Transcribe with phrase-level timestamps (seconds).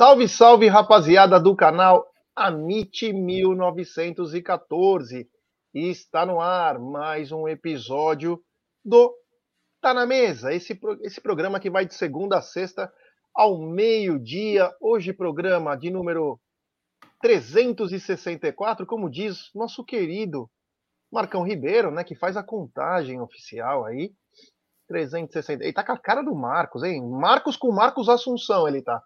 [0.00, 5.28] Salve, salve, rapaziada do canal Amite 1914.
[5.74, 8.42] E está no ar mais um episódio
[8.82, 9.14] do
[9.78, 12.90] Tá na Mesa, esse, esse programa que vai de segunda a sexta
[13.34, 14.74] ao meio-dia.
[14.80, 16.40] Hoje, programa de número
[17.20, 20.50] 364, como diz nosso querido
[21.12, 24.14] Marcão Ribeiro, né, que faz a contagem oficial aí.
[24.88, 25.62] 360.
[25.62, 27.06] Ele tá com a cara do Marcos, hein?
[27.06, 29.02] Marcos com Marcos Assunção, ele tá.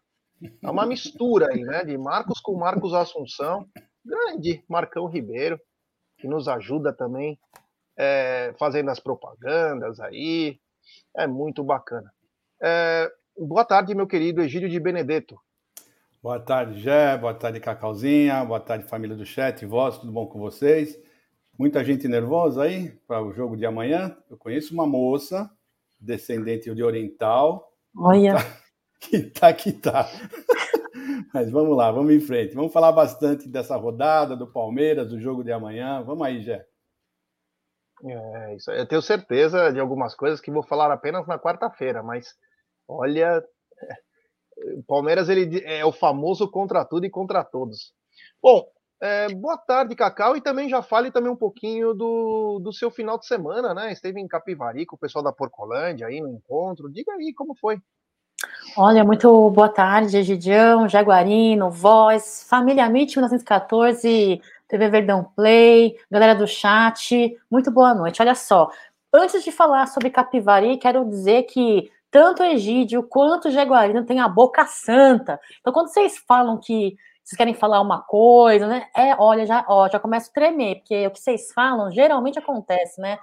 [0.62, 1.84] É uma mistura aí, né?
[1.84, 3.66] De Marcos com Marcos Assunção.
[4.04, 5.58] Grande Marcão Ribeiro,
[6.18, 7.38] que nos ajuda também
[7.96, 10.58] é, fazendo as propagandas aí.
[11.16, 12.12] É muito bacana.
[12.62, 15.38] É, boa tarde, meu querido Egídio de Benedetto.
[16.22, 17.16] Boa tarde, Gé.
[17.18, 18.44] Boa tarde, Cacauzinha.
[18.44, 19.64] Boa tarde, família do chat.
[19.66, 20.98] Vós, tudo bom com vocês?
[21.58, 24.16] Muita gente nervosa aí para o jogo de amanhã.
[24.28, 25.50] Eu conheço uma moça
[26.00, 27.72] descendente de oriental.
[27.96, 28.34] Olha.
[29.10, 30.08] Que tá que tá.
[31.32, 32.54] Mas vamos lá, vamos em frente.
[32.54, 36.02] Vamos falar bastante dessa rodada, do Palmeiras, do jogo de amanhã.
[36.02, 36.64] Vamos aí, Jé.
[38.04, 42.34] É, isso, eu tenho certeza de algumas coisas que vou falar apenas na quarta-feira, mas
[42.88, 43.42] olha,
[44.76, 47.92] o Palmeiras ele é o famoso contra tudo e contra todos.
[48.42, 48.66] Bom,
[49.00, 53.18] é, boa tarde, Cacau, e também já fale também um pouquinho do, do seu final
[53.18, 53.92] de semana, né?
[53.92, 56.90] Esteve em Capivari com o pessoal da Porcolândia aí no encontro.
[56.90, 57.78] Diga aí como foi.
[58.76, 66.44] Olha, muito boa tarde, Egidião, Jaguarino, Voz, Família MIT 1914, TV Verdão Play, galera do
[66.44, 68.20] chat, muito boa noite.
[68.20, 68.68] Olha só,
[69.12, 74.66] antes de falar sobre Capivari, quero dizer que tanto Egídio quanto Jaguarino têm a boca
[74.66, 75.38] santa.
[75.60, 78.88] Então, quando vocês falam que vocês querem falar uma coisa, né?
[78.96, 83.00] É, olha, já, ó, já começa a tremer, porque o que vocês falam geralmente acontece,
[83.00, 83.18] né?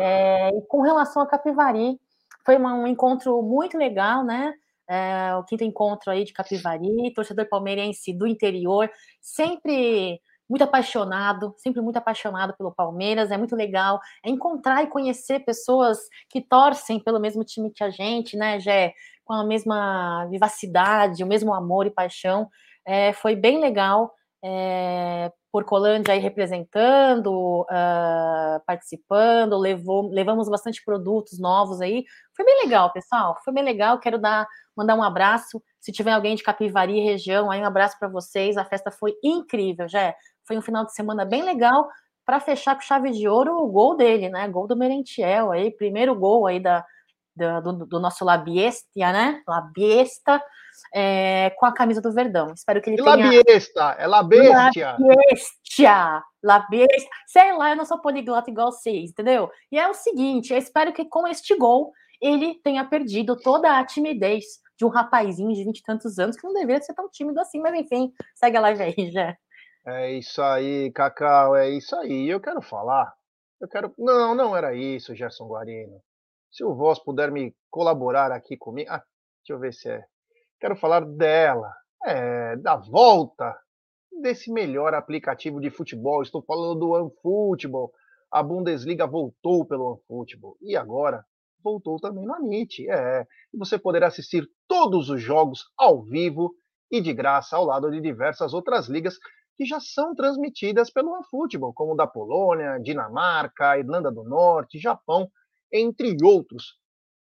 [0.00, 1.98] É, e com relação a Capivari,
[2.46, 4.54] foi uma, um encontro muito legal, né?
[4.88, 8.88] É, o quinto encontro aí de Capivari, torcedor palmeirense do interior,
[9.20, 15.40] sempre muito apaixonado, sempre muito apaixonado pelo Palmeiras, é muito legal é encontrar e conhecer
[15.40, 15.98] pessoas
[16.30, 21.26] que torcem pelo mesmo time que a gente, né, Jé, com a mesma vivacidade, o
[21.26, 22.48] mesmo amor e paixão,
[22.86, 24.14] é, foi bem legal.
[24.44, 32.04] É, Porcolândia aí representando, uh, participando, levou, levamos bastante produtos novos aí.
[32.36, 33.38] Foi bem legal, pessoal.
[33.42, 33.98] Foi bem legal.
[33.98, 35.62] Quero dar, mandar um abraço.
[35.80, 38.58] Se tiver alguém de Capivari região, aí um abraço para vocês.
[38.58, 40.14] A festa foi incrível, já.
[40.46, 41.88] Foi um final de semana bem legal
[42.26, 44.46] para fechar com chave de ouro o gol dele, né?
[44.48, 46.84] Gol do Merentiel aí, primeiro gol aí da,
[47.34, 49.42] da do, do, nosso Labiestia, né?
[49.48, 50.42] Labiesta
[50.94, 52.52] é, com a camisa do Verdão.
[52.54, 53.16] Espero que ele tenha...
[53.16, 54.96] La Biesta, é La Bestia.
[54.98, 57.10] La Bestia, La Bestia.
[57.26, 59.50] Sei lá, eu não sou poliglota igual vocês, entendeu?
[59.70, 63.84] E é o seguinte, eu espero que com este gol ele tenha perdido toda a
[63.84, 64.44] timidez
[64.78, 67.60] de um rapazinho de vinte e tantos anos que não deveria ser tão tímido assim,
[67.60, 69.36] mas enfim, segue a live aí, já.
[69.86, 72.28] É isso aí, Cacau, é isso aí.
[72.28, 73.14] Eu quero falar.
[73.60, 73.94] Eu quero.
[73.96, 76.02] Não, não era isso, Gerson Guarino.
[76.50, 78.90] Se o Voz puder me colaborar aqui comigo.
[78.90, 79.02] Ah,
[79.38, 80.04] deixa eu ver se é.
[80.58, 81.70] Quero falar dela,
[82.04, 83.54] é, da volta
[84.22, 86.22] desse melhor aplicativo de futebol.
[86.22, 87.92] Estou falando do OneFootball.
[88.32, 91.24] A Bundesliga voltou pelo OneFootball e agora
[91.62, 92.88] voltou também no Amit.
[92.88, 96.54] É, você poderá assistir todos os jogos ao vivo
[96.90, 99.18] e de graça ao lado de diversas outras ligas
[99.56, 105.28] que já são transmitidas pelo OneFootball, como da Polônia, Dinamarca, Irlanda do Norte, Japão,
[105.70, 106.78] entre outros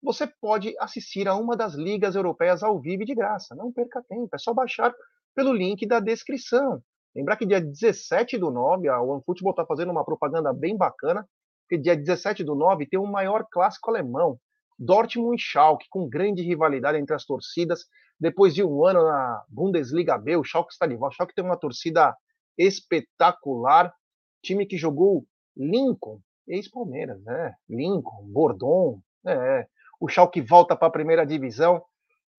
[0.07, 3.53] você pode assistir a uma das ligas europeias ao vivo de graça.
[3.53, 4.95] Não perca tempo, é só baixar
[5.35, 6.81] pelo link da descrição.
[7.13, 11.27] Lembrar que dia 17 do 9, a OneFootball está fazendo uma propaganda bem bacana,
[11.63, 14.39] porque dia 17 do 9 tem o um maior clássico alemão,
[14.79, 17.85] Dortmund e Schalke, com grande rivalidade entre as torcidas.
[18.17, 21.15] Depois de um ano na Bundesliga B, o Schalke está de volta.
[21.15, 22.15] O Schalke tem uma torcida
[22.57, 23.93] espetacular,
[24.41, 25.25] time que jogou
[25.57, 27.55] Lincoln, ex-Palmeiras, né?
[27.67, 29.67] Lincoln, Bordon, é,
[29.99, 31.83] o Schalke volta para a primeira divisão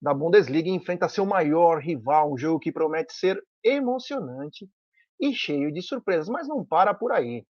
[0.00, 4.68] da Bundesliga e enfrenta seu maior rival, um jogo que promete ser emocionante
[5.20, 7.44] e cheio de surpresas, mas não para por aí.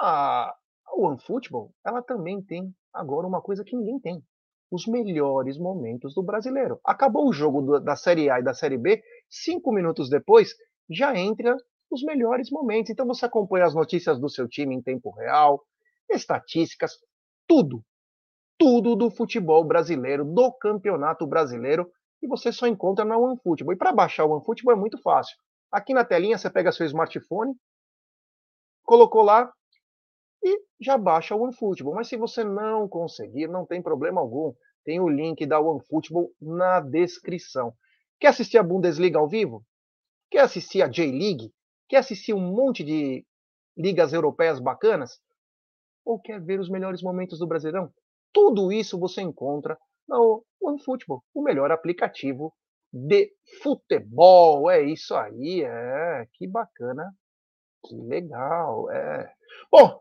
[0.00, 0.54] A
[0.94, 4.22] OneFootball, ela também tem agora uma coisa que ninguém tem,
[4.70, 6.78] os melhores momentos do brasileiro.
[6.84, 10.54] Acabou o jogo da Série A e da Série B, cinco minutos depois
[10.88, 11.56] já entra
[11.90, 12.90] os melhores momentos.
[12.90, 15.64] Então você acompanha as notícias do seu time em tempo real,
[16.08, 16.92] estatísticas,
[17.48, 17.84] tudo
[18.58, 21.90] tudo do futebol brasileiro, do campeonato brasileiro,
[22.22, 23.74] e você só encontra na OneFootball.
[23.74, 25.36] E para baixar o OneFootball é muito fácil.
[25.70, 27.54] Aqui na telinha você pega seu smartphone,
[28.84, 29.52] colocou lá
[30.44, 31.94] e já baixa o OneFootball.
[31.94, 34.54] Mas se você não conseguir, não tem problema algum.
[34.84, 37.72] Tem o link da OneFootball na descrição.
[38.20, 39.64] Quer assistir a Bundesliga ao vivo?
[40.30, 41.52] Quer assistir a J-League?
[41.88, 43.24] Quer assistir um monte de
[43.76, 45.20] ligas europeias bacanas?
[46.04, 47.92] Ou quer ver os melhores momentos do Brasileirão?
[48.32, 52.52] Tudo isso você encontra no OneFootball, o melhor aplicativo
[52.92, 53.32] de
[53.62, 54.70] futebol.
[54.70, 56.26] É isso aí, é.
[56.34, 57.12] Que bacana.
[57.84, 59.32] Que legal, é.
[59.70, 60.00] Bom,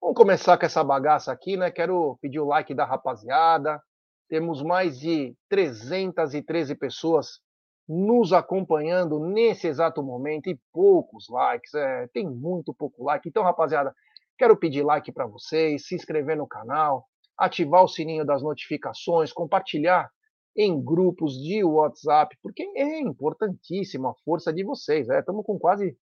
[0.00, 1.70] vamos começar com essa bagaça aqui, né?
[1.70, 3.80] Quero pedir o like da rapaziada.
[4.28, 7.40] Temos mais de 313 pessoas
[7.88, 11.72] nos acompanhando nesse exato momento e poucos likes.
[11.72, 13.26] É, tem muito pouco like.
[13.26, 13.94] Então, rapaziada,
[14.36, 17.06] quero pedir like para vocês, se inscrever no canal,
[17.38, 20.10] ativar o sininho das notificações, compartilhar
[20.56, 25.08] em grupos de WhatsApp, porque é importantíssima a força de vocês.
[25.08, 25.96] Estamos é, com quase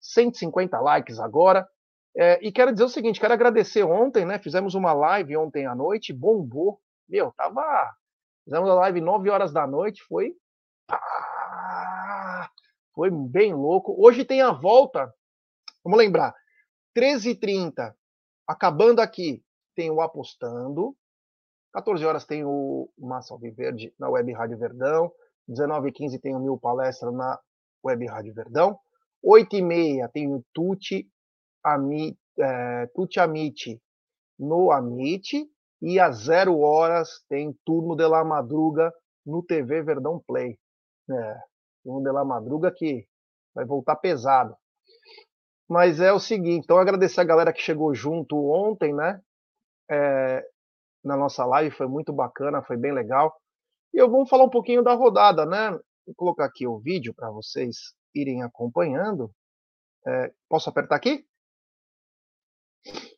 [0.00, 1.66] 150 likes agora.
[2.16, 4.38] É, e quero dizer o seguinte, quero agradecer ontem, né?
[4.38, 6.80] Fizemos uma live ontem à noite, bombou.
[7.08, 7.94] Meu, tava.
[8.44, 10.32] Fizemos a live 9 horas da noite, foi.
[12.94, 13.94] Foi bem louco.
[13.98, 15.12] Hoje tem a volta.
[15.84, 16.34] Vamos lembrar.
[16.96, 17.92] 13h30,
[18.48, 19.44] acabando aqui,
[19.76, 20.96] tem o Apostando.
[21.72, 25.12] 14 horas tem o Massa Alviverde na Web Rádio Verdão.
[25.48, 27.38] 19h15 tem o Mil Palestra na
[27.84, 28.78] Web Rádio Verdão.
[29.24, 31.08] 8h30 tem o Tuti,
[31.62, 33.80] Ami, é, Tuti Amit
[34.38, 35.48] no Amit.
[35.82, 38.92] E às 0 horas tem Turno de la Madruga
[39.24, 40.58] no TV Verdão Play.
[41.10, 41.40] É,
[41.84, 43.06] Turno de la Madruga que
[43.54, 44.56] vai voltar pesado.
[45.68, 49.20] Mas é o seguinte, então agradecer a galera que chegou junto ontem, né?
[49.90, 50.44] É,
[51.04, 53.34] na nossa live, foi muito bacana, foi bem legal.
[53.94, 55.70] E eu vou falar um pouquinho da rodada, né?
[56.06, 59.30] Vou colocar aqui o vídeo para vocês irem acompanhando.
[60.06, 61.24] É, posso apertar aqui?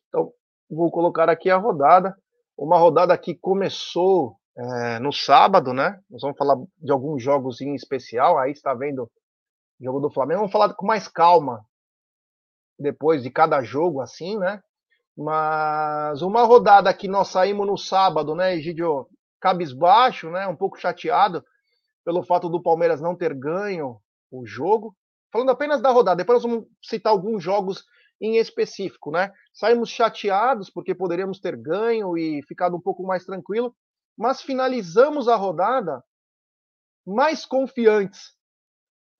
[0.07, 0.31] Então,
[0.69, 2.15] vou colocar aqui a rodada.
[2.57, 5.99] Uma rodada que começou é, no sábado, né?
[6.09, 8.37] Nós vamos falar de alguns jogos em especial.
[8.37, 10.39] Aí está vendo o jogo do Flamengo.
[10.39, 11.65] Vamos falar com mais calma
[12.77, 14.61] depois de cada jogo, assim, né?
[15.17, 19.07] Mas uma rodada que nós saímos no sábado, né, Egidio?
[19.41, 20.47] Cabisbaixo, né?
[20.47, 21.43] Um pouco chateado
[22.05, 23.99] pelo fato do Palmeiras não ter ganho
[24.31, 24.95] o jogo.
[25.31, 27.85] Falando apenas da rodada, depois nós vamos citar alguns jogos
[28.21, 29.31] em específico, né?
[29.53, 33.75] Saímos chateados porque poderíamos ter ganho e ficado um pouco mais tranquilo,
[34.17, 36.03] mas finalizamos a rodada
[37.05, 38.33] mais confiantes.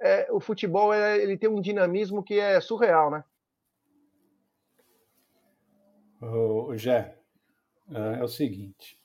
[0.01, 3.23] É, o futebol é, ele tem um dinamismo que é surreal, né?
[6.21, 7.17] O Jé,
[7.91, 8.99] é, é o seguinte,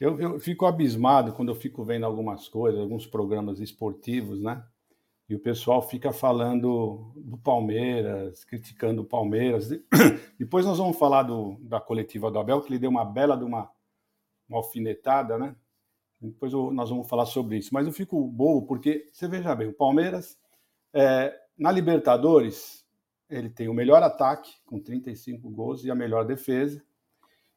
[0.00, 4.64] eu, eu, fico abismado quando eu fico vendo algumas coisas, alguns programas esportivos, né?
[5.28, 9.68] E o pessoal fica falando do Palmeiras, criticando o Palmeiras.
[10.38, 13.42] Depois nós vamos falar do, da coletiva do Abel, que ele deu uma bela de
[13.42, 13.68] uma,
[14.48, 15.56] uma alfinetada, né?
[16.20, 17.74] Depois eu, nós vamos falar sobre isso.
[17.74, 20.38] Mas eu fico bobo porque, você veja bem, o Palmeiras,
[20.94, 22.85] é, na Libertadores,
[23.28, 26.82] ele tem o melhor ataque, com 35 gols, e a melhor defesa.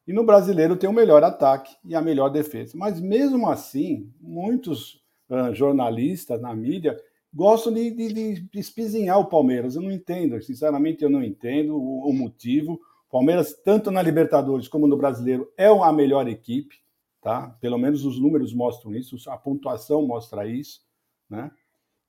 [0.07, 2.75] E no brasileiro tem o melhor ataque e a melhor defesa.
[2.75, 4.95] Mas mesmo assim, muitos
[5.29, 6.99] uh, jornalistas na mídia
[7.31, 9.75] gostam de, de, de, espizinhar o Palmeiras.
[9.75, 12.73] Eu não entendo, sinceramente, eu não entendo o, o, motivo.
[13.07, 16.77] O Palmeiras, tanto na Libertadores como no brasileiro, é a melhor equipe,
[17.21, 17.55] tá?
[17.61, 20.81] Pelo menos os números mostram isso, a pontuação mostra isso,
[21.29, 21.51] né?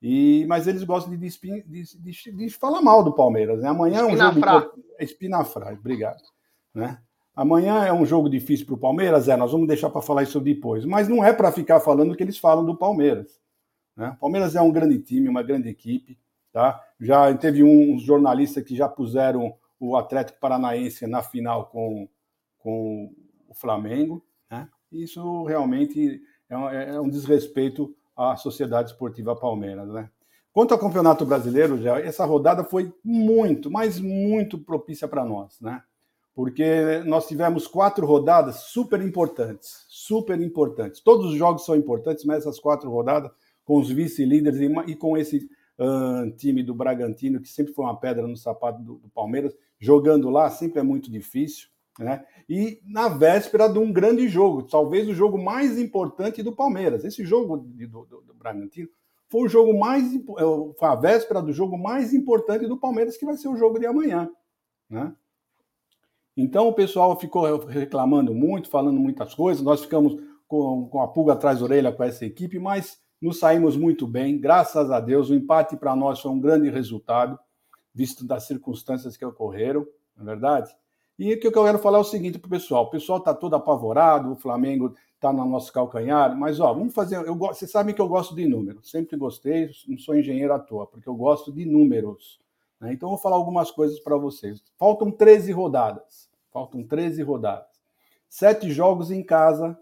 [0.03, 3.61] E, mas eles gostam de, de, de, de falar mal do Palmeiras.
[3.61, 3.69] Né?
[3.69, 4.85] Amanhã é um jogo.
[4.99, 6.23] Espinafra, obrigado.
[6.75, 6.99] Né?
[7.35, 9.29] Amanhã é um jogo difícil para o Palmeiras?
[9.29, 10.85] É, nós vamos deixar para falar isso depois.
[10.85, 13.41] Mas não é para ficar falando o que eles falam do Palmeiras.
[13.97, 14.17] Né?
[14.21, 16.19] Palmeiras é um grande time, uma grande equipe.
[16.53, 16.83] Tá?
[16.99, 22.09] Já teve uns jornalistas que já puseram o Atlético Paranaense na final com,
[22.59, 23.13] com
[23.49, 24.25] o Flamengo.
[24.51, 24.67] Né?
[24.91, 30.11] Isso realmente é um, é um desrespeito a Sociedade Esportiva Palmeiras, né?
[30.53, 35.83] Quanto ao Campeonato Brasileiro, já essa rodada foi muito, mas muito propícia para nós, né?
[36.35, 41.01] Porque nós tivemos quatro rodadas super importantes, super importantes.
[41.01, 43.31] Todos os jogos são importantes, mas essas quatro rodadas
[43.65, 45.49] com os vice-líderes e, com esse
[45.79, 50.29] uh, time do Bragantino, que sempre foi uma pedra no sapato do, do Palmeiras, jogando
[50.29, 51.69] lá sempre é muito difícil.
[51.99, 52.25] Né?
[52.49, 57.05] E na véspera de um grande jogo, talvez o jogo mais importante do Palmeiras.
[57.05, 58.89] Esse jogo do, do, do Bragantino
[59.29, 60.19] foi o jogo mais é,
[60.79, 63.87] foi a véspera do jogo mais importante do Palmeiras, que vai ser o jogo de
[63.87, 64.31] amanhã.
[64.89, 65.15] Né?
[66.37, 70.17] Então o pessoal ficou reclamando muito, falando muitas coisas, nós ficamos
[70.49, 74.39] com, com a pulga atrás da orelha com essa equipe, mas nos saímos muito bem,
[74.39, 75.31] graças a Deus.
[75.31, 77.39] O empate para nós foi um grande resultado,
[77.95, 80.75] visto das circunstâncias que ocorreram, não é verdade?
[81.21, 83.35] E o que eu quero falar é o seguinte para o pessoal: o pessoal está
[83.35, 87.17] todo apavorado, o Flamengo está no nosso calcanhar, mas ó, vamos fazer.
[87.17, 90.87] Eu, vocês sabem que eu gosto de números, sempre gostei, não sou engenheiro à toa,
[90.87, 92.41] porque eu gosto de números.
[92.81, 92.95] Né?
[92.95, 94.65] Então, eu vou falar algumas coisas para vocês.
[94.79, 96.31] Faltam 13 rodadas.
[96.51, 97.69] Faltam 13 rodadas.
[98.27, 99.79] Sete jogos em casa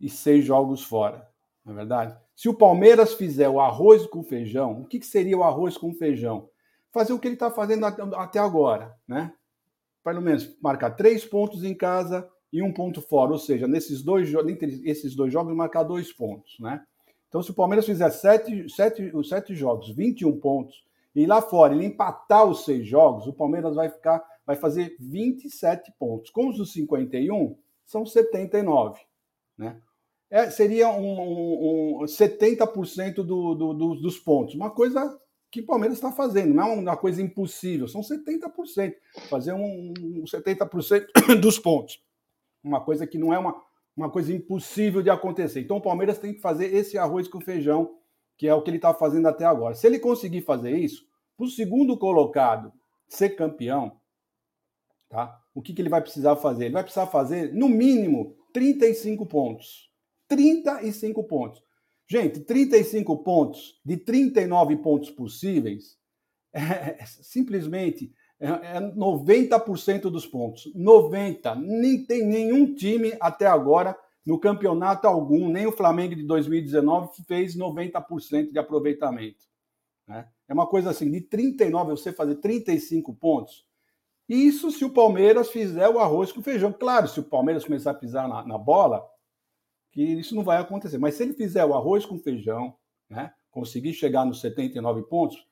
[0.00, 1.28] e seis jogos fora.
[1.64, 2.16] Não é verdade?
[2.36, 5.92] Se o Palmeiras fizer o arroz com feijão, o que, que seria o arroz com
[5.92, 6.48] feijão?
[6.92, 9.32] Fazer o que ele está fazendo até agora, né?
[10.06, 14.32] Pelo menos marcar três pontos em casa e um ponto fora, ou seja, nesses dois,
[14.32, 16.80] entre esses dois jogos, marcar dois pontos, né?
[17.28, 21.86] Então, se o Palmeiras fizer sete, sete, sete jogos, 21 pontos, e lá fora ele
[21.86, 26.30] empatar os seis jogos, o Palmeiras vai ficar, vai fazer 27 pontos.
[26.30, 29.00] Com os 51, são 79,
[29.58, 29.80] né?
[30.30, 34.54] é, seria um, um, um 70% do, do, do, dos pontos.
[34.54, 35.18] Uma coisa
[35.56, 38.94] que o Palmeiras está fazendo, não é uma coisa impossível, são 70%.
[39.28, 41.06] Fazer um, um 70%
[41.40, 41.98] dos pontos.
[42.62, 43.62] Uma coisa que não é uma,
[43.96, 45.60] uma coisa impossível de acontecer.
[45.60, 47.96] Então o Palmeiras tem que fazer esse arroz com feijão,
[48.36, 49.74] que é o que ele está fazendo até agora.
[49.74, 52.72] Se ele conseguir fazer isso, para o segundo colocado
[53.08, 53.98] ser campeão,
[55.08, 55.40] tá?
[55.54, 56.66] o que, que ele vai precisar fazer?
[56.66, 59.90] Ele vai precisar fazer, no mínimo, 35 pontos.
[60.28, 61.62] 35 pontos.
[62.08, 65.98] Gente, 35 pontos de 39 pontos possíveis
[66.52, 70.70] é, é simplesmente é, é 90% dos pontos.
[70.74, 71.54] 90.
[71.56, 77.56] Nem tem nenhum time até agora no campeonato algum, nem o Flamengo de 2019 fez
[77.56, 79.44] 90% de aproveitamento.
[80.06, 80.28] Né?
[80.48, 83.64] É uma coisa assim, de 39 você fazer 35 pontos.
[84.28, 86.72] Isso se o Palmeiras fizer o arroz com feijão.
[86.72, 89.06] Claro, se o Palmeiras começar a pisar na, na bola,
[89.96, 90.98] que isso não vai acontecer.
[90.98, 92.76] Mas se ele fizer o arroz com feijão,
[93.08, 95.42] né, conseguir chegar nos 79 pontos,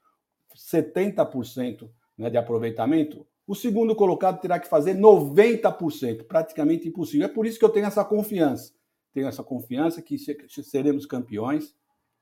[0.55, 7.27] 70% né, de aproveitamento, o segundo colocado terá que fazer 90%, praticamente impossível.
[7.27, 8.75] É por isso que eu tenho essa confiança.
[9.15, 11.75] Tenho essa confiança que seremos campeões,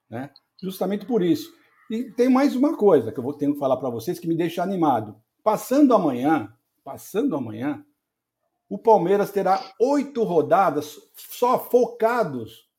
[0.08, 0.30] né?
[0.62, 1.52] justamente por isso.
[1.90, 4.36] E tem mais uma coisa que eu vou ter que falar para vocês que me
[4.36, 5.16] deixa animado.
[5.42, 7.84] Passando amanhã, passando amanhã,
[8.72, 12.70] o Palmeiras terá oito rodadas só focados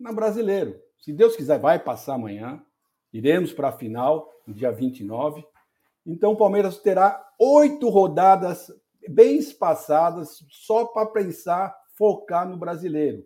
[0.00, 0.80] na brasileiro.
[0.98, 2.64] Se Deus quiser, vai passar amanhã.
[3.12, 5.44] Iremos para a final, dia 29.
[6.06, 8.72] Então, o Palmeiras terá oito rodadas
[9.10, 13.22] bem espaçadas só para pensar, focar no brasileiro.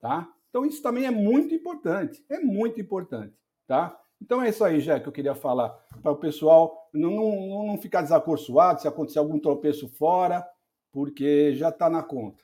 [0.00, 0.26] Tá?
[0.48, 2.24] Então, isso também é muito importante.
[2.30, 3.36] É muito importante.
[3.66, 3.94] Tá?
[4.22, 5.68] Então é isso aí, já que eu queria falar
[6.02, 10.44] para o pessoal não, não, não ficar desacorçoado se acontecer algum tropeço fora
[10.92, 12.42] porque já está na conta.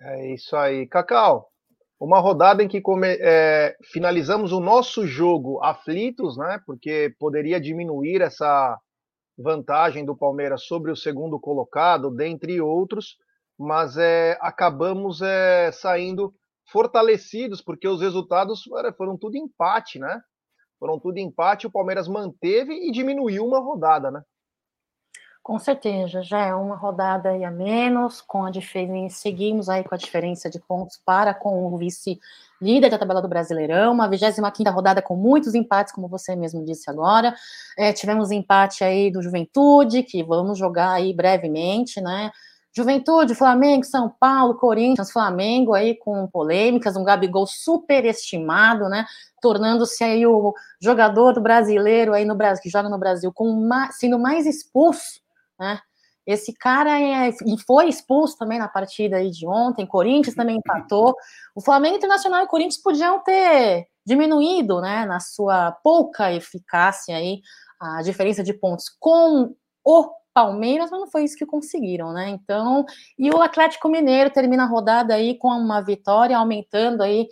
[0.00, 0.86] É isso aí.
[0.86, 1.50] Cacau,
[2.00, 6.60] uma rodada em que come, é, finalizamos o nosso jogo aflitos, né?
[6.64, 8.78] Porque poderia diminuir essa
[9.36, 13.16] vantagem do Palmeiras sobre o segundo colocado, dentre outros,
[13.58, 16.32] mas é, acabamos é, saindo
[16.70, 18.62] fortalecidos, porque os resultados
[18.96, 20.20] foram tudo empate, né?
[20.78, 24.22] Foram tudo empate, o Palmeiras manteve e diminuiu uma rodada, né?
[25.48, 29.94] Com certeza, já é uma rodada aí a menos, com a diferença, seguimos aí com
[29.94, 35.00] a diferença de pontos para com o vice-líder da tabela do Brasileirão, uma 25 rodada
[35.00, 37.34] com muitos empates, como você mesmo disse agora,
[37.78, 42.30] é, tivemos empate aí do Juventude, que vamos jogar aí brevemente, né,
[42.76, 49.06] Juventude, Flamengo, São Paulo, Corinthians, Flamengo aí com polêmicas, um Gabigol superestimado, né?
[49.40, 54.18] Tornando-se aí o jogador do brasileiro aí no Brasil, que joga no Brasil, com sendo
[54.18, 55.26] mais expulso
[55.58, 55.80] né?
[56.26, 59.86] Esse cara é, e foi expulso também na partida aí de ontem.
[59.86, 61.14] Corinthians também empatou.
[61.54, 67.40] O Flamengo Internacional e Corinthians podiam ter diminuído, né, na sua pouca eficácia aí
[67.80, 72.28] a diferença de pontos com o Palmeiras, mas não foi isso que conseguiram, né?
[72.28, 72.84] Então,
[73.18, 77.26] e o Atlético Mineiro termina a rodada aí com uma vitória, aumentando aí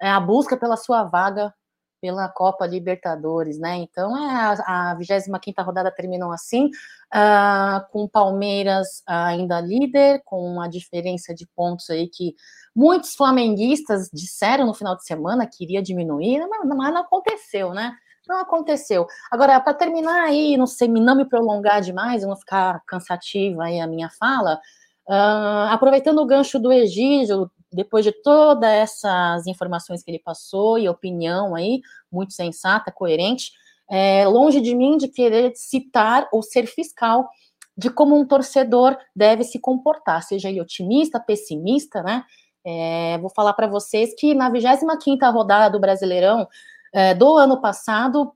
[0.00, 1.52] é, a busca pela sua vaga
[2.02, 3.76] pela Copa Libertadores, né?
[3.76, 11.32] Então, é, a 25 rodada terminou assim, uh, com Palmeiras ainda líder, com uma diferença
[11.32, 12.34] de pontos aí que
[12.74, 17.94] muitos flamenguistas disseram no final de semana que iria diminuir, mas, mas não aconteceu, né?
[18.28, 19.06] Não aconteceu.
[19.30, 23.78] Agora, para terminar aí, não sei, não me prolongar demais, eu não ficar cansativa aí
[23.78, 24.60] a minha fala,
[25.08, 30.88] uh, aproveitando o gancho do Egídio, depois de todas essas informações que ele passou e
[30.88, 33.52] opinião aí, muito sensata, coerente,
[33.90, 37.28] é, longe de mim de querer citar ou ser fiscal
[37.76, 42.24] de como um torcedor deve se comportar, seja ele otimista, pessimista, né?
[42.64, 46.46] É, vou falar para vocês que na 25ª rodada do Brasileirão
[46.92, 48.32] é, do ano passado,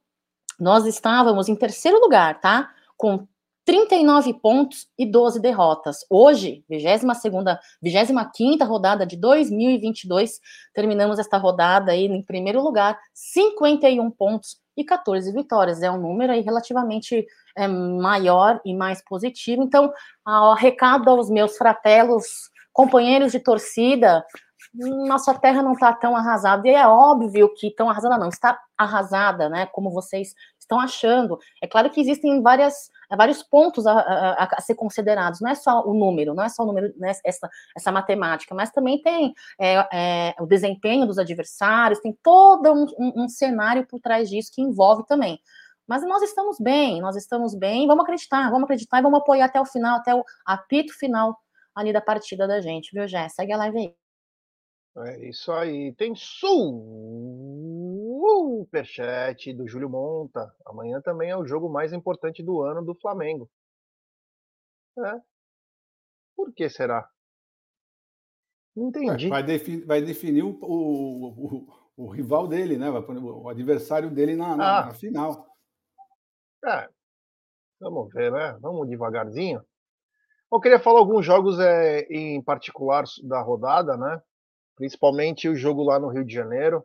[0.59, 2.71] nós estávamos em terceiro lugar, tá?
[2.97, 3.27] Com
[3.67, 6.07] 39 pontos e 12 derrotas.
[6.09, 10.41] Hoje, 22ª, 25ª rodada de 2022,
[10.73, 15.83] terminamos esta rodada aí em primeiro lugar, 51 pontos e 14 vitórias.
[15.83, 19.65] É um número aí relativamente é, maior e mais positivo.
[19.65, 19.93] Então,
[20.25, 22.25] ao recado aos meus fratelos,
[22.73, 24.25] companheiros de torcida,
[24.73, 26.69] nossa terra não está tão arrasada.
[26.69, 29.67] E é óbvio que tão arrasada não, está arrasada, né?
[29.67, 31.39] Como vocês estão achando.
[31.63, 35.87] É claro que existem várias, vários pontos a, a, a, ser considerados, não é só
[35.87, 39.75] o número, não é só o número, né, essa, essa matemática, mas também tem é,
[39.93, 44.63] é, o desempenho dos adversários, tem todo um, um, um cenário por trás disso que
[44.63, 45.39] envolve também.
[45.87, 49.61] Mas nós estamos bem, nós estamos bem, vamos acreditar, vamos acreditar e vamos apoiar até
[49.61, 51.37] o final, até o apito final
[51.75, 53.29] ali da partida da gente, viu, Jé?
[53.29, 53.95] Segue a live aí.
[54.99, 55.93] É isso aí.
[55.93, 56.15] Tem
[58.47, 60.55] superchat do Júlio Monta.
[60.65, 63.51] Amanhã também é o jogo mais importante do ano do Flamengo.
[64.99, 65.21] É.
[66.37, 67.09] Por que será?
[68.75, 69.29] Não entendi.
[69.29, 72.89] Vai, definir, vai definir o, o, o, o, rival dele, né?
[72.91, 74.87] O adversário dele na, na, ah.
[74.87, 75.47] na final.
[76.65, 76.89] É.
[77.81, 78.57] Vamos ver, né?
[78.61, 79.63] Vamos devagarzinho.
[80.53, 84.23] Eu queria falar alguns jogos é, em particular da rodada, né?
[84.77, 86.85] principalmente o jogo lá no Rio de Janeiro,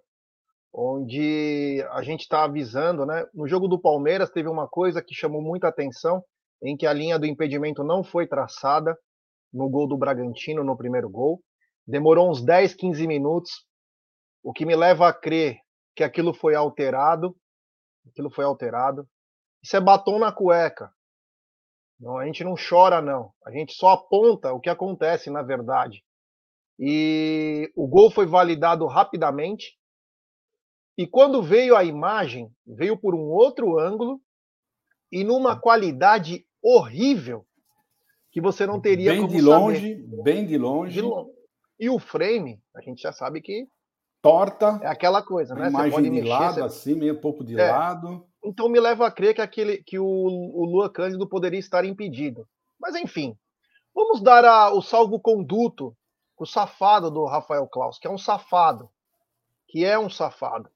[0.73, 3.25] onde a gente está avisando, né?
[3.33, 6.23] No jogo do Palmeiras teve uma coisa que chamou muita atenção,
[6.63, 8.97] em que a linha do impedimento não foi traçada
[9.51, 11.41] no gol do Bragantino, no primeiro gol.
[11.85, 13.65] Demorou uns 10, 15 minutos,
[14.43, 15.57] o que me leva a crer
[15.95, 17.35] que aquilo foi alterado.
[18.07, 19.07] Aquilo foi alterado.
[19.63, 20.91] Isso é batom na cueca.
[21.99, 23.31] Não, a gente não chora, não.
[23.45, 26.03] A gente só aponta o que acontece, na verdade.
[26.79, 29.77] E o gol foi validado rapidamente.
[31.01, 34.21] E quando veio a imagem, veio por um outro ângulo
[35.11, 37.43] e numa qualidade horrível
[38.31, 40.23] que você não teria bem de longe, saber.
[40.23, 40.93] bem de longe.
[40.93, 41.31] de longe.
[41.79, 43.67] E o frame, a gente já sabe que
[44.21, 44.79] torta.
[44.83, 45.69] É aquela coisa, né?
[45.69, 46.61] Imagem você pode de mexer, lado, você...
[46.61, 47.71] assim, meio pouco de é.
[47.71, 48.23] lado.
[48.45, 52.47] Então me leva a crer que aquele que o, o Lua Cândido poderia estar impedido.
[52.79, 53.35] Mas enfim,
[53.91, 55.97] vamos dar a, o salvo-conduto
[56.37, 58.89] o safado do Rafael Klaus, que é um safado,
[59.67, 60.69] que é um safado.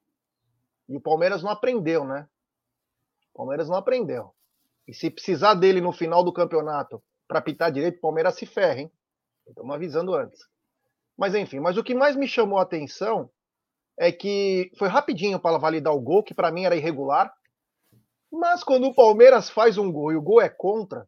[0.88, 2.28] E o Palmeiras não aprendeu, né?
[3.34, 4.34] O Palmeiras não aprendeu.
[4.88, 8.82] E se precisar dele no final do campeonato para pitar direito, o Palmeiras se ferra,
[8.82, 8.92] hein?
[9.48, 10.48] Estamos avisando antes.
[11.18, 13.30] Mas enfim, mas o que mais me chamou a atenção
[13.98, 17.34] é que foi rapidinho para validar o gol, que para mim era irregular.
[18.32, 21.08] Mas quando o Palmeiras faz um gol e o gol é contra,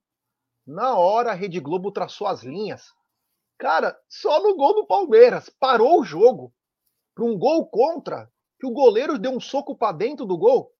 [0.65, 2.93] na hora a Rede Globo traçou as linhas
[3.57, 5.49] Cara, só no gol do Palmeiras.
[5.49, 6.53] Parou o jogo.
[7.15, 10.71] Para um gol contra, que o goleiro deu um soco para dentro do gol.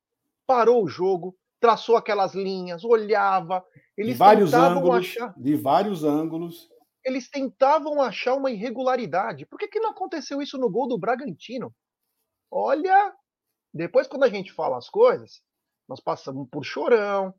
[0.46, 3.63] Parou o jogo, traçou aquelas linhas, olhava.
[3.98, 5.34] Eles de vários ângulos, achar.
[5.38, 6.70] De vários ângulos.
[7.04, 9.46] Eles tentavam achar uma irregularidade.
[9.46, 11.74] Por que, que não aconteceu isso no gol do Bragantino?
[12.52, 13.13] Olha,
[13.74, 15.42] depois quando a gente fala as coisas,
[15.88, 17.34] nós passamos por chorão.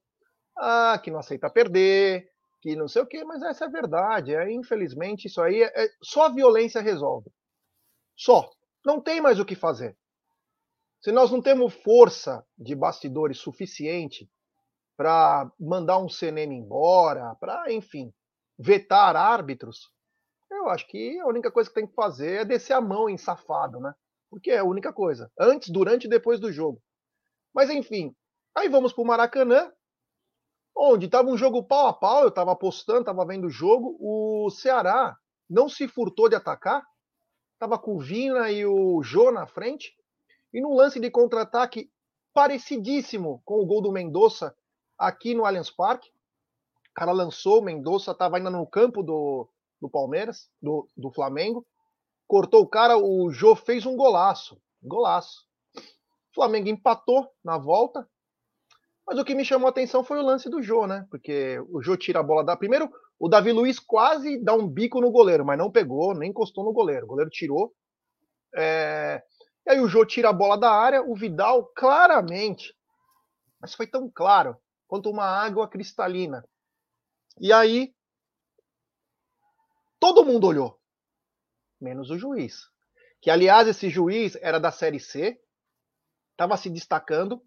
[0.56, 2.28] Ah, que não aceita perder,
[2.60, 4.34] que não sei o quê, mas essa é a verdade.
[4.34, 7.30] É, infelizmente, isso aí é, é, só a violência resolve.
[8.16, 8.50] Só.
[8.84, 9.96] Não tem mais o que fazer.
[11.00, 14.28] Se nós não temos força de bastidores suficiente
[14.96, 18.12] para mandar um CNM embora, para, enfim,
[18.58, 19.92] vetar árbitros,
[20.50, 23.16] eu acho que a única coisa que tem que fazer é descer a mão em
[23.16, 23.94] safado, né?
[24.28, 25.30] Porque é a única coisa.
[25.38, 26.82] Antes, durante e depois do jogo.
[27.54, 28.14] Mas, enfim,
[28.54, 29.72] aí vamos para o Maracanã,
[30.76, 34.50] onde estava um jogo pau a pau, eu estava apostando, estava vendo o jogo, o
[34.50, 35.16] Ceará
[35.48, 36.84] não se furtou de atacar,
[37.54, 39.92] estava com o Vina e o Jô na frente,
[40.52, 41.90] e num lance de contra-ataque
[42.32, 44.54] parecidíssimo com o gol do Mendonça
[44.96, 46.08] aqui no Allianz Parque,
[46.90, 49.48] o cara lançou, o Mendonça estava ainda no campo do,
[49.80, 51.66] do Palmeiras, do, do Flamengo,
[52.26, 55.46] cortou o cara, o Jô fez um golaço, golaço.
[55.76, 58.08] O Flamengo empatou na volta,
[59.06, 61.06] mas o que me chamou a atenção foi o lance do Jô, né?
[61.10, 62.56] Porque o Jô tira a bola da.
[62.56, 66.62] Primeiro, o Davi Luiz quase dá um bico no goleiro, mas não pegou, nem encostou
[66.62, 67.06] no goleiro.
[67.06, 67.72] O goleiro tirou.
[68.54, 69.22] É...
[69.68, 72.74] E aí o Jô tira a bola da área, o Vidal claramente,
[73.60, 76.42] mas foi tão claro quanto uma água cristalina.
[77.38, 77.94] E aí
[80.00, 80.80] todo mundo olhou,
[81.78, 82.62] menos o juiz.
[83.20, 85.38] Que aliás esse juiz era da série C,
[86.30, 87.44] estava se destacando,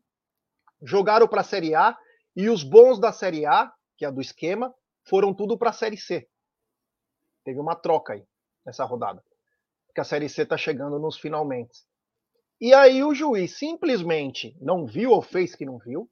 [0.79, 1.97] jogaram para a Série A
[2.35, 4.71] e os bons da Série A, que é do esquema,
[5.09, 6.29] foram tudo para a Série C.
[7.43, 8.23] Teve uma troca aí
[8.63, 9.25] nessa rodada.
[9.87, 11.89] Porque a Série C está chegando nos finalmente.
[12.61, 16.07] E aí o juiz simplesmente não viu ou fez que não viu,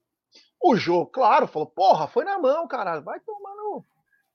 [0.62, 3.84] O Jô, claro, falou, porra, foi na mão, cara, vai tomar no...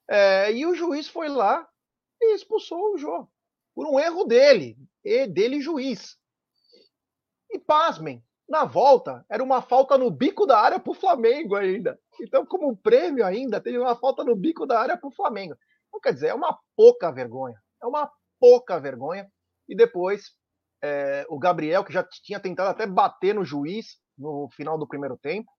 [0.08, 1.68] É, e o juiz foi lá
[2.20, 3.28] e expulsou o Jô.
[3.74, 6.18] Por um erro dele, e dele juiz.
[7.50, 11.98] E pasmem, na volta, era uma falta no bico da área para o Flamengo ainda.
[12.20, 15.54] Então, como prêmio ainda, teve uma falta no bico da área para o Flamengo.
[15.88, 17.60] Então, quer dizer, é uma pouca vergonha.
[17.80, 19.30] É uma pouca vergonha.
[19.68, 20.32] E depois,
[20.82, 25.16] é, o Gabriel, que já tinha tentado até bater no juiz no final do primeiro
[25.16, 25.50] tempo,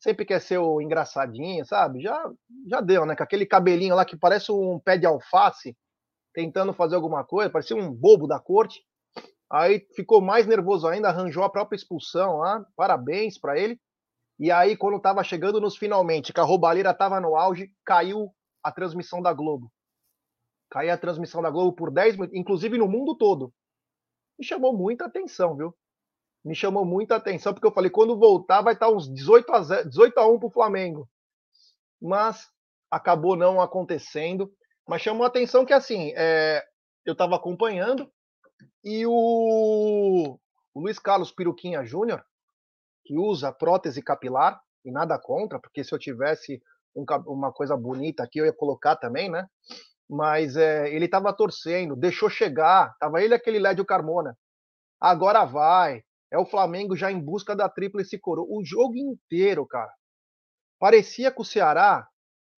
[0.00, 2.00] sempre quer ser o engraçadinho, sabe?
[2.00, 2.30] Já,
[2.68, 3.14] já deu, né?
[3.14, 5.76] Com aquele cabelinho lá que parece um pé de alface,
[6.32, 8.80] tentando fazer alguma coisa, parecia um bobo da corte.
[9.50, 12.64] Aí ficou mais nervoso ainda, arranjou a própria expulsão lá.
[12.76, 13.78] Parabéns para ele.
[14.38, 18.30] E aí, quando estava chegando nos finalmente, que a roubalheira estava no auge, caiu
[18.62, 19.70] a transmissão da Globo.
[20.70, 23.52] Caiu a transmissão da Globo por 10 minutos, inclusive no mundo todo.
[24.40, 25.72] Me chamou muita atenção, viu?
[26.44, 29.88] me chamou muita atenção, porque eu falei, quando voltar vai estar uns 18 a, 0,
[29.88, 31.08] 18 a 1 para o Flamengo.
[32.00, 32.48] Mas
[32.90, 34.50] acabou não acontecendo.
[34.88, 36.64] Mas chamou a atenção que, assim, é,
[37.04, 38.10] eu estava acompanhando
[38.82, 40.38] e o,
[40.74, 42.24] o Luiz Carlos Piruquinha Júnior,
[43.04, 46.62] que usa prótese capilar, e nada contra, porque se eu tivesse
[46.96, 49.46] um, uma coisa bonita aqui, eu ia colocar também, né?
[50.10, 54.36] Mas é, ele estava torcendo, deixou chegar, tava ele aquele Lédio Carmona.
[55.00, 58.44] Agora vai, é o Flamengo já em busca da tríplice coroa.
[58.50, 59.92] O jogo inteiro, cara.
[60.80, 62.08] Parecia que o Ceará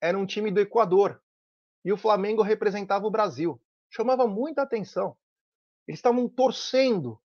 [0.00, 1.20] era um time do Equador
[1.84, 3.60] e o Flamengo representava o Brasil.
[3.90, 5.14] Chamava muita atenção.
[5.86, 7.20] Eles estavam torcendo.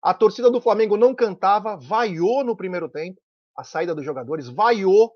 [0.00, 3.20] A torcida do Flamengo não cantava, vaiou no primeiro tempo,
[3.56, 5.12] a saída dos jogadores, vaiou,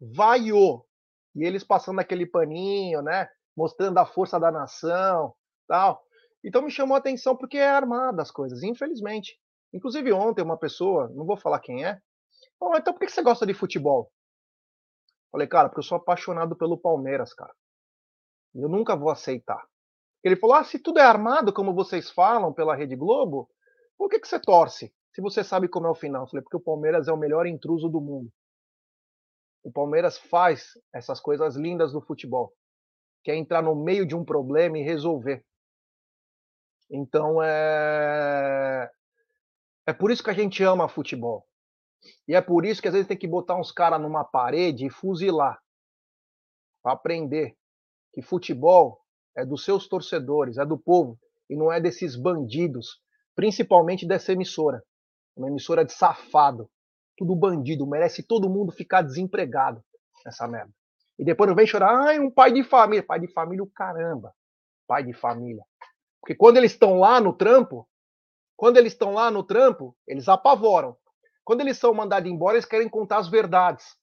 [0.00, 0.86] vaiou.
[1.34, 3.28] E eles passando aquele paninho, né?
[3.56, 5.34] Mostrando a força da nação,
[5.66, 6.02] tal.
[6.44, 9.38] Então me chamou a atenção porque é armada as coisas, infelizmente.
[9.72, 12.00] Inclusive ontem uma pessoa, não vou falar quem é,
[12.58, 14.10] falou, então por que você gosta de futebol?
[15.30, 17.54] Falei, cara, porque eu sou apaixonado pelo Palmeiras, cara.
[18.54, 19.62] Eu nunca vou aceitar.
[20.24, 23.48] Ele falou, ah, se tudo é armado, como vocês falam pela Rede Globo,
[23.98, 24.92] por que, que você torce?
[25.14, 26.22] Se você sabe como é o final.
[26.22, 28.30] Eu falei, porque o Palmeiras é o melhor intruso do mundo.
[29.62, 32.52] O Palmeiras faz essas coisas lindas do futebol,
[33.26, 35.44] que é entrar no meio de um problema e resolver.
[36.88, 38.88] Então, é...
[39.84, 41.44] É por isso que a gente ama futebol.
[42.28, 44.90] E é por isso que às vezes tem que botar uns caras numa parede e
[44.90, 45.60] fuzilar.
[46.80, 47.56] Para aprender
[48.14, 49.00] que futebol
[49.36, 51.18] é dos seus torcedores, é do povo,
[51.50, 53.02] e não é desses bandidos,
[53.34, 54.84] principalmente dessa emissora.
[55.36, 56.70] Uma emissora de safado.
[57.16, 59.82] Tudo bandido, merece todo mundo ficar desempregado
[60.24, 60.72] nessa merda.
[61.18, 63.02] E depois não vem chorar, ai, um pai de família.
[63.02, 64.34] Pai de família, o caramba.
[64.86, 65.64] Pai de família.
[66.20, 67.88] Porque quando eles estão lá no trampo,
[68.56, 70.96] quando eles estão lá no trampo, eles apavoram.
[71.44, 73.96] Quando eles são mandados embora, eles querem contar as verdades.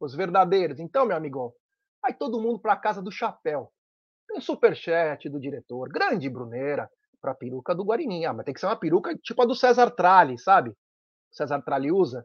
[0.00, 0.78] Os verdadeiros.
[0.78, 1.52] Então, meu amigão,
[2.00, 3.72] vai todo mundo para a casa do chapéu.
[4.28, 8.30] Tem superchat do diretor, grande Bruneira, para peruca do Guarininha.
[8.30, 10.70] Ah, mas tem que ser uma peruca tipo a do César Tralli, sabe?
[10.70, 10.76] O
[11.34, 12.24] César Tralli usa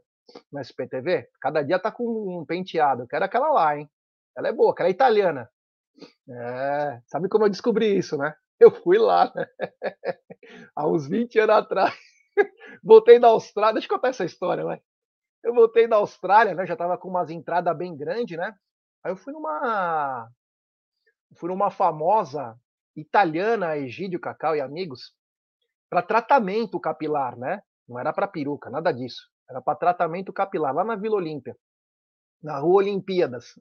[0.52, 1.28] no SPTV.
[1.42, 3.04] Cada dia tá com um penteado.
[3.04, 3.90] Eu quero aquela lá, hein?
[4.38, 5.50] Ela é boa, aquela é italiana.
[6.30, 8.34] É, sabe como eu descobri isso, né?
[8.60, 9.46] Eu fui lá, né?
[10.76, 11.98] Há uns 20 anos atrás.
[12.84, 13.76] Voltei da Austrália.
[13.76, 14.82] Deixa eu contar essa história, vai.
[15.42, 16.66] Eu voltei da Austrália, né?
[16.66, 18.54] Já tava com umas entradas bem grandes, né?
[19.02, 20.30] Aí eu fui numa.
[21.38, 22.58] Fui numa famosa
[22.98, 25.14] italiana, Egídio Cacau e amigos,
[25.90, 27.62] para tratamento capilar, né?
[27.88, 29.30] Não era para peruca, nada disso.
[29.50, 31.56] Era para tratamento capilar, lá na Vila Olímpia,
[32.42, 33.56] na Rua Olimpíadas.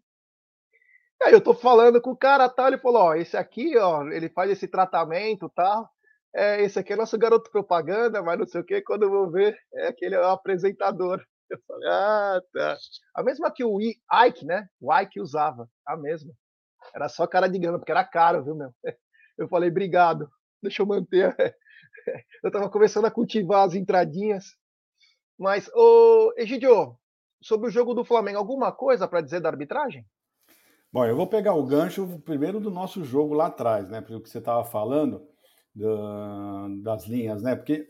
[1.22, 4.28] Aí eu tô falando com o cara, tal, ele falou, ó, esse aqui, ó, ele
[4.28, 5.90] faz esse tratamento, tal.
[6.34, 9.30] É, esse aqui é nosso garoto propaganda, mas não sei o que, quando eu vou
[9.30, 11.20] ver, é aquele é apresentador.
[11.50, 12.76] Eu falei, ah, tá.
[13.14, 14.68] A mesma que o Ike, né?
[14.78, 16.30] O Ike usava, a mesma.
[16.94, 18.70] Era só cara de grana, porque era caro, viu, meu?
[19.38, 20.30] Eu falei, obrigado,
[20.62, 21.34] deixa eu manter.
[22.44, 24.44] Eu tava começando a cultivar as entradinhas.
[25.38, 26.96] Mas, ô, Egidio,
[27.40, 30.04] sobre o jogo do Flamengo, alguma coisa para dizer da arbitragem?
[30.92, 34.00] Bom, eu vou pegar o gancho primeiro do nosso jogo lá atrás, né?
[34.00, 35.22] Porque você estava falando
[36.82, 37.54] das linhas, né?
[37.54, 37.86] Porque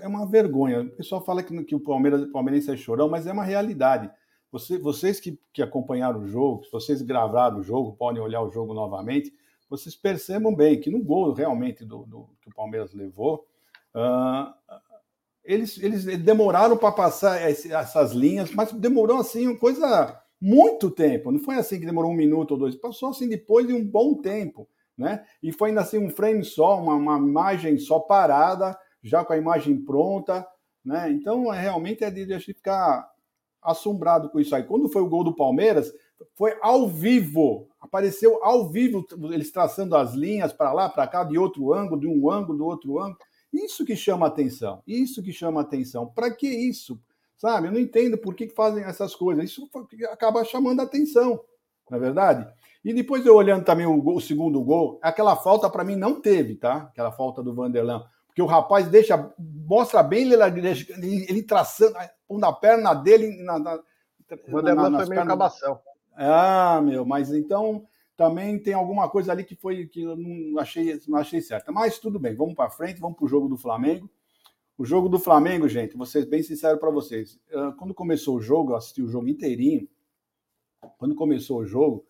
[0.00, 0.82] é uma vergonha.
[0.82, 4.10] O pessoal fala que, que o Palmeiras, o Palmeirense é chorão, mas é uma realidade.
[4.52, 8.74] Você, vocês que, que acompanharam o jogo, vocês gravaram o jogo, podem olhar o jogo
[8.74, 9.32] novamente,
[9.68, 13.46] vocês percebam bem que no gol realmente do, do que o Palmeiras levou,
[13.94, 14.52] uh,
[15.44, 21.30] eles, eles demoraram para passar essas linhas, mas demorou assim coisa muito tempo.
[21.30, 24.14] Não foi assim que demorou um minuto ou dois, passou assim depois de um bom
[24.14, 25.24] tempo, né?
[25.42, 29.38] E foi ainda assim um frame só, uma, uma imagem só parada, já com a
[29.38, 30.46] imagem pronta,
[30.84, 31.10] né?
[31.10, 33.08] Então é, realmente é de a gente ficar
[33.62, 34.64] assombrado com isso aí.
[34.64, 35.92] Quando foi o gol do Palmeiras,
[36.34, 41.38] foi ao vivo, apareceu ao vivo, eles traçando as linhas para lá, para cá, de
[41.38, 43.18] outro ângulo, de um ângulo, do outro ângulo.
[43.52, 46.06] Isso que chama atenção, isso que chama atenção.
[46.06, 47.00] Para que isso?
[47.36, 47.66] Sabe?
[47.66, 49.44] Eu não entendo por que fazem essas coisas.
[49.44, 49.68] Isso
[50.10, 51.44] acaba chamando atenção,
[51.90, 52.48] não é verdade?
[52.84, 56.20] E depois eu olhando também o, gol, o segundo gol, aquela falta para mim não
[56.20, 56.88] teve, tá?
[56.90, 58.04] Aquela falta do Vanderlan.
[58.26, 60.42] Porque o rapaz deixa, mostra bem ele,
[61.28, 61.94] ele, traçando,
[62.26, 63.58] pondo a perna dele na.
[63.58, 65.28] na o Vanderlan na, foi meio pernas...
[65.28, 65.80] cabação.
[66.16, 67.86] Ah, meu, mas então
[68.22, 71.72] também tem alguma coisa ali que foi que eu não achei, não achei certa.
[71.72, 74.08] Mas tudo bem, vamos para frente, vamos para o jogo do Flamengo.
[74.78, 77.40] O jogo do Flamengo, gente, vou ser bem sincero para vocês.
[77.52, 79.88] Ah, quando começou o jogo, eu assisti o jogo inteirinho.
[80.98, 82.06] Quando começou o jogo,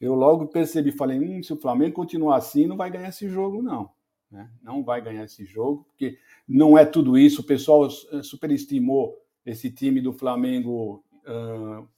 [0.00, 3.60] eu logo percebi, falei, hum, se o Flamengo continuar assim, não vai ganhar esse jogo,
[3.60, 3.90] não.
[4.30, 4.50] Né?
[4.62, 6.16] Não vai ganhar esse jogo, porque
[6.48, 7.42] não é tudo isso.
[7.42, 11.04] O pessoal eh, superestimou esse time do Flamengo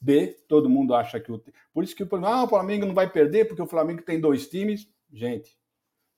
[0.01, 1.41] B, todo mundo acha que o.
[1.73, 4.87] Por isso que ah, o Flamengo não vai perder, porque o Flamengo tem dois times.
[5.11, 5.57] Gente,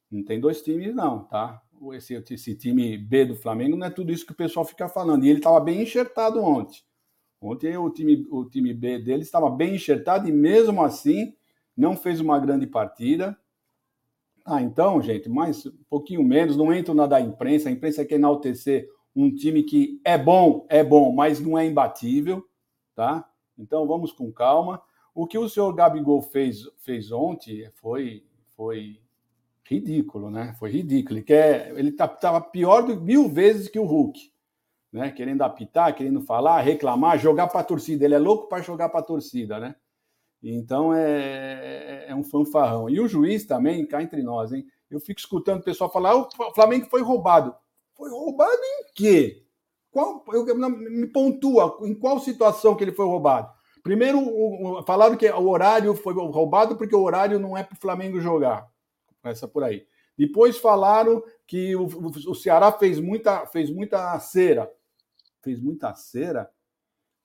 [0.10, 1.62] não tem dois times, não, tá?
[1.94, 5.26] Esse, esse time B do Flamengo não é tudo isso que o pessoal fica falando.
[5.26, 6.80] E ele estava bem enxertado ontem.
[7.42, 11.36] Ontem o time, o time B dele estava bem enxertado e mesmo assim
[11.76, 13.38] não fez uma grande partida.
[14.46, 17.68] Ah, então, gente, mais um pouquinho menos, não entro na da imprensa.
[17.68, 22.46] A imprensa quer enaltecer um time que é bom, é bom, mas não é imbatível
[22.96, 23.30] tá?
[23.58, 24.82] Então vamos com calma.
[25.14, 29.00] O que o senhor Gabigol fez, fez ontem foi, foi
[29.64, 30.56] ridículo, né?
[30.60, 31.20] Foi ridículo.
[31.20, 34.32] Ele quer, ele estava tá, pior do, mil vezes que o Hulk,
[34.92, 35.12] né?
[35.12, 38.06] Querendo apitar, querendo falar, reclamar, jogar para a torcida.
[38.06, 39.76] Ele é louco para jogar para a torcida, né?
[40.44, 42.90] Então é, é um fanfarrão.
[42.90, 44.66] E o juiz também, cá entre nós, hein?
[44.90, 47.56] Eu fico escutando o pessoal falar: ah, o Flamengo foi roubado.
[47.96, 49.45] Foi roubado em quê?
[49.96, 53.50] Qual, eu, me pontua em qual situação que ele foi roubado.
[53.82, 57.76] Primeiro, o, o, falaram que o horário foi roubado porque o horário não é para
[57.78, 58.68] o Flamengo jogar.
[59.24, 59.88] Essa por aí.
[60.18, 64.70] Depois falaram que o, o, Ceará fez muita, fez muita cera.
[65.42, 66.52] Fez muita cera?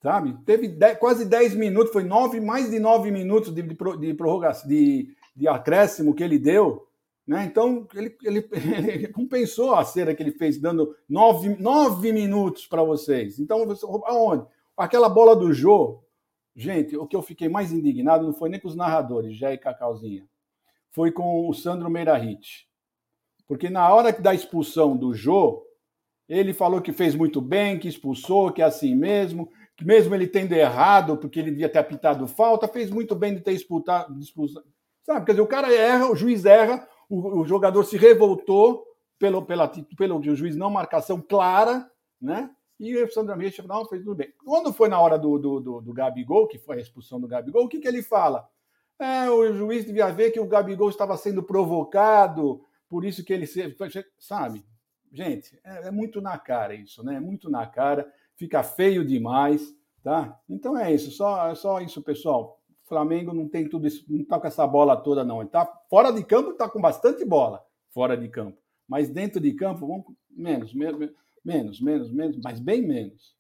[0.01, 0.39] Sabe?
[0.47, 4.69] Teve dez, quase 10 minutos, foi nove, mais de 9 minutos de, de, de prorrogação,
[4.69, 6.87] de, de acréscimo que ele deu
[7.31, 7.45] né?
[7.45, 8.49] Então, ele, ele,
[8.93, 13.39] ele, compensou a cera que ele fez, dando nove, nove minutos para vocês.
[13.39, 14.45] Então, você, aonde?
[14.77, 16.03] Aquela bola do Jô,
[16.57, 19.59] gente, o que eu fiquei mais indignado não foi nem com os narradores, Jé e
[19.59, 20.27] Cacauzinha,
[20.91, 22.69] foi com o Sandro Meirahit.
[23.47, 25.65] Porque na hora da expulsão do Jô,
[26.29, 30.27] ele falou que fez muito bem, que expulsou, que é assim mesmo, que mesmo ele
[30.27, 34.19] tendo errado, porque ele devia ter apitado falta, fez muito bem de ter expulsado.
[35.05, 38.87] Sabe, quer dizer, o cara erra, o juiz erra, o, o jogador se revoltou
[39.19, 39.69] pelo, pela,
[39.99, 42.51] pelo juiz não marcação clara, né?
[42.79, 44.33] E o Sandro América não, fez tudo bem.
[44.43, 47.65] Quando foi na hora do, do, do, do Gabigol, que foi a expulsão do Gabigol,
[47.65, 48.49] o que, que ele fala?
[48.99, 53.47] É, o juiz devia ver que o Gabigol estava sendo provocado, por isso que ele
[53.47, 53.77] se.
[54.19, 54.65] Sabe?
[55.13, 57.17] Gente, é, é, muito na cara isso, né?
[57.17, 60.39] É muito na cara, fica feio demais, tá?
[60.49, 62.60] Então é isso, só, é só isso, pessoal.
[62.91, 65.41] Flamengo não tem tudo isso, não tá com essa bola toda, não.
[65.41, 68.59] Ele tá fora de campo, tá com bastante bola fora de campo.
[68.89, 71.09] Mas dentro de campo, vamos menos, menos,
[71.45, 73.37] menos, menos, menos, mas bem menos.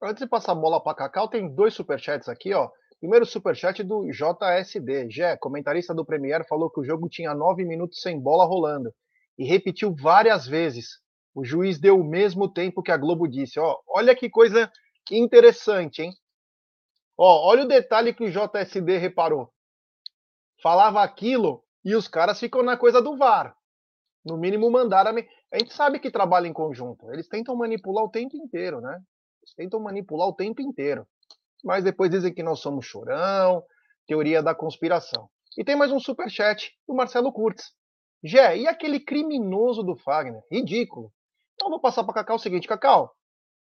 [0.00, 2.70] Antes de passar a bola para Cacau, tem dois superchats aqui, ó.
[3.00, 5.10] Primeiro superchat do JSD.
[5.10, 8.94] Jé, comentarista do Premier, falou que o jogo tinha nove minutos sem bola rolando.
[9.36, 11.00] E repetiu várias vezes.
[11.34, 13.58] O juiz deu o mesmo tempo que a Globo disse.
[13.58, 14.70] Ó, olha que coisa
[15.10, 16.12] interessante, hein?
[17.18, 19.52] Ó, olha o detalhe que o JSD reparou.
[20.62, 23.56] Falava aquilo e os caras ficam na coisa do VAR.
[24.24, 25.16] No mínimo mandaram
[25.52, 25.58] a...
[25.58, 27.10] gente sabe que trabalha em conjunto.
[27.12, 29.00] Eles tentam manipular o tempo inteiro, né?
[29.42, 31.06] Eles tentam manipular o tempo inteiro.
[31.64, 33.62] Mas depois dizem que nós somos chorão,
[34.06, 35.28] teoria da conspiração.
[35.56, 37.72] E tem mais um super chat do Marcelo Kurtz.
[38.22, 40.42] Gé, e aquele criminoso do Fagner?
[40.50, 41.12] Ridículo.
[41.54, 43.14] Então vou passar para Cacau o seguinte, Cacau.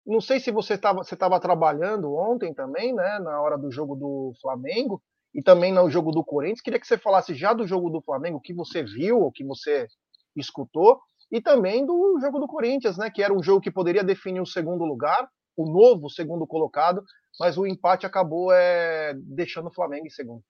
[0.05, 3.95] Não sei se você estava você tava trabalhando ontem também, né, na hora do jogo
[3.95, 5.01] do Flamengo
[5.33, 6.61] e também no jogo do Corinthians.
[6.61, 9.43] Queria que você falasse já do jogo do Flamengo, o que você viu, o que
[9.43, 9.87] você
[10.35, 10.99] escutou,
[11.31, 14.45] e também do jogo do Corinthians, né, que era um jogo que poderia definir o
[14.45, 17.03] segundo lugar, o novo segundo colocado,
[17.39, 20.43] mas o empate acabou é, deixando o Flamengo em segundo.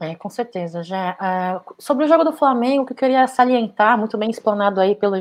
[0.00, 1.10] É, com certeza, já.
[1.20, 5.14] É, sobre o jogo do Flamengo, que eu queria salientar, muito bem explanado aí pelo,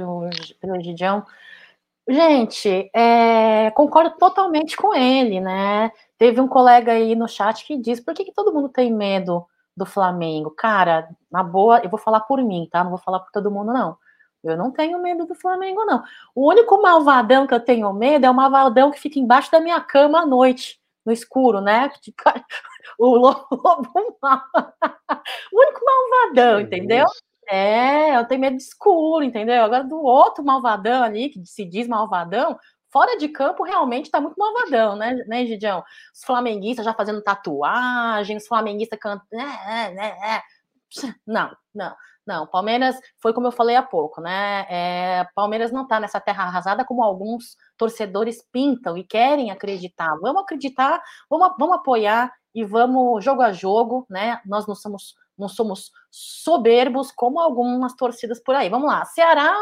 [0.62, 1.26] pelo Gidião,
[2.10, 5.92] Gente, é, concordo totalmente com ele, né?
[6.18, 9.46] Teve um colega aí no chat que diz: por que, que todo mundo tem medo
[9.78, 10.50] do Flamengo?
[10.50, 12.84] Cara, na boa, eu vou falar por mim, tá?
[12.84, 13.96] Não vou falar por todo mundo, não.
[14.44, 16.02] Eu não tenho medo do Flamengo, não.
[16.34, 19.80] O único malvadão que eu tenho medo é o malvadão que fica embaixo da minha
[19.80, 21.92] cama à noite, no escuro, né?
[22.98, 24.42] O lobo, mal.
[25.54, 27.06] o único malvadão, entendeu?
[27.50, 29.64] É, eu tenho medo de escuro, entendeu?
[29.64, 32.58] Agora do outro malvadão ali, que se diz malvadão,
[32.92, 35.84] fora de campo realmente tá muito malvadão, né, né, Gidião?
[36.14, 39.42] Os flamenguistas já fazendo tatuagem, os flamenguistas cantando.
[39.42, 40.44] É, é, é.
[41.26, 41.96] Não, não.
[42.30, 44.64] Não, Palmeiras foi como eu falei há pouco, né?
[44.70, 50.16] É, Palmeiras não está nessa terra arrasada como alguns torcedores pintam e querem acreditar.
[50.22, 54.40] Vamos acreditar, vamos, vamos apoiar e vamos jogo a jogo, né?
[54.46, 58.70] Nós não somos não somos soberbos como algumas torcidas por aí.
[58.70, 59.06] Vamos lá.
[59.06, 59.54] Ceará,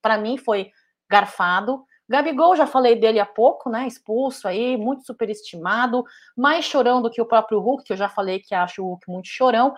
[0.00, 0.70] para mim, foi
[1.10, 1.84] garfado.
[2.08, 3.86] Gabigol, já falei dele há pouco, né?
[3.86, 6.04] Expulso aí, muito superestimado,
[6.36, 9.10] mais chorão do que o próprio Hulk, que eu já falei que acho o Hulk
[9.10, 9.74] muito chorão.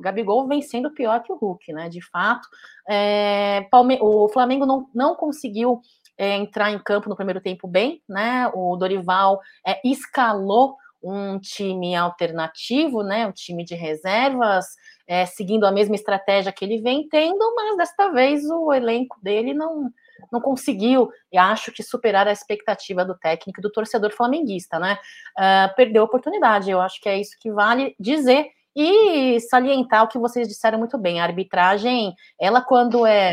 [0.00, 1.88] Gabigol vem sendo pior que o Hulk, né?
[1.88, 2.46] De fato.
[2.88, 5.80] É, Palme o Flamengo não, não conseguiu
[6.16, 8.50] é, entrar em campo no primeiro tempo bem, né?
[8.54, 13.26] O Dorival é, escalou um time alternativo, né?
[13.26, 14.66] Um time de reservas,
[15.06, 19.54] é, seguindo a mesma estratégia que ele vem tendo, mas desta vez o elenco dele
[19.54, 19.90] não
[20.30, 24.96] não conseguiu, e acho que superar a expectativa do técnico do torcedor flamenguista, né?
[25.36, 26.70] Uh, perdeu a oportunidade.
[26.70, 30.96] Eu acho que é isso que vale dizer e salientar o que vocês disseram muito
[30.96, 31.20] bem.
[31.20, 33.32] A arbitragem, ela quando é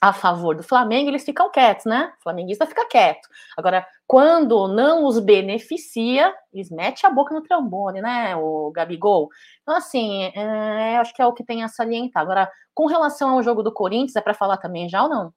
[0.00, 2.12] a favor do Flamengo, eles ficam quietos, né?
[2.18, 3.28] O flamenguista fica quieto.
[3.56, 8.36] Agora, quando não os beneficia, eles metem a boca no trombone, né?
[8.36, 9.28] O Gabigol.
[9.62, 12.22] Então, assim, é, acho que é o que tem a salientar.
[12.22, 15.34] Agora, com relação ao jogo do Corinthians, é para falar também já ou não?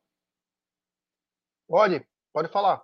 [1.68, 2.82] Pode, pode falar.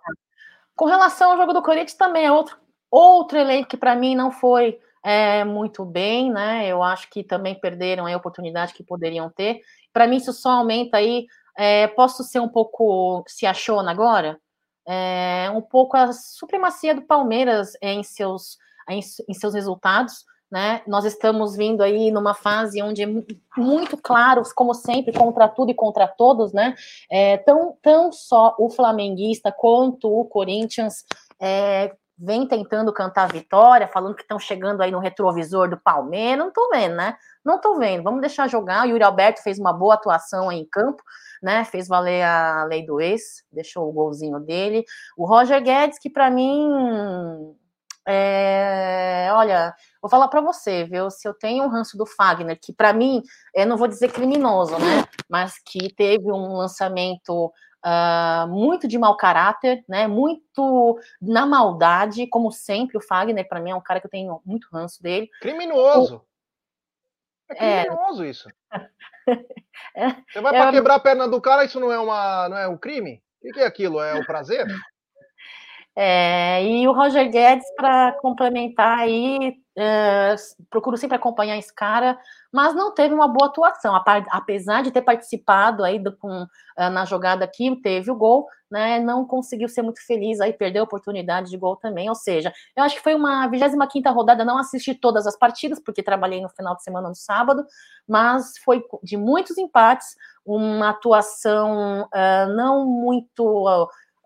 [0.76, 2.58] Com relação ao jogo do Corinthians, também é outro,
[2.90, 6.66] outro elenco que para mim não foi é, muito bem, né?
[6.66, 9.60] Eu acho que também perderam a oportunidade que poderiam ter.
[9.92, 11.26] Para mim, isso só aumenta aí.
[11.56, 14.38] É, posso ser um pouco se achona agora?
[14.86, 20.24] É, um pouco a supremacia do Palmeiras em seus, em, em seus resultados.
[20.50, 20.82] Né?
[20.86, 23.06] Nós estamos vindo aí numa fase onde é
[23.56, 26.76] muito claro, como sempre, contra tudo e contra todos, né?
[27.10, 31.04] É, tão, tão só o flamenguista quanto o Corinthians
[31.40, 36.52] é, vem tentando cantar vitória, falando que estão chegando aí no retrovisor do Palmeiras, não
[36.52, 37.16] tô vendo, né?
[37.44, 38.02] Não tô vendo.
[38.02, 38.84] Vamos deixar jogar.
[38.84, 41.02] O Yuri Alberto fez uma boa atuação aí em campo,
[41.42, 41.64] né?
[41.64, 44.84] Fez valer a lei do ex, deixou o golzinho dele.
[45.16, 46.70] O Roger Guedes, que para mim,
[48.06, 49.28] é...
[49.32, 51.10] olha, vou falar para você, viu?
[51.10, 53.22] Se eu tenho um ranço do Fagner, que para mim,
[53.54, 55.04] eu não vou dizer criminoso, né?
[55.28, 57.52] Mas que teve um lançamento
[57.84, 60.06] Uh, muito de mau caráter, né?
[60.06, 62.96] Muito na maldade, como sempre.
[62.96, 65.28] O Fagner, para mim, é um cara que eu tenho muito ranço dele.
[65.40, 66.24] Criminoso.
[67.50, 68.28] É, é criminoso é...
[68.30, 68.48] isso.
[69.94, 72.66] é, Você vai para quebrar a perna do cara, isso não é uma, não é
[72.66, 73.22] um crime?
[73.42, 74.00] O que é aquilo?
[74.00, 74.66] É o prazer?
[75.96, 80.34] É, e o Roger Guedes, para complementar aí, é,
[80.68, 82.18] procuro sempre acompanhar esse cara,
[82.52, 83.94] mas não teve uma boa atuação,
[84.30, 88.98] apesar de ter participado aí do, com, é, na jogada aqui, teve o gol, né,
[88.98, 92.82] não conseguiu ser muito feliz, aí perdeu a oportunidade de gol também, ou seja, eu
[92.82, 96.74] acho que foi uma 25ª rodada, não assisti todas as partidas, porque trabalhei no final
[96.74, 97.64] de semana no sábado,
[98.08, 103.44] mas foi de muitos empates, uma atuação uh, não muito...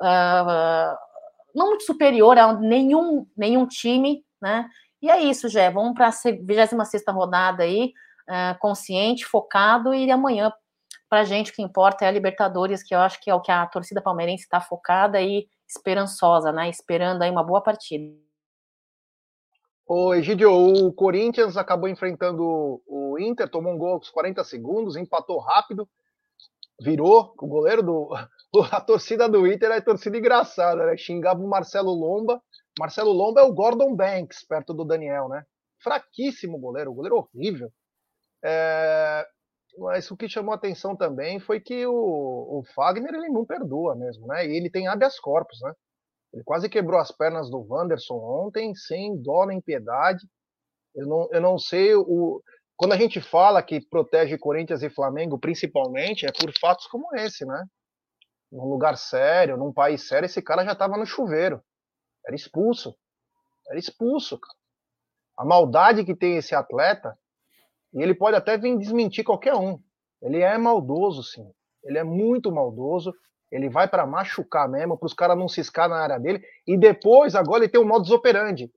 [0.01, 1.08] Uh,
[1.55, 4.69] não muito superior a nenhum, nenhum time, né?
[5.01, 5.71] E é isso, Jé.
[5.71, 7.93] Vamos para a 26 rodada aí,
[8.29, 10.53] uh, consciente, focado, e amanhã,
[11.09, 13.41] para a gente, o que importa é a Libertadores, que eu acho que é o
[13.41, 16.69] que a torcida palmeirense está focada e esperançosa, né?
[16.69, 18.15] Esperando aí uma boa partida.
[19.87, 25.39] Ô, Egidio, o Corinthians acabou enfrentando o Inter, tomou um gol aos 40 segundos, empatou
[25.39, 25.89] rápido,
[26.81, 28.11] virou o goleiro do.
[28.73, 30.97] A torcida do Inter é torcida engraçada, né?
[30.97, 32.41] Xingava o Marcelo Lomba.
[32.79, 35.45] Marcelo Lomba é o Gordon Banks, perto do Daniel, né?
[35.83, 37.71] Fraquíssimo goleiro, goleiro horrível.
[38.43, 39.27] É...
[39.77, 44.27] Mas o que chamou atenção também foi que o, o Fagner ele não perdoa mesmo,
[44.27, 44.47] né?
[44.47, 45.73] E ele tem habeas corpus, né?
[46.33, 50.27] Ele quase quebrou as pernas do Wanderson ontem, sem dó nem piedade.
[50.95, 52.43] Eu não, eu não sei o.
[52.79, 57.45] Quando a gente fala que protege Corinthians e Flamengo, principalmente, é por fatos como esse,
[57.45, 57.67] né?
[58.53, 61.61] Num lugar sério, num país sério, esse cara já estava no chuveiro.
[62.25, 62.97] Era expulso.
[63.69, 64.55] Era expulso, cara.
[65.37, 67.19] A maldade que tem esse atleta,
[67.93, 69.83] e ele pode até vir desmentir qualquer um.
[70.23, 71.51] Ele é maldoso, sim.
[71.83, 73.13] Ele é muito maldoso.
[73.51, 76.45] Ele vai para machucar mesmo, para os caras não ciscar na área dele.
[76.65, 78.71] E depois, agora, ele tem um modus operandi.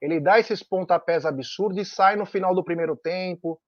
[0.00, 3.60] Ele dá esses pontapés absurdos e sai no final do primeiro tempo.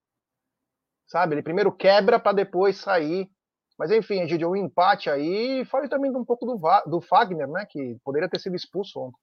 [1.07, 1.35] Sabe?
[1.35, 3.29] Ele primeiro quebra para depois sair.
[3.77, 5.65] Mas enfim, gente um empate aí.
[5.65, 6.59] Fale também um pouco do,
[6.89, 7.65] do Fagner, né?
[7.69, 9.17] Que poderia ter sido expulso ontem.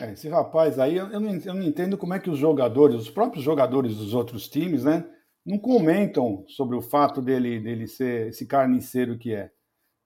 [0.00, 3.10] É, esse rapaz aí, eu não, eu não entendo como é que os jogadores, os
[3.10, 5.08] próprios jogadores dos outros times, né,
[5.44, 9.52] não comentam sobre o fato dele, dele ser esse carniceiro que é.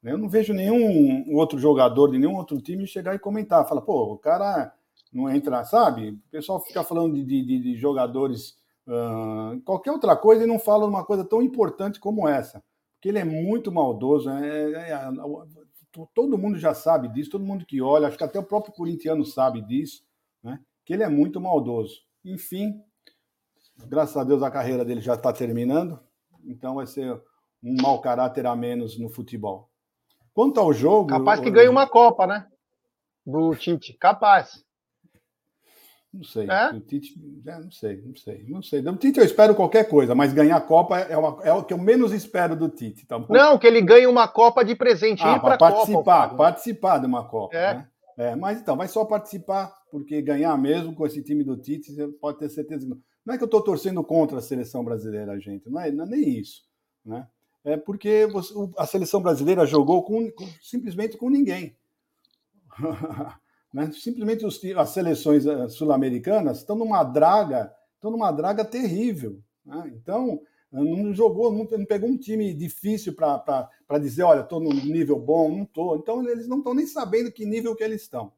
[0.02, 3.66] Eu não vejo nenhum outro jogador de nenhum outro time chegar e comentar.
[3.66, 4.72] Fala, pô, o cara
[5.12, 6.10] não entra, sabe?
[6.10, 8.56] O pessoal fica falando de, de, de jogadores,
[8.86, 12.62] uh, qualquer outra coisa, e não fala uma coisa tão importante como essa.
[12.94, 14.28] Porque ele é muito maldoso.
[14.30, 15.08] É, é, é,
[16.14, 19.24] todo mundo já sabe disso, todo mundo que olha, acho que até o próprio corintiano
[19.24, 20.04] sabe disso,
[20.42, 20.60] né?
[20.84, 22.02] Que ele é muito maldoso.
[22.24, 22.80] Enfim,
[23.86, 25.98] graças a Deus a carreira dele já está terminando,
[26.44, 27.20] então vai ser
[27.62, 29.68] um mau caráter a menos no futebol.
[30.32, 31.08] Quanto ao jogo.
[31.08, 32.46] Capaz que ganhe uma Copa, né?
[33.26, 33.94] Do Tite.
[33.94, 34.64] Capaz.
[36.12, 36.48] Não sei.
[36.50, 36.70] É?
[36.74, 37.14] O Tite,
[37.46, 38.82] é, não sei, não sei, não sei.
[38.82, 41.72] Do Tite eu espero qualquer coisa, mas ganhar a Copa é, uma, é o que
[41.72, 43.24] eu menos espero do Tite, tá?
[43.28, 47.24] Não, que ele ganhe uma Copa de presente, ah, para participar, Copa, participar de uma
[47.28, 47.74] Copa, é.
[47.74, 47.88] Né?
[48.18, 52.08] É, mas então, vai só participar, porque ganhar mesmo com esse time do Tite, você
[52.08, 52.98] pode ter certeza que não.
[53.24, 56.08] Não é que eu estou torcendo contra a seleção brasileira, gente, não é, não é
[56.08, 56.64] nem isso,
[57.04, 57.28] né?
[57.62, 61.76] É porque você, a seleção brasileira jogou com, com simplesmente com ninguém.
[63.72, 63.90] Né?
[63.92, 69.40] Simplesmente os, as seleções eh, sul-americanas estão numa draga, estão numa draga terrível.
[69.64, 69.92] Né?
[69.94, 70.40] Então,
[70.72, 75.50] não jogou, não, não, pegou um time difícil para dizer, olha, estou no nível bom,
[75.50, 75.96] não estou.
[75.96, 78.32] Então, eles não estão nem sabendo que nível que eles estão.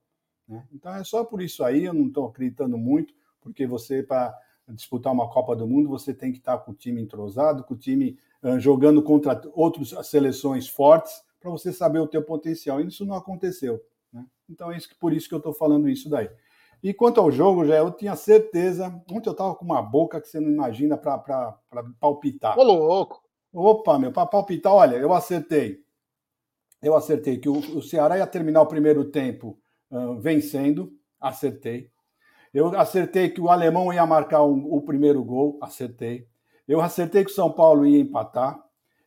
[0.48, 0.66] Né?
[0.72, 5.12] Então, é só por isso aí, eu não estou acreditando muito, porque você, para disputar
[5.12, 8.18] uma Copa do Mundo, você tem que estar com o time entrosado, com o time
[8.42, 12.80] uh, jogando contra outras seleções fortes, para você saber o teu potencial.
[12.80, 13.82] E isso não aconteceu.
[14.48, 16.28] Então é isso que, por isso que eu estou falando isso daí.
[16.82, 18.88] E quanto ao jogo, já eu tinha certeza.
[19.10, 21.56] Ontem eu estava com uma boca que você não imagina para
[22.00, 22.58] palpitar.
[22.58, 23.22] Ô, louco!
[23.52, 25.80] Opa, meu, para palpitar, olha, eu acertei.
[26.82, 29.58] Eu acertei que o, o Ceará ia terminar o primeiro tempo
[29.90, 31.90] uh, vencendo, acertei.
[32.52, 36.26] Eu acertei que o alemão ia marcar um, o primeiro gol, acertei.
[36.66, 38.58] Eu acertei que o São Paulo ia empatar.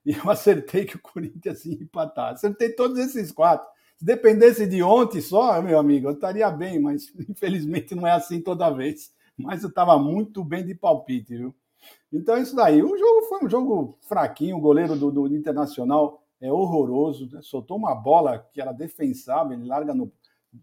[0.05, 2.33] E eu acertei que o Corinthians ia empatar.
[2.33, 3.67] Acertei todos esses quatro.
[3.95, 8.41] Se dependesse de ontem só, meu amigo, eu estaria bem, mas infelizmente não é assim
[8.41, 9.13] toda vez.
[9.37, 11.55] Mas eu estava muito bem de palpite, viu?
[12.11, 12.81] Então é isso daí.
[12.81, 17.41] O jogo foi um jogo fraquinho, o goleiro do, do Internacional é horroroso, né?
[17.41, 20.11] soltou uma bola que era defensável, ele larga no,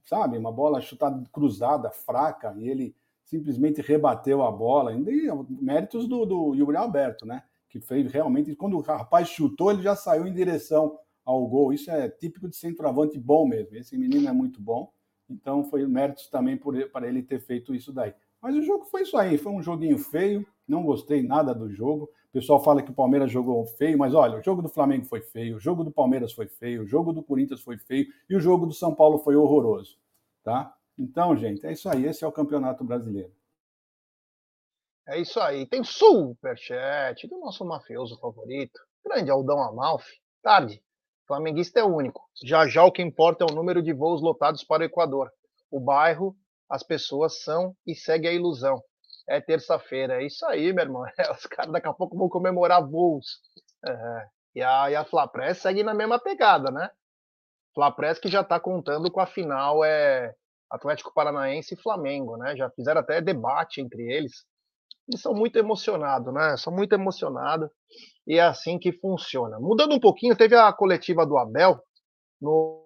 [0.04, 4.92] sabe, uma bola chutada cruzada, fraca, e ele simplesmente rebateu a bola.
[4.92, 7.42] E méritos do, do Yuri Alberto, né?
[7.68, 11.72] Que fez realmente, quando o rapaz chutou, ele já saiu em direção ao gol.
[11.72, 13.76] Isso é típico de centroavante bom mesmo.
[13.76, 14.92] Esse menino é muito bom.
[15.28, 16.58] Então foi méritos também
[16.92, 18.14] para ele ter feito isso daí.
[18.40, 22.10] Mas o jogo foi isso aí, foi um joguinho feio, não gostei nada do jogo.
[22.28, 25.20] O pessoal fala que o Palmeiras jogou feio, mas olha, o jogo do Flamengo foi
[25.20, 28.40] feio, o jogo do Palmeiras foi feio, o jogo do Corinthians foi feio e o
[28.40, 29.96] jogo do São Paulo foi horroroso,
[30.42, 30.74] tá?
[30.98, 33.32] Então, gente, é isso aí, esse é o Campeonato Brasileiro.
[35.06, 35.66] É isso aí.
[35.66, 40.20] Tem superchat do nosso mafioso favorito, grande Aldão Amalfi.
[40.42, 40.82] Tarde.
[41.32, 42.28] Flamenguista é único.
[42.44, 45.32] Já já o que importa é o número de voos lotados para o Equador.
[45.70, 46.36] O bairro,
[46.68, 48.82] as pessoas são e segue a ilusão.
[49.26, 51.04] É terça-feira, é isso aí, meu irmão.
[51.18, 53.40] É, os caras daqui a pouco vão comemorar voos.
[53.82, 54.26] É,
[54.56, 56.90] e a, e a Flapress segue na mesma pegada, né?
[57.74, 60.34] Flapress que já está contando com a final é
[60.70, 62.54] Atlético Paranaense e Flamengo, né?
[62.56, 64.44] Já fizeram até debate entre eles
[65.08, 66.56] eles são muito emocionados, né?
[66.56, 67.68] São muito emocionados
[68.26, 69.58] e é assim que funciona.
[69.58, 71.80] Mudando um pouquinho, teve a coletiva do Abel
[72.40, 72.82] no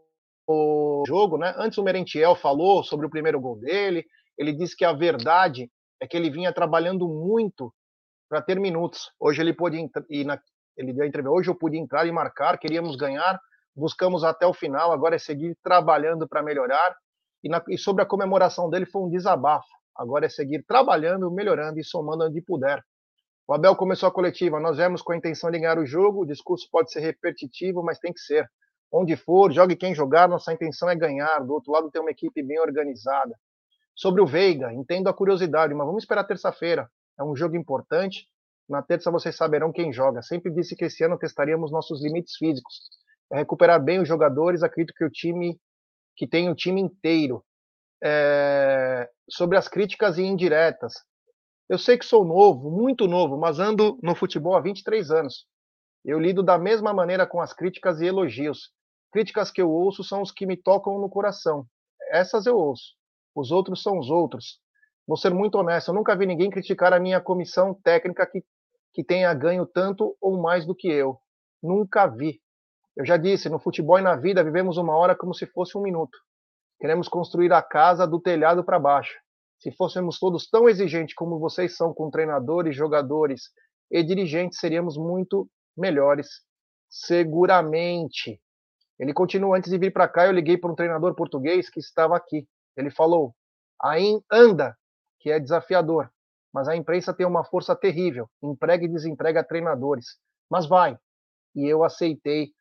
[1.06, 1.54] jogo, né?
[1.56, 4.04] Antes o Merentiel falou sobre o primeiro gol dele.
[4.38, 5.70] Ele disse que a verdade
[6.00, 7.72] é que ele vinha trabalhando muito
[8.28, 9.10] para ter minutos.
[9.18, 9.78] Hoje ele pôde
[10.10, 10.40] ir na,
[10.76, 11.34] ele deu a entrevista.
[11.34, 13.40] Hoje eu pude entrar e marcar, queríamos ganhar,
[13.74, 14.92] buscamos até o final.
[14.92, 16.96] Agora é seguir trabalhando para melhorar.
[17.42, 19.68] E, na, e sobre a comemoração dele foi um desabafo.
[19.96, 22.82] Agora é seguir trabalhando, melhorando e somando onde puder.
[23.48, 24.58] O Abel começou a coletiva.
[24.58, 26.22] Nós viemos com a intenção de ganhar o jogo.
[26.22, 28.50] O discurso pode ser repetitivo, mas tem que ser.
[28.90, 30.28] Onde for, jogue quem jogar.
[30.28, 31.40] Nossa intenção é ganhar.
[31.40, 33.38] Do outro lado, tem uma equipe bem organizada.
[33.94, 36.90] Sobre o Veiga, entendo a curiosidade, mas vamos esperar terça-feira.
[37.18, 38.28] É um jogo importante.
[38.68, 40.22] Na terça vocês saberão quem joga.
[40.22, 42.80] Sempre disse que esse ano testaríamos nossos limites físicos.
[43.32, 44.62] É recuperar bem os jogadores.
[44.62, 45.58] Acredito que o time
[46.16, 47.44] que tem o time inteiro
[48.02, 50.94] é, sobre as críticas e indiretas.
[51.68, 55.46] Eu sei que sou novo, muito novo, mas ando no futebol há 23 anos.
[56.04, 58.70] Eu lido da mesma maneira com as críticas e elogios.
[59.12, 61.66] Críticas que eu ouço são os que me tocam no coração.
[62.12, 62.94] Essas eu ouço.
[63.34, 64.60] Os outros são os outros.
[65.08, 68.44] Vou ser muito honesto, eu nunca vi ninguém criticar a minha comissão técnica que,
[68.94, 71.18] que tenha ganho tanto ou mais do que eu.
[71.60, 72.40] Nunca vi.
[72.96, 75.82] Eu já disse, no futebol e na vida vivemos uma hora como se fosse um
[75.82, 76.16] minuto.
[76.78, 79.14] Queremos construir a casa do telhado para baixo.
[79.60, 83.50] Se fôssemos todos tão exigentes como vocês são com treinadores, jogadores
[83.90, 86.28] e dirigentes, seríamos muito melhores,
[86.88, 88.40] seguramente.
[88.98, 92.16] Ele continua antes de vir para cá, eu liguei para um treinador português que estava
[92.16, 92.46] aqui.
[92.76, 93.34] Ele falou:
[93.82, 94.76] "Aí anda,
[95.20, 96.10] que é desafiador,
[96.52, 100.06] mas a imprensa tem uma força terrível, emprega e desemprega treinadores.
[100.50, 100.98] Mas vai".
[101.56, 102.52] E eu aceitei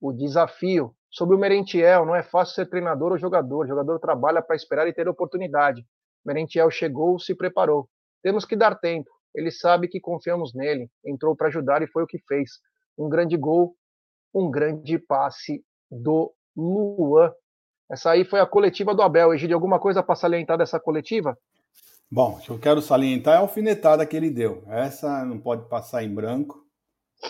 [0.00, 0.94] o desafio.
[1.10, 3.64] Sobre o Merentiel, não é fácil ser treinador ou jogador.
[3.64, 5.86] O jogador trabalha para esperar e ter oportunidade.
[6.24, 7.88] Merentiel chegou, se preparou.
[8.22, 9.10] Temos que dar tempo.
[9.34, 10.90] Ele sabe que confiamos nele.
[11.04, 12.60] Entrou para ajudar e foi o que fez.
[12.96, 13.74] Um grande gol,
[14.34, 17.32] um grande passe do Luan.
[17.90, 19.34] Essa aí foi a coletiva do Abel.
[19.34, 21.36] Egídio, alguma coisa para salientar dessa coletiva?
[22.10, 24.64] Bom, o que eu quero salientar é a alfinetada que ele deu.
[24.68, 26.62] Essa não pode passar em branco,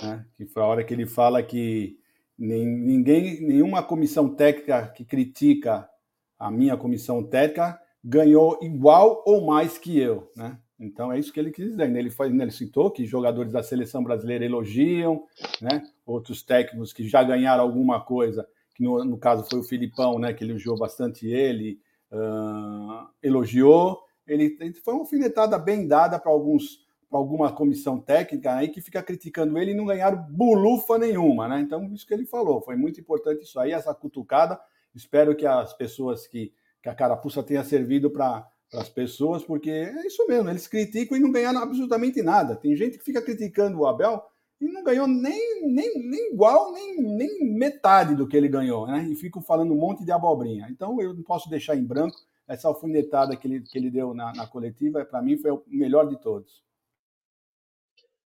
[0.02, 0.26] né?
[0.36, 1.96] que foi a hora que ele fala que
[2.36, 5.88] ninguém, nenhuma comissão técnica que critica
[6.36, 10.58] a minha comissão técnica ganhou igual ou mais que eu, né?
[10.78, 11.94] Então é isso que ele quis dizer.
[11.94, 15.24] Ele, foi, ele citou que jogadores da seleção brasileira elogiam,
[15.60, 15.82] né?
[16.04, 20.32] Outros técnicos que já ganharam alguma coisa, que no, no caso foi o Filipão, né?
[20.32, 21.78] Que elogiou bastante ele,
[22.10, 24.02] uh, elogiou.
[24.26, 28.80] Ele, ele, foi uma alfinetada bem dada para alguns para alguma comissão técnica aí que
[28.80, 31.60] fica criticando ele e não ganharam bulufa nenhuma, né?
[31.60, 34.58] Então isso que ele falou, foi muito importante isso aí, essa cutucada.
[34.94, 40.06] Espero que as pessoas que que a carapuça tenha servido para as pessoas, porque é
[40.06, 42.56] isso mesmo, eles criticam e não ganharam absolutamente nada.
[42.56, 44.22] Tem gente que fica criticando o Abel
[44.60, 49.06] e não ganhou nem, nem, nem igual, nem, nem metade do que ele ganhou, né?
[49.10, 50.68] E ficam falando um monte de abobrinha.
[50.70, 52.16] Então eu não posso deixar em branco
[52.46, 56.08] essa alfinetada que ele, que ele deu na, na coletiva, para mim foi o melhor
[56.08, 56.62] de todos.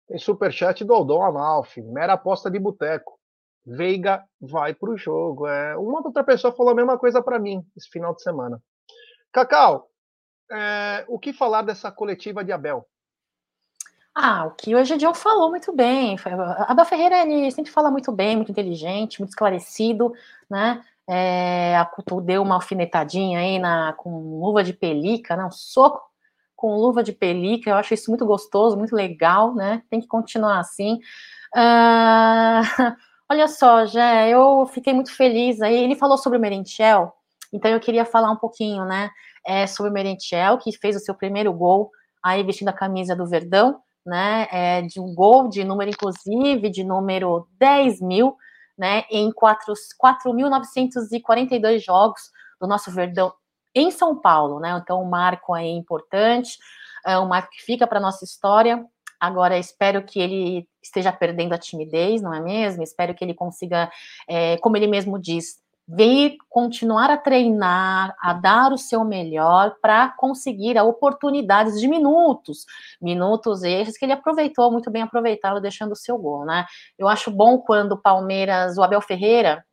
[0.08, 3.20] Tem superchat do Aldon Amalfi, mera aposta de boteco.
[3.66, 5.48] Veiga vai para o jogo.
[5.48, 8.62] É, uma outra pessoa falou a mesma coisa para mim esse final de semana.
[9.32, 9.90] Cacau,
[10.52, 12.88] é, o que falar dessa coletiva de Abel?
[14.14, 16.16] Ah, o que hoje o John falou muito bem.
[16.68, 20.14] Abel Ferreira ele sempre fala muito bem, muito inteligente, muito esclarecido,
[20.50, 20.82] né?
[21.08, 25.44] É, a Couto deu uma alfinetadinha aí na, com luva de pelica, né?
[25.44, 26.02] Um soco
[26.56, 27.70] com luva de pelica.
[27.70, 29.84] Eu acho isso muito gostoso, muito legal, né?
[29.90, 31.00] Tem que continuar assim.
[31.54, 32.96] Uh...
[33.30, 35.76] Olha só, Jé, eu fiquei muito feliz aí.
[35.76, 37.12] Ele falou sobre o Merentiel,
[37.52, 39.10] então eu queria falar um pouquinho, né,
[39.46, 41.90] é, sobre o Merentiel, que fez o seu primeiro gol
[42.24, 46.84] aí vestindo a camisa do Verdão, né, é, de um gol de número, inclusive, de
[46.84, 48.36] número 10 mil,
[48.78, 52.22] né, em 4.942 jogos
[52.62, 53.34] do nosso Verdão
[53.74, 56.58] em São Paulo, né, então um marco aí importante,
[57.06, 58.86] é um marco que fica para nossa história,
[59.20, 62.84] Agora, espero que ele esteja perdendo a timidez, não é mesmo?
[62.84, 63.92] Espero que ele consiga,
[64.28, 70.10] é, como ele mesmo diz, vir continuar a treinar, a dar o seu melhor para
[70.18, 72.66] conseguir oportunidades de minutos,
[73.00, 76.66] minutos esses que ele aproveitou muito bem aproveitado deixando o seu gol, né?
[76.98, 79.64] Eu acho bom quando o Palmeiras, o Abel Ferreira,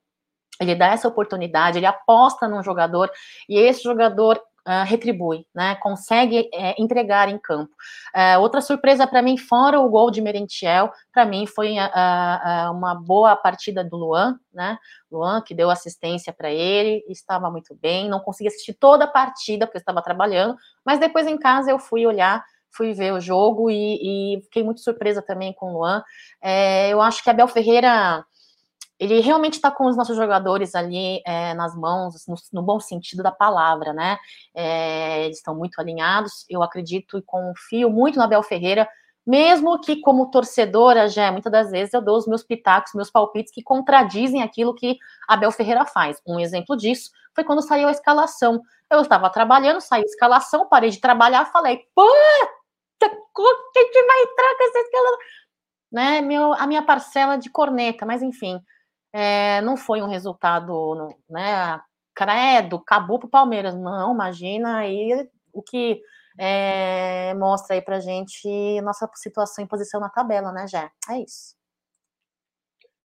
[0.61, 3.11] ele dá essa oportunidade, ele aposta num jogador
[3.49, 5.75] e esse jogador uh, retribui, né?
[5.77, 7.73] Consegue é, entregar em campo.
[8.15, 12.95] Uh, outra surpresa para mim, fora o gol de Merentiel, para mim foi uh, uma
[12.95, 14.79] boa partida do Luan, né?
[15.11, 18.09] Luan que deu assistência para ele, estava muito bem.
[18.09, 22.07] Não consegui assistir toda a partida porque estava trabalhando, mas depois em casa eu fui
[22.07, 22.45] olhar
[22.75, 26.03] fui ver o jogo e, e, fiquei muito surpresa também com o Luan.
[26.41, 28.25] É, eu acho que a Bel Ferreira
[29.03, 33.21] ele realmente está com os nossos jogadores ali é, nas mãos, no, no, bom sentido
[33.21, 34.17] da palavra, né?
[34.55, 36.47] É, eles estão muito alinhados.
[36.49, 38.89] Eu acredito e confio muito no Abel Ferreira,
[39.27, 43.53] mesmo que, como torcedora, já muitas das vezes eu dou os meus pitacos, meus palpites
[43.53, 44.97] que contradizem aquilo que
[45.27, 46.23] Abel Ferreira faz.
[46.25, 48.63] Um exemplo disso foi quando saiu a escalação.
[48.89, 53.11] Eu estava trabalhando, saiu a escalação, parei de trabalhar, falei, puta,
[53.75, 55.19] quem que vai entrar com essa escalação?
[55.91, 58.63] Né, meu, a minha parcela de corneta, mas enfim,
[59.13, 60.97] é, não foi um resultado,
[61.29, 61.81] né?
[62.15, 63.75] Credo, acabou para o Palmeiras.
[63.75, 66.01] Não, imagina aí o que
[66.39, 70.91] é, mostra aí para gente nossa situação em posição na tabela, né, Jé?
[71.11, 71.55] É isso.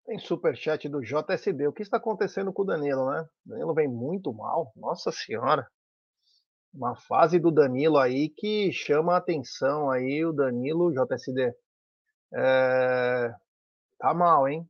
[0.05, 1.67] Tem superchat do JSD.
[1.67, 3.27] O que está acontecendo com o Danilo, né?
[3.45, 4.73] O Danilo vem muito mal.
[4.77, 5.67] Nossa Senhora.
[6.73, 11.53] Uma fase do Danilo aí que chama a atenção aí, o Danilo JSD.
[12.35, 13.35] É...
[13.99, 14.69] Tá mal, hein?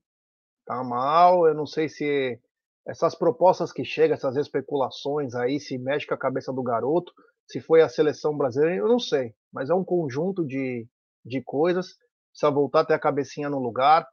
[0.66, 1.46] Tá mal.
[1.46, 2.38] Eu não sei se
[2.86, 7.12] essas propostas que chegam, essas especulações aí, se mexe com a cabeça do garoto,
[7.48, 9.34] se foi a seleção brasileira, eu não sei.
[9.52, 10.86] Mas é um conjunto de,
[11.24, 11.96] de coisas.
[12.30, 14.06] Precisa voltar a ter a cabecinha no lugar.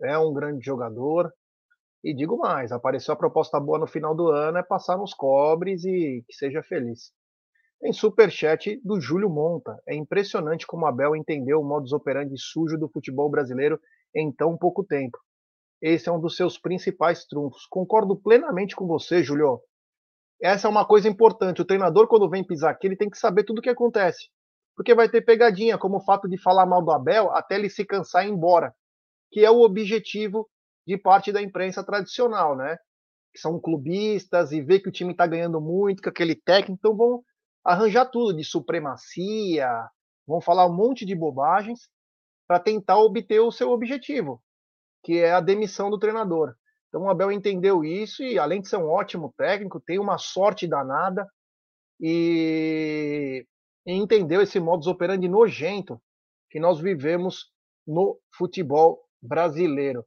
[0.00, 1.32] É um grande jogador.
[2.04, 5.84] E digo mais, apareceu a proposta boa no final do ano, é passar nos cobres
[5.84, 7.10] e que seja feliz.
[7.82, 9.76] Em superchat do Júlio Monta.
[9.88, 13.80] É impressionante como Abel entendeu o modus operandi sujo do futebol brasileiro
[14.14, 15.18] em tão pouco tempo.
[15.80, 17.66] Esse é um dos seus principais trunfos.
[17.68, 19.60] Concordo plenamente com você, Júlio.
[20.40, 21.60] Essa é uma coisa importante.
[21.62, 24.28] O treinador, quando vem pisar aqui, ele tem que saber tudo o que acontece.
[24.74, 27.84] Porque vai ter pegadinha, como o fato de falar mal do Abel até ele se
[27.84, 28.74] cansar e ir embora.
[29.30, 30.48] Que é o objetivo
[30.86, 32.76] de parte da imprensa tradicional, né?
[33.34, 36.96] Que são clubistas e vê que o time está ganhando muito, com aquele técnico, então
[36.96, 37.22] vão
[37.64, 39.68] arranjar tudo de supremacia,
[40.26, 41.88] vão falar um monte de bobagens
[42.46, 44.40] para tentar obter o seu objetivo,
[45.06, 46.56] que é a demissão do treinador.
[46.88, 50.66] Então o Abel entendeu isso e, além de ser um ótimo técnico, tem uma sorte
[50.66, 51.24] danada
[52.00, 53.46] e,
[53.86, 56.02] e entendeu esse modus operandi nojento
[56.50, 57.52] que nós vivemos
[57.86, 60.04] no futebol brasileiro.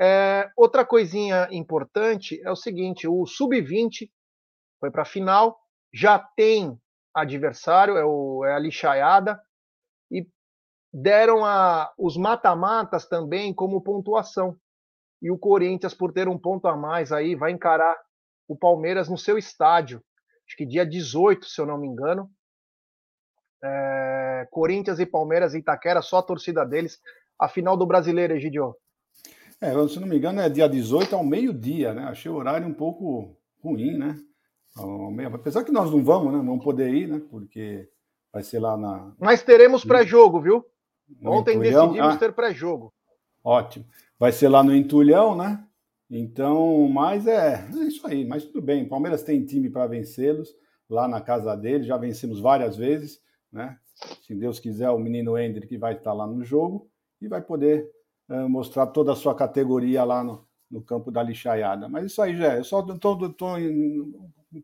[0.00, 4.08] É, outra coisinha importante é o seguinte: o sub-20
[4.80, 5.58] foi para a final,
[5.92, 6.74] já tem
[7.14, 9.38] adversário, é, o, é a lixaiada,
[11.02, 14.56] deram a, os mata-matas também como pontuação.
[15.22, 17.96] E o Corinthians, por ter um ponto a mais aí, vai encarar
[18.46, 20.02] o Palmeiras no seu estádio.
[20.46, 22.30] Acho que dia 18, se eu não me engano.
[23.62, 26.98] É, Corinthians e Palmeiras em Itaquera, só a torcida deles.
[27.38, 28.74] A final do brasileiro, Egidio.
[29.60, 32.04] É, se não me engano, é dia 18 ao meio-dia, né?
[32.04, 34.16] Achei o horário um pouco ruim, né?
[35.34, 36.38] Apesar que nós não vamos, né?
[36.38, 37.20] Vamos poder ir, né?
[37.28, 37.88] Porque
[38.32, 39.12] vai ser lá na.
[39.18, 40.64] Mas teremos pré-jogo, viu?
[41.22, 41.88] Ontem Entulhão.
[41.88, 42.92] decidimos ah, ter pré-jogo.
[43.42, 43.84] Ótimo.
[44.18, 45.64] Vai ser lá no Entulhão, né?
[46.10, 48.24] Então, mas é, é isso aí.
[48.24, 48.84] Mas tudo bem.
[48.84, 50.54] O Palmeiras tem time para vencê-los
[50.88, 51.84] lá na casa dele.
[51.84, 53.20] Já vencemos várias vezes,
[53.52, 53.78] né?
[54.22, 56.88] Se Deus quiser, o menino Hendrick vai estar lá no jogo
[57.20, 57.90] e vai poder
[58.28, 61.88] uh, mostrar toda a sua categoria lá no, no campo da lixaiada.
[61.88, 62.58] Mas isso aí já é.
[62.58, 63.18] Eu só estou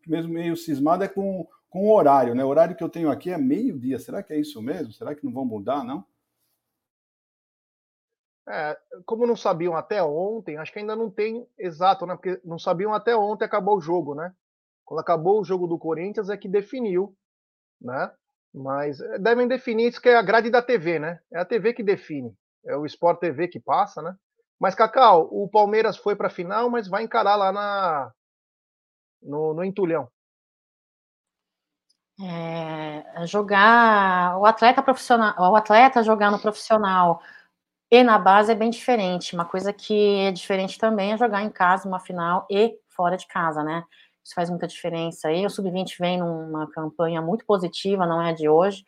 [0.07, 2.45] mesmo meio cismado é com, com o horário, né?
[2.45, 3.99] O horário que eu tenho aqui é meio-dia.
[3.99, 4.93] Será que é isso mesmo?
[4.93, 6.05] Será que não vão mudar, não?
[8.47, 8.77] É,
[9.07, 12.15] como não sabiam até ontem, acho que ainda não tem exato, né?
[12.15, 14.35] Porque não sabiam até ontem acabou o jogo, né?
[14.85, 17.17] Quando acabou o jogo do Corinthians é que definiu,
[17.81, 18.13] né?
[18.53, 21.21] Mas é, devem definir isso que é a grade da TV, né?
[21.33, 22.35] É a TV que define,
[22.67, 24.15] é o Sport TV que passa, né?
[24.61, 28.13] Mas Cacau, o Palmeiras foi para a final, mas vai encarar lá na
[29.23, 30.09] no, no entulhão?
[32.21, 37.21] É, jogar o atleta profissional, o atleta jogar no profissional
[37.95, 39.35] e na base é bem diferente.
[39.35, 43.25] Uma coisa que é diferente também é jogar em casa uma final e fora de
[43.29, 43.85] casa, né?
[44.25, 45.31] Isso faz muita diferença.
[45.31, 48.85] E o sub-20 vem numa campanha muito positiva, não é de hoje.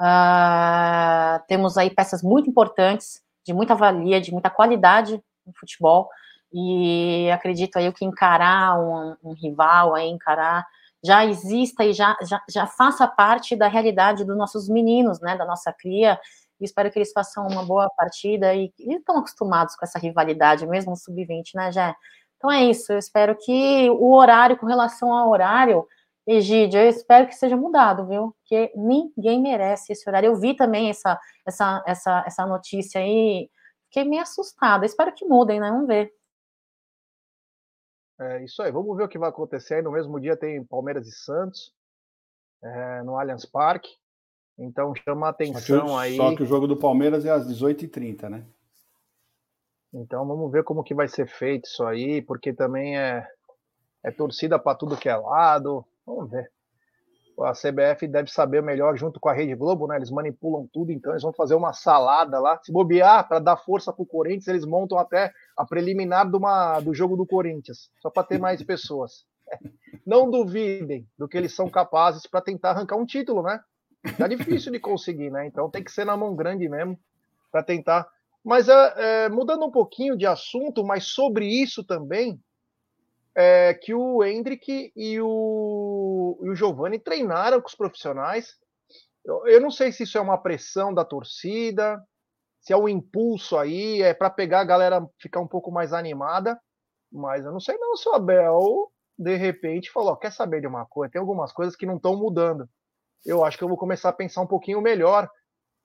[0.00, 6.08] Uh, temos aí peças muito importantes, de muita valia, de muita qualidade no futebol.
[6.52, 10.66] E acredito aí que encarar um, um rival, aí encarar
[11.04, 15.44] já exista e já, já, já faça parte da realidade dos nossos meninos, né, da
[15.44, 16.18] nossa cria,
[16.60, 20.66] e espero que eles façam uma boa partida e eles estão acostumados com essa rivalidade,
[20.66, 21.94] mesmo no sub-20, né, Jé?
[22.36, 25.86] Então é isso, eu espero que o horário, com relação ao horário,
[26.30, 28.36] Egídio, eu espero que seja mudado, viu?
[28.40, 30.26] Porque ninguém merece esse horário.
[30.26, 33.50] Eu vi também essa, essa, essa, essa notícia aí,
[33.86, 34.84] fiquei meio assustada.
[34.84, 35.70] Espero que mudem, né?
[35.70, 36.12] Vamos ver.
[38.20, 39.76] É isso aí, vamos ver o que vai acontecer.
[39.76, 41.74] Aí no mesmo dia tem Palmeiras e Santos,
[42.62, 43.96] é, no Allianz Parque.
[44.58, 46.16] Então chama a atenção só aí.
[46.16, 48.44] Só que o jogo do Palmeiras é às 18h30, né?
[49.94, 53.26] Então vamos ver como que vai ser feito isso aí, porque também é,
[54.02, 55.84] é torcida para tudo que é lado.
[56.04, 56.50] Vamos ver
[57.44, 59.96] a CBF deve saber melhor junto com a Rede Globo, né?
[59.96, 62.58] Eles manipulam tudo, então eles vão fazer uma salada lá.
[62.62, 66.80] Se bobear, para dar força para o Corinthians, eles montam até a preliminar do, uma,
[66.80, 69.24] do jogo do Corinthians, só para ter mais pessoas.
[70.06, 73.60] Não duvidem do que eles são capazes para tentar arrancar um título, né?
[74.16, 75.46] Tá difícil de conseguir, né?
[75.46, 76.98] Então tem que ser na mão grande mesmo
[77.50, 78.08] para tentar.
[78.44, 82.40] Mas é, é, mudando um pouquinho de assunto, mas sobre isso também,
[83.34, 88.56] é, que o Hendrick e o, e o Giovanni treinaram com os profissionais.
[89.24, 92.02] Eu, eu, não sei se isso é uma pressão da torcida,
[92.60, 96.58] se é um impulso aí, é para pegar a galera ficar um pouco mais animada,
[97.12, 100.86] mas eu não sei não se o Abel de repente falou, quer saber de uma
[100.86, 102.68] coisa, tem algumas coisas que não estão mudando.
[103.24, 105.28] Eu acho que eu vou começar a pensar um pouquinho melhor.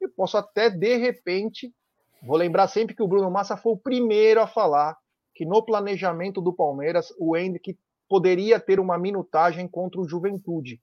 [0.01, 1.73] E posso até de repente,
[2.21, 4.97] vou lembrar sempre que o Bruno Massa foi o primeiro a falar
[5.34, 7.77] que no planejamento do Palmeiras o Hendrick
[8.07, 10.81] poderia ter uma minutagem contra o Juventude.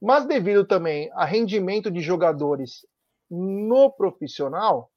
[0.00, 2.86] Mas devido também a rendimento de jogadores
[3.30, 4.90] no profissional,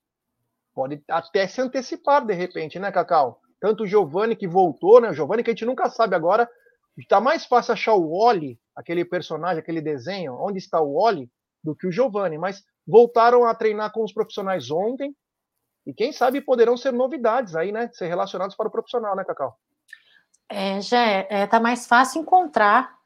[0.74, 3.42] pode até se antecipar de repente, né, Cacau?
[3.60, 5.10] tanto o Giovanni que voltou, né?
[5.10, 6.50] O Giovanni que a gente nunca sabe agora.
[6.98, 11.30] Está mais fácil achar o Wally, aquele personagem, aquele desenho, onde está o Wally,
[11.62, 12.38] do que o Giovanni.
[12.38, 15.14] Mas voltaram a treinar com os profissionais ontem.
[15.86, 17.90] E quem sabe poderão ser novidades aí, né?
[17.92, 19.58] Ser relacionados para o profissional, né, Cacau?
[20.48, 22.98] É, já é, tá mais fácil encontrar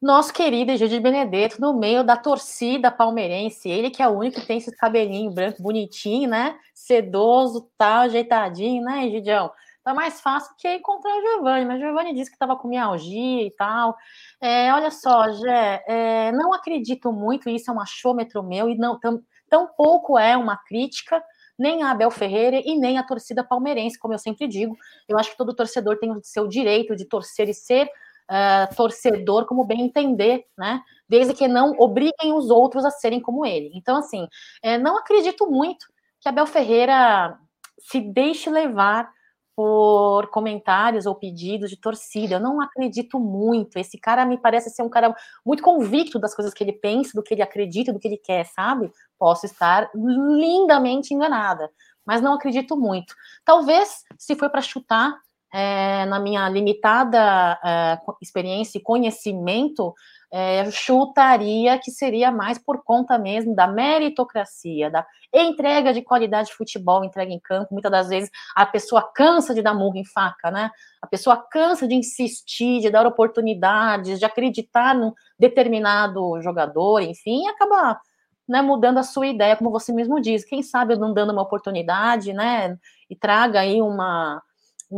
[0.00, 3.68] nosso querido Egídio Benedetto no meio da torcida palmeirense.
[3.68, 6.58] Ele que é o único que tem esse cabelinho branco bonitinho, né?
[6.74, 9.52] Sedoso, tal, ajeitadinho, né, Egidião?
[9.84, 13.44] Tá mais fácil que encontrar o Giovanni, mas o Giovanni disse que estava com mialgia
[13.44, 13.96] e tal.
[14.40, 18.98] É, olha só, Gé, é, não acredito muito, isso é um achômetro meu, e não
[19.00, 19.20] tão,
[19.50, 21.22] tão pouco é uma crítica,
[21.58, 24.76] nem a Abel Ferreira e nem a torcida palmeirense, como eu sempre digo.
[25.08, 29.46] Eu acho que todo torcedor tem o seu direito de torcer e ser uh, torcedor
[29.46, 30.80] como bem entender, né?
[31.08, 33.70] Desde que não obriguem os outros a serem como ele.
[33.74, 34.26] Então, assim,
[34.62, 35.86] é, não acredito muito
[36.20, 37.36] que Abel Ferreira
[37.78, 39.10] se deixe levar
[39.54, 42.36] por comentários ou pedidos de torcida.
[42.36, 43.78] Eu não acredito muito.
[43.78, 47.22] Esse cara me parece ser um cara muito convicto das coisas que ele pensa, do
[47.22, 48.90] que ele acredita, do que ele quer, sabe?
[49.18, 51.70] Posso estar lindamente enganada,
[52.04, 53.14] mas não acredito muito.
[53.44, 55.14] Talvez, se for para chutar,
[55.52, 59.94] é, na minha limitada é, experiência e conhecimento,
[60.32, 66.54] é, chutaria que seria mais por conta mesmo da meritocracia, da entrega de qualidade de
[66.54, 67.68] futebol, entrega em campo.
[67.70, 70.70] Muitas das vezes a pessoa cansa de dar murro em faca, né?
[71.02, 77.48] A pessoa cansa de insistir, de dar oportunidades, de acreditar num determinado jogador, enfim, e
[77.48, 78.00] acaba
[78.48, 80.44] né, mudando a sua ideia, como você mesmo diz.
[80.44, 82.76] Quem sabe não dando uma oportunidade, né?
[83.10, 84.42] E traga aí uma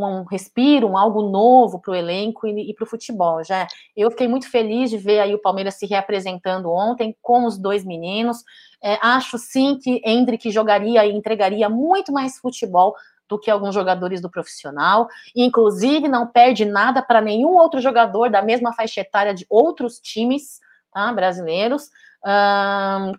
[0.03, 3.43] um respiro, um algo novo para o elenco e, e para o futebol.
[3.43, 7.57] Já eu fiquei muito feliz de ver aí o Palmeiras se reapresentando ontem com os
[7.57, 8.43] dois meninos.
[8.83, 12.95] É, acho sim que Hendrick jogaria e entregaria muito mais futebol
[13.27, 15.07] do que alguns jogadores do profissional.
[15.35, 20.59] Inclusive, não perde nada para nenhum outro jogador da mesma faixa etária de outros times
[20.93, 21.89] tá, brasileiros.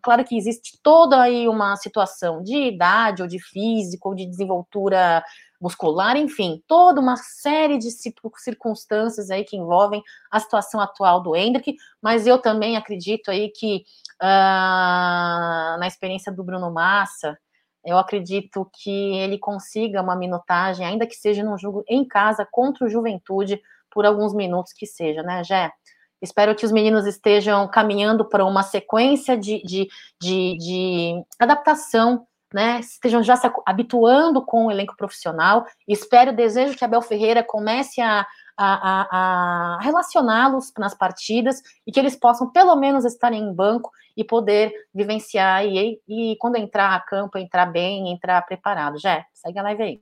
[0.03, 5.25] claro que existe toda aí uma situação de idade, ou de físico, ou de desenvoltura
[5.61, 7.91] muscular, enfim, toda uma série de
[8.37, 13.85] circunstâncias aí que envolvem a situação atual do Hendrick, mas eu também acredito aí que
[14.23, 17.39] uh, na experiência do Bruno Massa,
[17.85, 22.85] eu acredito que ele consiga uma minutagem, ainda que seja num jogo em casa contra
[22.85, 25.73] o Juventude, por alguns minutos que seja, né, Jé?
[26.21, 29.89] Espero que os meninos estejam caminhando para uma sequência de, de,
[30.21, 35.65] de, de adaptação né, estejam já se habituando com o elenco profissional.
[35.87, 38.27] Espero, desejo que Abel Ferreira comece a,
[38.57, 43.91] a, a, a relacioná-los nas partidas e que eles possam, pelo menos, estarem em banco
[44.17, 48.99] e poder vivenciar e, e quando entrar a campo, entrar bem, entrar preparado.
[48.99, 50.01] Já, segue a live aí.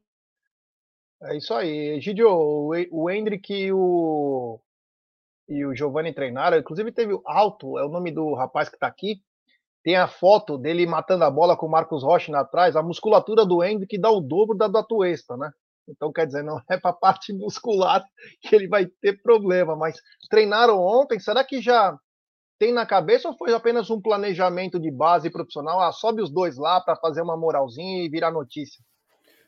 [1.22, 2.00] É isso aí.
[2.00, 4.60] Gidio, o Hendrick e o,
[5.48, 8.86] e o Giovanni treinaram, inclusive teve o Alto, é o nome do rapaz que está
[8.86, 9.22] aqui,
[9.84, 13.62] tem a foto dele matando a bola com o Marcos Rocha atrás, a musculatura do
[13.62, 15.52] Hendrick dá o dobro da do Atuesta, né?
[15.86, 18.02] Então, quer dizer, não é para a parte muscular
[18.40, 21.96] que ele vai ter problema, mas treinaram ontem, será que já
[22.58, 25.78] tem na cabeça ou foi apenas um planejamento de base profissional?
[25.80, 28.82] Ah, sobe os dois lá para fazer uma moralzinha e virar notícia.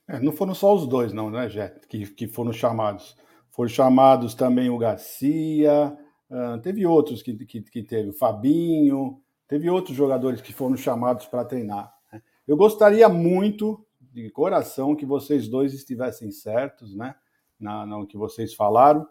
[0.06, 3.16] É, não foram só os dois, não, né, Jé, que, que foram chamados.
[3.50, 5.96] Foram chamados também o Garcia,
[6.30, 9.18] uh, teve outros que, que, que teve, o Fabinho,
[9.48, 11.94] Teve outros jogadores que foram chamados para treinar.
[12.12, 12.22] Né?
[12.46, 13.86] Eu gostaria muito,
[14.16, 17.14] de coração, que vocês dois estivessem certos, né?
[17.60, 19.06] Na, no que vocês falaram,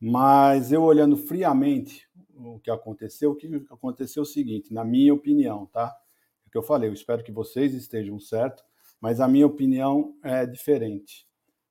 [0.00, 5.14] mas eu olhando friamente o que aconteceu, o que aconteceu é o seguinte, na minha
[5.14, 5.96] opinião, tá?
[6.44, 8.64] É o que eu falei, eu espero que vocês estejam certos,
[9.00, 11.26] mas a minha opinião é diferente.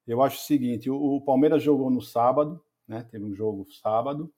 [0.07, 3.05] Eu acho o seguinte, o, o Palmeiras jogou no sábado, né?
[3.09, 4.31] Teve um jogo sábado,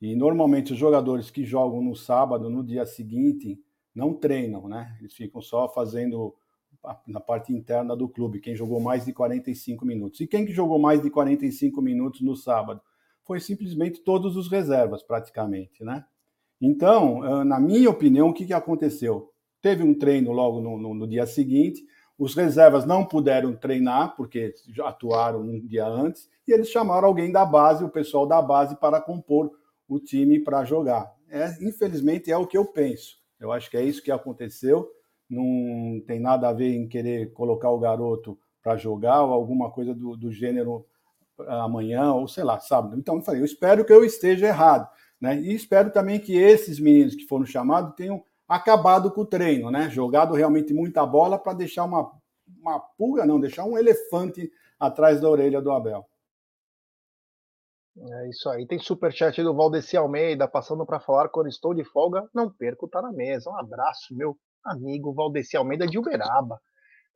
[0.00, 3.60] e normalmente os jogadores que jogam no sábado, no dia seguinte,
[3.94, 4.96] não treinam, né?
[5.00, 6.34] Eles ficam só fazendo
[7.06, 10.20] na parte interna do clube, quem jogou mais de 45 minutos.
[10.20, 12.80] E quem que jogou mais de 45 minutos no sábado?
[13.24, 16.04] Foi simplesmente todos os reservas, praticamente, né?
[16.60, 19.32] Então, na minha opinião, o que, que aconteceu?
[19.60, 21.84] Teve um treino logo no, no, no dia seguinte,
[22.16, 27.44] os reservas não puderam treinar, porque atuaram um dia antes, e eles chamaram alguém da
[27.44, 29.52] base, o pessoal da base, para compor
[29.88, 31.12] o time para jogar.
[31.30, 33.16] É, infelizmente é o que eu penso.
[33.40, 34.88] Eu acho que é isso que aconteceu.
[35.28, 39.94] Não tem nada a ver em querer colocar o garoto para jogar ou alguma coisa
[39.94, 40.84] do, do gênero
[41.46, 42.96] amanhã ou sei lá, sábado.
[42.98, 44.88] Então eu falei, eu espero que eu esteja errado,
[45.20, 45.40] né?
[45.40, 49.88] E espero também que esses meninos que foram chamados tenham acabado com o treino, né?
[49.90, 52.10] Jogado realmente muita bola para deixar uma
[52.60, 56.06] uma pulga, não, deixar um elefante atrás da orelha do Abel.
[58.00, 58.66] É isso aí.
[58.66, 63.02] Tem superchat do Valdeci Almeida, passando para falar quando estou de folga, não perco, tá
[63.02, 63.50] na mesa.
[63.50, 66.60] Um abraço, meu amigo Valdeci Almeida de Uberaba.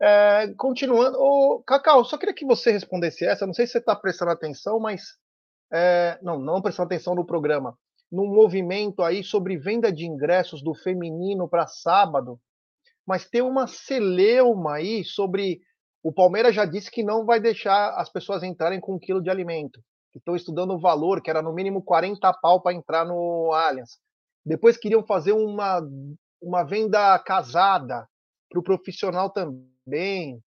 [0.01, 3.47] É, continuando, ô, Cacau, só queria que você respondesse essa.
[3.47, 5.03] Não sei se você está prestando atenção, mas.
[5.73, 7.79] É, não, não prestando atenção no programa.
[8.11, 12.39] Num movimento aí sobre venda de ingressos do feminino para sábado,
[13.07, 15.61] mas tem uma celeuma aí sobre.
[16.03, 19.31] O Palmeiras já disse que não vai deixar as pessoas entrarem com um quilo de
[19.31, 19.81] alimento
[20.13, 23.99] que estão estudando o valor, que era no mínimo 40 pau para entrar no Allianz.
[24.45, 25.81] Depois queriam fazer uma,
[26.41, 28.07] uma venda casada
[28.51, 30.41] para o profissional também.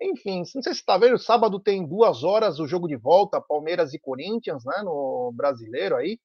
[0.00, 3.92] Enfim, não sei se está vendo, sábado tem duas horas o jogo de volta, Palmeiras
[3.92, 6.18] e Corinthians, né, no brasileiro aí.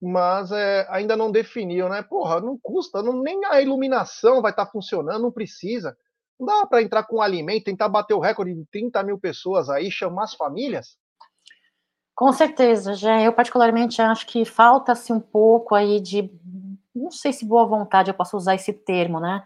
[0.00, 2.02] Mas é, ainda não definiu, né?
[2.02, 5.96] Porra, não custa, não, nem a iluminação vai estar tá funcionando, não precisa.
[6.38, 9.90] Não dá para entrar com alimento, tentar bater o recorde de 30 mil pessoas aí,
[9.90, 10.98] chamar as famílias.
[12.16, 16.30] Com certeza, já eu particularmente acho que falta-se um pouco aí de,
[16.94, 19.44] não sei se boa vontade eu posso usar esse termo, né?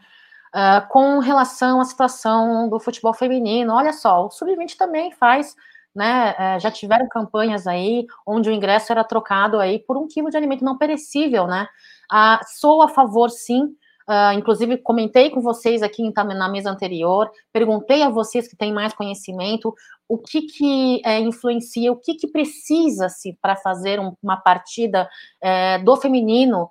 [0.54, 3.74] Uh, com relação à situação do futebol feminino.
[3.74, 5.56] Olha só, o Sub-20 também faz,
[5.92, 6.30] né?
[6.32, 10.36] Uh, já tiveram campanhas aí onde o ingresso era trocado aí por um quilo de
[10.36, 11.66] alimento não perecível, né?
[12.12, 13.74] Uh, sou a favor, sim,
[14.10, 18.92] Uh, inclusive, comentei com vocês aqui na mesa anterior, perguntei a vocês que têm mais
[18.92, 19.72] conhecimento
[20.08, 25.08] o que, que é, influencia, o que, que precisa-se para fazer um, uma partida
[25.40, 26.68] é, do feminino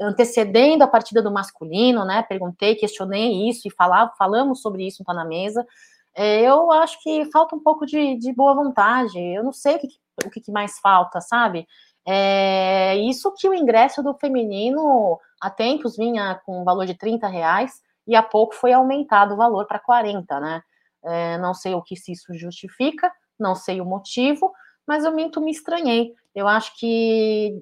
[0.00, 2.22] antecedendo a partida do masculino, né?
[2.22, 5.66] Perguntei, questionei isso e falar, falamos sobre isso tá na mesa.
[6.14, 9.18] É, eu acho que falta um pouco de, de boa vontade.
[9.18, 9.88] Eu não sei o que,
[10.24, 11.66] o que mais falta, sabe?
[12.06, 17.26] É, isso que o ingresso do feminino há tempos vinha com um valor de 30
[17.26, 20.62] reais e há pouco foi aumentado o valor para 40, né?
[21.04, 24.52] É, não sei o que se isso justifica, não sei o motivo,
[24.86, 26.14] mas eu minto, me estranhei.
[26.34, 27.60] Eu acho que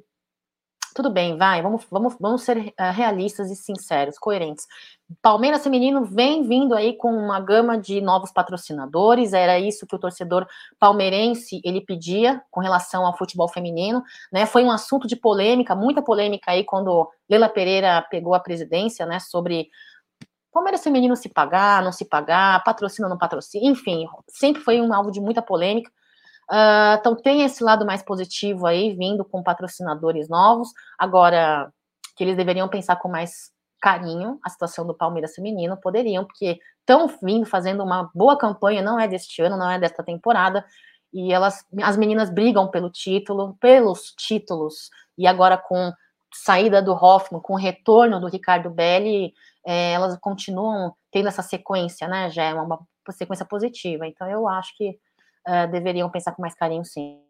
[0.95, 4.65] tudo bem, vai, vamos, vamos, vamos ser uh, realistas e sinceros, coerentes.
[5.21, 9.99] Palmeiras Feminino vem vindo aí com uma gama de novos patrocinadores, era isso que o
[9.99, 10.47] torcedor
[10.79, 14.47] palmeirense ele pedia com relação ao futebol feminino, né?
[14.47, 19.19] Foi um assunto de polêmica, muita polêmica aí quando Leila Pereira pegou a presidência, né,
[19.19, 19.69] sobre
[20.53, 24.95] Palmeiras Feminino se pagar, não se pagar, patrocina ou não patrocina, enfim, sempre foi um
[24.95, 25.91] alvo de muita polêmica.
[26.51, 30.69] Uh, então tem esse lado mais positivo aí, vindo com patrocinadores novos.
[30.99, 31.73] Agora,
[32.17, 37.07] que eles deveriam pensar com mais carinho a situação do Palmeiras feminino, poderiam, porque estão
[37.23, 40.65] vindo fazendo uma boa campanha, não é deste ano, não é desta temporada,
[41.13, 44.89] e elas, as meninas brigam pelo título, pelos títulos,
[45.19, 45.93] e agora com
[46.33, 49.35] saída do Hoffman, com o retorno do Ricardo Belli,
[49.67, 54.49] é, elas continuam tendo essa sequência, né, já é uma, uma sequência positiva, então eu
[54.49, 54.99] acho que
[55.49, 57.23] uh, deveriam pensar com mais carinho, sim.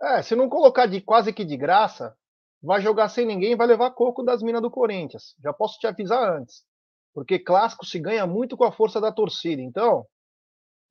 [0.00, 2.16] É, se não colocar de quase que de graça,
[2.62, 5.34] vai jogar sem ninguém vai levar coco das minas do Corinthians.
[5.42, 6.64] Já posso te avisar antes.
[7.14, 9.62] Porque clássico se ganha muito com a força da torcida.
[9.62, 10.06] Então,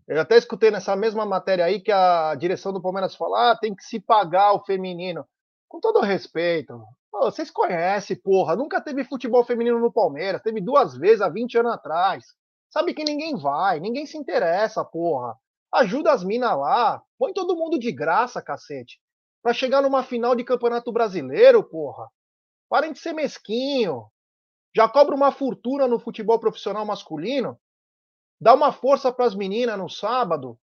[0.07, 3.75] eu até escutei nessa mesma matéria aí que a direção do Palmeiras fala: ah, tem
[3.75, 5.25] que se pagar o feminino.
[5.67, 10.95] Com todo respeito, pô, vocês conhecem, porra, nunca teve futebol feminino no Palmeiras, teve duas
[10.95, 12.25] vezes há 20 anos atrás.
[12.69, 15.35] Sabe que ninguém vai, ninguém se interessa, porra.
[15.75, 17.01] Ajuda as minas lá.
[17.17, 18.99] Põe todo mundo de graça, cacete.
[19.43, 22.07] Pra chegar numa final de campeonato brasileiro, porra.
[22.69, 24.05] Parem de ser mesquinho.
[24.75, 27.59] Já cobra uma fortuna no futebol profissional masculino.
[28.39, 30.57] Dá uma força pras meninas no sábado.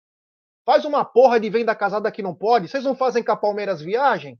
[0.66, 2.68] Faz uma porra de venda casada que não pode.
[2.68, 4.40] Vocês não fazem com a Palmeiras viagem?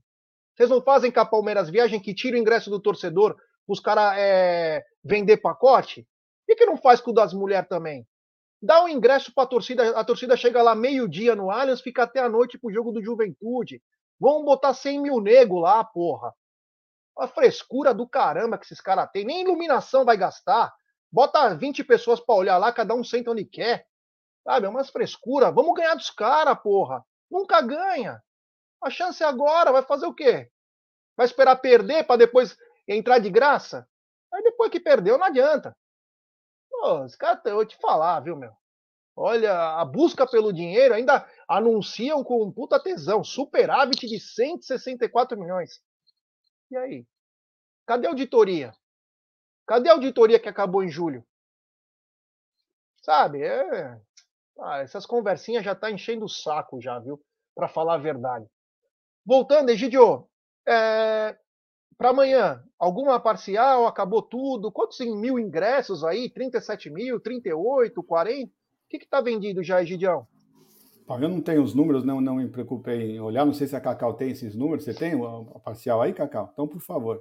[0.54, 4.14] Vocês não fazem com a Palmeiras viagem que tira o ingresso do torcedor os caras
[4.16, 6.02] é, vender pacote?
[6.02, 8.06] Por que, que não faz com o das mulheres também?
[8.62, 12.02] Dá o um ingresso para a torcida, a torcida chega lá meio-dia no Allianz, fica
[12.02, 13.82] até a noite pro jogo do Juventude.
[14.18, 16.34] Vamos botar 100 mil nego lá, porra.
[17.18, 19.24] A frescura do caramba que esses caras têm.
[19.24, 20.72] Nem iluminação vai gastar.
[21.10, 23.86] Bota 20 pessoas para olhar lá, cada um senta onde quer.
[24.44, 25.50] Sabe, é umas frescura.
[25.50, 27.04] Vamos ganhar dos caras, porra.
[27.30, 28.22] Nunca ganha.
[28.82, 30.50] A chance é agora, vai fazer o quê?
[31.16, 32.56] Vai esperar perder para depois
[32.86, 33.86] entrar de graça?
[34.32, 35.76] Aí depois que perdeu, não adianta.
[36.80, 38.56] Pô, os caras, eu vou te falar, viu, meu?
[39.14, 45.82] Olha, a busca pelo dinheiro ainda anunciam com puta tesão, superávit de 164 milhões.
[46.70, 47.06] E aí?
[47.86, 48.72] Cadê a auditoria?
[49.66, 51.22] Cadê a auditoria que acabou em julho?
[53.02, 54.00] Sabe, é...
[54.58, 57.22] ah, essas conversinhas já tá enchendo o saco já, viu?
[57.54, 58.46] Para falar a verdade.
[59.26, 60.26] Voltando, Egidio,
[60.66, 61.38] é
[62.00, 63.86] para amanhã, alguma parcial?
[63.86, 64.72] Acabou tudo?
[64.72, 66.30] Quantos mil ingressos aí?
[66.30, 68.50] 37 mil, 38, 40?
[68.88, 70.26] que está vendido já, Egidião?
[71.06, 73.44] Eu não tenho os números, não, não me preocupei em olhar.
[73.44, 74.84] Não sei se a Cacau tem esses números.
[74.84, 76.48] Você tem a parcial aí, Cacau?
[76.50, 77.20] Então, por favor.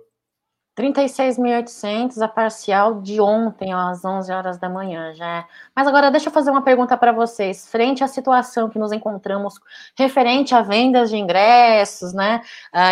[0.79, 5.39] 36.800, a parcial de ontem, às 11 horas da manhã, já.
[5.39, 5.45] É.
[5.75, 7.67] Mas agora deixa eu fazer uma pergunta para vocês.
[7.67, 9.55] Frente à situação que nos encontramos
[9.97, 12.41] referente a vendas de ingressos, né,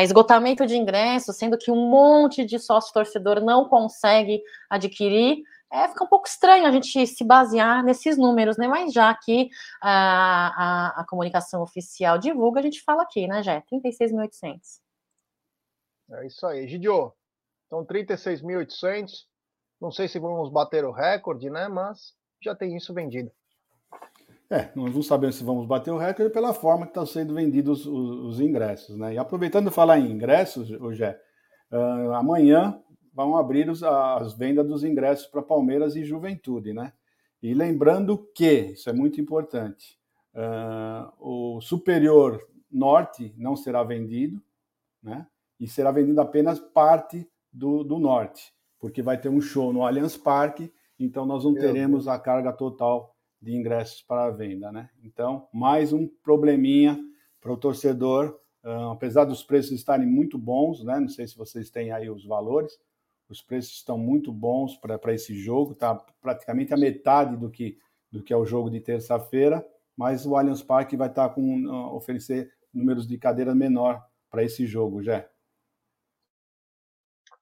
[0.03, 6.03] esgotamento de ingressos, sendo que um monte de sócio torcedor não consegue adquirir, é, fica
[6.03, 8.67] um pouco estranho a gente se basear nesses números, né?
[8.67, 9.49] Mas já que
[9.81, 13.63] a, a, a comunicação oficial divulga, a gente fala aqui, né, Jé?
[13.71, 14.59] 36.800.
[16.09, 16.67] É isso aí.
[16.67, 17.13] Gidio,
[17.67, 19.25] então, 36.800.
[19.79, 21.67] Não sei se vamos bater o recorde, né?
[21.67, 23.31] Mas já tem isso vendido.
[24.49, 27.85] É, nós não sabemos se vamos bater o recorde pela forma que estão sendo vendidos
[27.85, 29.13] os, os, ingressos, né?
[29.13, 32.81] E aproveitando falar em ingressos, hoje uh, amanhã
[33.13, 36.93] vão abrir os, as vendas dos ingressos para Palmeiras e Juventude, né?
[37.43, 39.99] E lembrando que, isso é muito importante,
[40.33, 42.41] uh, o Superior
[42.71, 44.41] Norte não será vendido,
[45.03, 45.27] né?
[45.59, 50.17] E será vendido apenas parte do, do norte, porque vai ter um show no Allianz
[50.17, 54.89] Parque, então nós não teremos a carga total de ingressos para a venda, né?
[55.03, 56.99] Então, mais um probleminha
[57.39, 60.99] para o torcedor, uh, apesar dos preços estarem muito bons, né?
[60.99, 62.77] Não sei se vocês têm aí os valores,
[63.29, 67.77] os preços estão muito bons para esse jogo, tá praticamente a metade do que
[68.09, 71.65] do que é o jogo de terça-feira, mas o Allianz Parque vai estar tá com
[71.65, 75.27] uh, oferecer números de cadeiras menor para esse jogo, já.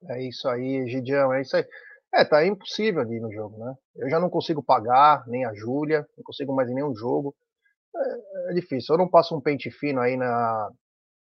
[0.09, 1.65] É isso aí, Gidião, é isso aí.
[2.13, 3.75] É, tá impossível ali no jogo, né?
[3.95, 7.35] Eu já não consigo pagar, nem a Júlia, não consigo mais em nenhum jogo.
[7.95, 8.95] É, é, difícil.
[8.95, 10.69] Eu não passo um pente fino aí na,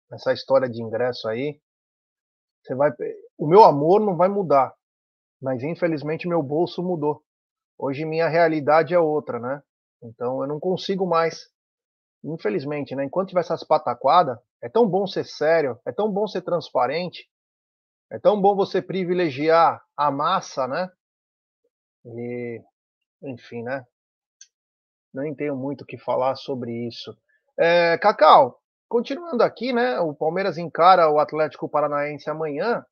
[0.10, 1.60] nessa história de ingresso aí.
[2.64, 2.92] Você vai,
[3.38, 4.74] o meu amor não vai mudar,
[5.42, 7.24] mas infelizmente meu bolso mudou.
[7.78, 9.62] Hoje minha realidade é outra, né?
[10.04, 11.48] Então eu não consigo mais.
[12.24, 13.04] Infelizmente, né?
[13.04, 17.28] Enquanto tiver essas pataquadas, é tão bom ser sério, é tão bom ser transparente,
[18.12, 20.91] é tão bom você privilegiar a massa, né?
[22.05, 22.62] E,
[23.24, 23.86] enfim, né?
[25.14, 27.16] Nem tenho muito o que falar sobre isso.
[27.57, 28.59] É, Cacau,
[28.89, 29.97] continuando aqui, né?
[30.01, 32.86] O Palmeiras encara o Atlético Paranaense amanhã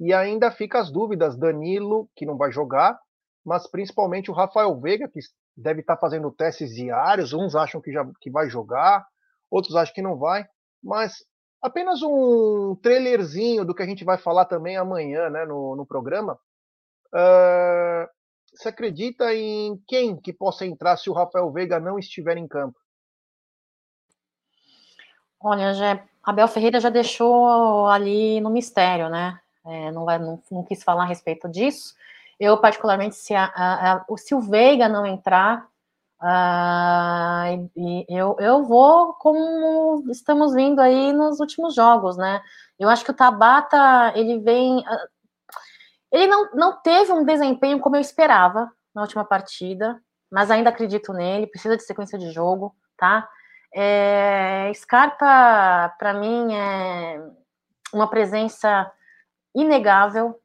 [0.00, 1.36] e ainda fica as dúvidas.
[1.36, 2.98] Danilo, que não vai jogar,
[3.44, 5.20] mas principalmente o Rafael Veiga, que
[5.54, 7.34] deve estar fazendo testes diários.
[7.34, 9.06] Uns acham que, já, que vai jogar,
[9.50, 10.46] outros acham que não vai.
[10.82, 11.24] Mas
[11.62, 16.38] apenas um trailerzinho do que a gente vai falar também amanhã né, no, no programa.
[17.08, 18.08] Uh,
[18.54, 22.78] você acredita em quem que possa entrar se o Rafael Veiga não estiver em campo?
[25.38, 29.38] Olha, já, Abel Ferreira já deixou ali no mistério, né?
[29.64, 31.94] É, não, vai, não, não, quis falar a respeito disso.
[32.38, 35.68] Eu, particularmente, se, a, a, a, se o Veiga não entrar,
[36.20, 37.44] ah,
[37.76, 42.42] e eu, eu vou como estamos vindo aí nos últimos jogos, né?
[42.78, 44.82] Eu acho que o Tabata, ele vem.
[44.86, 45.06] Ah,
[46.12, 50.00] ele não, não teve um desempenho como eu esperava na última partida,
[50.30, 53.28] mas ainda acredito nele, precisa de sequência de jogo, tá?
[53.74, 57.20] É, Scarpa, para mim, é
[57.92, 58.90] uma presença
[59.54, 60.40] inegável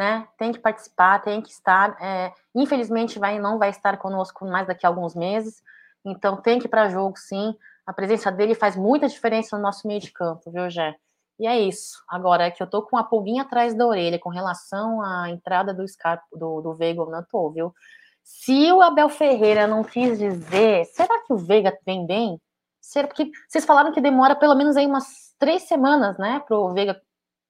[0.00, 0.26] né?
[0.38, 1.94] Tem que participar, tem que estar.
[2.00, 5.62] É, infelizmente, vai, não vai estar conosco mais daqui a alguns meses,
[6.02, 7.54] então tem que ir para jogo, sim.
[7.86, 10.96] A presença dele faz muita diferença no nosso meio de campo, viu, Jé?
[11.38, 12.02] E é isso.
[12.08, 15.74] Agora é que eu tô com a pulguinha atrás da orelha com relação à entrada
[15.74, 17.74] do Scarpa, do, do Veiga, não tô, viu?
[18.24, 22.40] Se o Abel Ferreira não quis dizer, será que o Veiga vem bem?
[22.80, 26.72] Será porque vocês falaram que demora pelo menos aí umas três semanas, né, para o
[26.72, 26.98] Veiga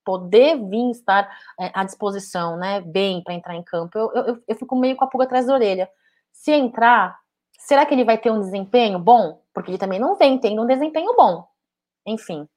[0.05, 4.57] poder vir estar é, à disposição, né, bem para entrar em campo, eu, eu, eu
[4.57, 5.89] fico meio com a pulga atrás da orelha.
[6.33, 7.19] Se entrar,
[7.59, 9.43] será que ele vai ter um desempenho bom?
[9.53, 11.47] Porque ele também não vem tendo um desempenho bom.
[12.07, 12.49] Enfim,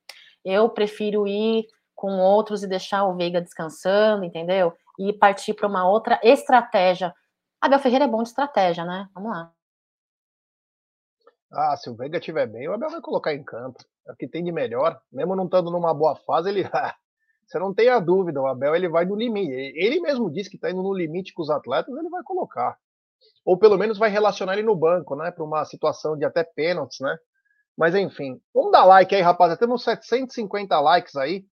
[0.43, 4.73] eu prefiro ir com outros e deixar o Veiga descansando, entendeu?
[4.99, 7.13] E partir para uma outra estratégia.
[7.61, 9.09] Abel Ferreira é bom de estratégia, né?
[9.13, 9.53] Vamos lá.
[11.51, 13.79] Ah, se o Veiga estiver bem, o Abel vai colocar em campo.
[14.07, 14.99] É o que tem de melhor.
[15.11, 16.63] Mesmo não estando numa boa fase, ele
[17.45, 19.51] Você não tem a dúvida, o Abel ele vai no limite.
[19.51, 22.77] Ele mesmo disse que está indo no limite com os atletas, ele vai colocar.
[23.45, 25.31] Ou pelo menos vai relacionar ele no banco, né?
[25.31, 27.17] Para uma situação de até pênaltis, né?
[27.77, 29.59] Mas enfim, vamos dar like aí, rapaziada.
[29.59, 31.45] Temos 750 likes aí,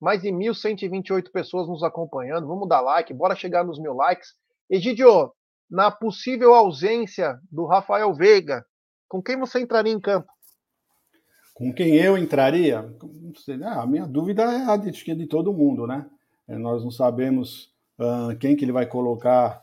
[0.00, 2.46] mais de 1.128 pessoas nos acompanhando.
[2.46, 4.34] Vamos dar like, bora chegar nos mil likes.
[4.70, 5.32] Egidio,
[5.70, 8.64] na possível ausência do Rafael Veiga,
[9.08, 10.32] com quem você entraria em campo?
[11.54, 12.84] Com quem eu entraria?
[13.62, 16.04] Ah, a minha dúvida é a de, é de todo mundo, né?
[16.48, 19.62] É, nós não sabemos uh, quem que ele vai colocar,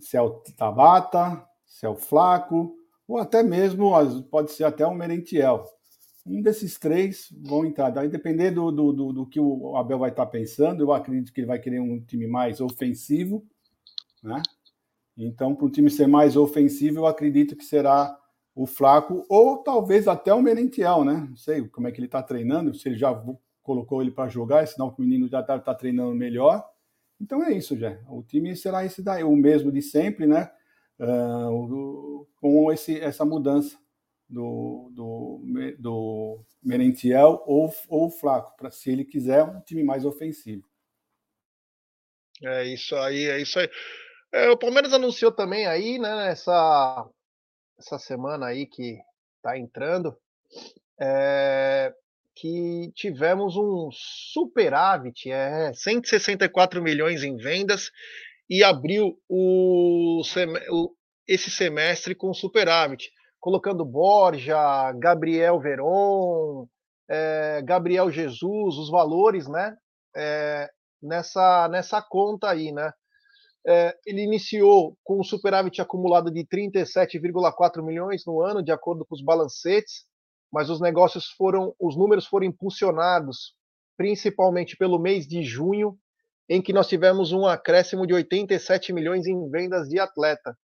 [0.00, 2.74] se é o Tabata, se é o Flaco,
[3.06, 3.92] ou até mesmo,
[4.30, 5.64] pode ser até um Merentiel.
[6.26, 7.90] Um desses três vão entrar.
[7.90, 11.40] Daí, depender do, do, do, do que o Abel vai estar pensando, eu acredito que
[11.40, 13.46] ele vai querer um time mais ofensivo,
[14.22, 14.42] né?
[15.16, 18.14] Então, para um time ser mais ofensivo, eu acredito que será
[18.58, 21.28] o Flaco, ou talvez até o Merentiel, né?
[21.30, 23.14] Não sei como é que ele está treinando, se ele já
[23.62, 26.68] colocou ele para jogar, é sinal que o menino já está tá treinando melhor.
[27.20, 27.96] Então é isso, já.
[28.08, 30.50] O time será esse daí, o mesmo de sempre, né?
[30.98, 33.78] Uh, com esse, essa mudança
[34.28, 35.40] do, do,
[35.78, 40.68] do Merentiel ou, ou o Flaco, para se ele quiser um time mais ofensivo.
[42.42, 43.70] É isso aí, é isso aí.
[44.32, 47.08] É, o Palmeiras anunciou também aí, né, essa,
[47.78, 48.98] essa semana aí que
[49.42, 50.16] tá entrando,
[51.00, 51.92] é,
[52.34, 57.90] que tivemos um superávit, é 164 milhões em vendas
[58.50, 60.22] e abriu o,
[60.70, 60.94] o
[61.26, 66.66] esse semestre com superávit, colocando Borja, Gabriel Veron,
[67.08, 69.76] é, Gabriel Jesus, os valores, né,
[70.16, 70.70] é,
[71.02, 72.90] nessa nessa conta aí, né?
[73.66, 79.14] É, ele iniciou com um superávit acumulado de 37,4 milhões no ano, de acordo com
[79.14, 80.06] os balancetes,
[80.50, 83.58] mas os negócios foram, os números foram impulsionados
[83.98, 85.98] principalmente pelo mês de junho,
[86.48, 90.56] em que nós tivemos um acréscimo de 87 milhões em vendas de atleta.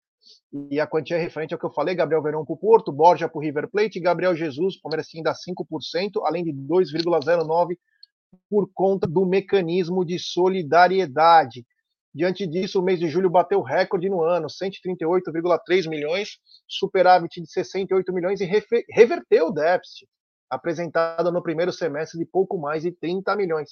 [0.70, 3.36] E a quantia referente ao que eu falei, Gabriel Verão para o Porto, Borja para
[3.36, 7.76] o River Plate, Gabriel Jesus, Palmeiras ainda 5%, além de 2,09%
[8.48, 11.66] por conta do mecanismo de solidariedade.
[12.14, 16.38] Diante disso, o mês de julho bateu recorde no ano, 138,3 milhões,
[16.68, 18.48] superávit de 68 milhões e
[18.88, 20.08] reverteu o déficit
[20.48, 23.70] apresentado no primeiro semestre de pouco mais de 30 milhões.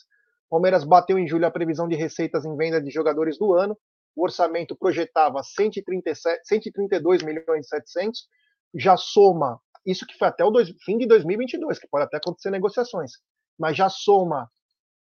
[0.51, 3.79] Palmeiras bateu em julho a previsão de receitas em venda de jogadores do ano.
[4.17, 8.27] O orçamento projetava 137, 132 milhões e 700,
[8.75, 12.51] já soma isso que foi até o dois, fim de 2022, que pode até acontecer
[12.51, 13.13] negociações,
[13.59, 14.51] mas já soma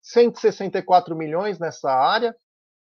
[0.02, 2.36] 164 milhões nessa área,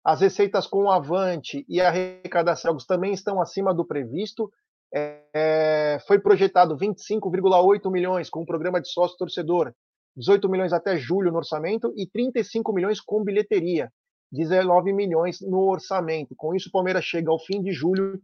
[0.06, 4.48] as receitas com o Avante e a arrecadação também estão acima do previsto.
[4.94, 9.74] É, foi projetado 25,8 milhões com o programa de sócio torcedor,
[10.16, 13.90] 18 milhões até julho no orçamento e 35 milhões com bilheteria,
[14.30, 16.36] 19 milhões no orçamento.
[16.36, 18.22] Com isso, o Palmeiras chega ao fim de julho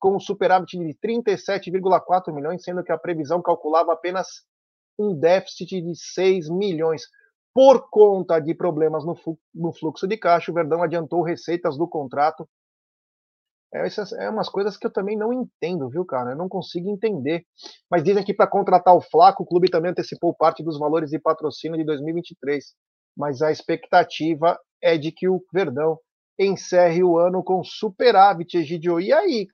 [0.00, 4.26] com um superávit de 37,4 milhões, sendo que a previsão calculava apenas
[4.98, 7.04] um déficit de 6 milhões.
[7.54, 9.14] Por conta de problemas no,
[9.72, 12.48] fluxo de caixa, o Verdão adiantou receitas do contrato.
[13.72, 16.32] É, essas é umas coisas que eu também não entendo, viu, cara?
[16.32, 17.44] Eu não consigo entender.
[17.90, 21.18] Mas dizem que para contratar o Flaco, o clube também antecipou parte dos valores de
[21.18, 22.74] patrocínio de 2023.
[23.16, 25.98] Mas a expectativa é de que o Verdão
[26.38, 29.00] encerre o ano com superávit, Egidio.
[29.00, 29.46] E aí,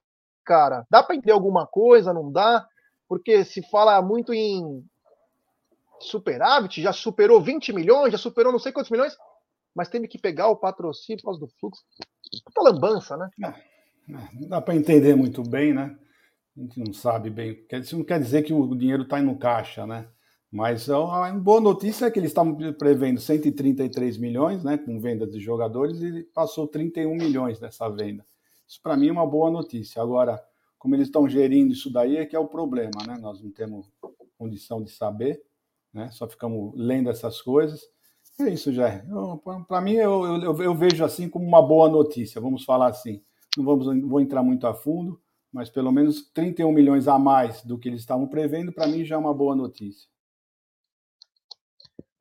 [0.45, 2.15] cara, dá para entender alguma coisa?
[2.15, 2.67] Não dá?
[3.07, 4.83] Porque se fala muito em
[6.01, 9.17] superávit, já superou 20 milhões, já superou não sei quantos milhões,
[9.75, 11.83] mas teve que pegar o patrocínio por causa do fluxo.
[12.45, 13.31] Puta lambança, né?
[13.43, 15.97] É, é, não dá para entender muito bem, né?
[16.57, 17.65] A gente não sabe bem.
[17.73, 20.09] Isso não quer dizer que o dinheiro está no caixa, né?
[20.51, 25.39] Mas a boa notícia é que eles estavam prevendo 133 milhões, né, com venda de
[25.39, 28.27] jogadores, e passou 31 milhões dessa venda.
[28.67, 30.03] Isso para mim é uma boa notícia.
[30.03, 30.43] Agora,
[30.77, 33.17] como eles estão gerindo isso daí é que é o problema, né?
[33.21, 33.87] Nós não temos
[34.37, 35.41] condição de saber
[35.93, 36.11] né?
[36.11, 37.81] Só ficamos lendo essas coisas.
[38.41, 39.05] É isso, já.
[39.69, 43.23] Para mim, eu, eu, eu, vejo assim como uma boa notícia, vamos falar assim.
[43.57, 45.21] Não vamos, vou entrar muito a fundo,
[45.53, 49.17] mas pelo menos 31 milhões a mais do que eles estavam prevendo, para mim já
[49.17, 50.09] é uma boa notícia.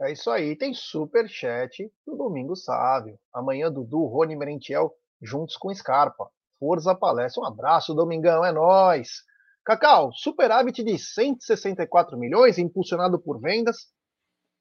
[0.02, 0.56] É isso aí.
[0.56, 3.20] Tem super chat do Domingo Sábio.
[3.34, 6.30] Amanhã, Dudu, Rony Merentiel, juntos com Scarpa.
[6.58, 7.44] Força Palestra.
[7.44, 8.44] Um abraço, Domingão.
[8.44, 9.24] É nós.
[9.64, 13.88] Cacau, superávit de 164 milhões, impulsionado por vendas.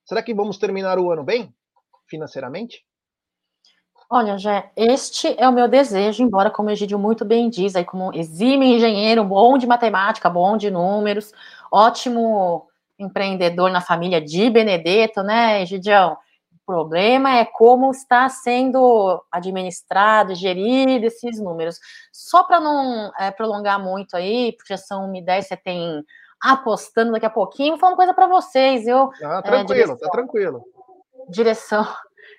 [0.04, 1.54] Será que vamos terminar o ano bem,
[2.08, 2.84] financeiramente?
[4.10, 7.84] Olha, Jé, este é o meu desejo, embora, como o Egídio muito bem diz, aí
[7.84, 11.30] como exime engenheiro, bom de matemática, bom de números,
[11.70, 12.66] ótimo
[12.98, 16.16] empreendedor na família de Benedetto, né, Egidião?
[16.68, 21.80] Problema é como está sendo administrado, gerido esses números.
[22.12, 26.04] Só para não é, prolongar muito aí, porque já são 1h10, você tem
[26.38, 28.86] apostando daqui a pouquinho, vou falar uma coisa para vocês.
[28.86, 30.64] Eu, ah, tranquilo, é, direção, tá tranquilo.
[31.30, 31.86] Direção,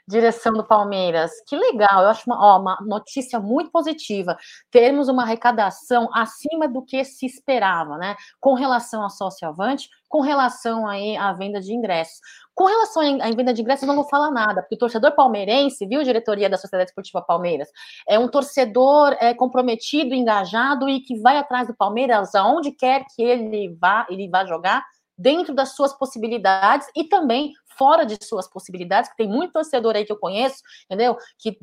[0.09, 1.31] direção do Palmeiras.
[1.47, 4.35] Que legal, eu acho uma, ó, uma notícia muito positiva.
[4.71, 8.15] Termos uma arrecadação acima do que se esperava, né?
[8.39, 12.19] Com relação ao sócio-avante, com relação aí à venda de ingressos.
[12.55, 15.85] Com relação à venda de ingressos, eu não vou falar nada, porque o torcedor palmeirense,
[15.85, 17.69] viu, diretoria da Sociedade Esportiva Palmeiras,
[18.07, 23.21] é um torcedor é, comprometido, engajado e que vai atrás do Palmeiras aonde quer que
[23.21, 24.83] ele vá, ele vá jogar,
[25.19, 30.05] dentro das suas possibilidades e também fora de suas possibilidades, que tem muito torcedor aí
[30.05, 31.17] que eu conheço, entendeu?
[31.39, 31.57] Que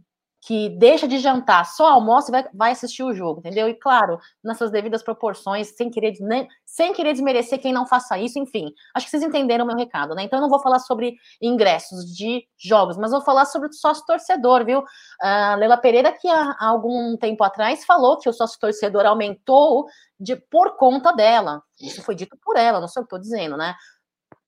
[0.47, 3.69] que deixa de jantar, só almoça e vai, vai assistir o jogo, entendeu?
[3.69, 8.17] E claro, nas suas devidas proporções, sem querer, né, sem querer desmerecer quem não faça
[8.17, 8.73] isso, enfim.
[8.95, 10.23] Acho que vocês entenderam o meu recado, né?
[10.23, 14.05] Então eu não vou falar sobre ingressos de jogos, mas vou falar sobre o sócio
[14.07, 14.85] torcedor, viu?
[15.21, 19.87] A Leila Pereira, que há, há algum tempo atrás falou que o sócio torcedor aumentou
[20.21, 21.61] de, por conta dela.
[21.81, 23.75] Isso foi dito por ela, não sei o que estou dizendo, né?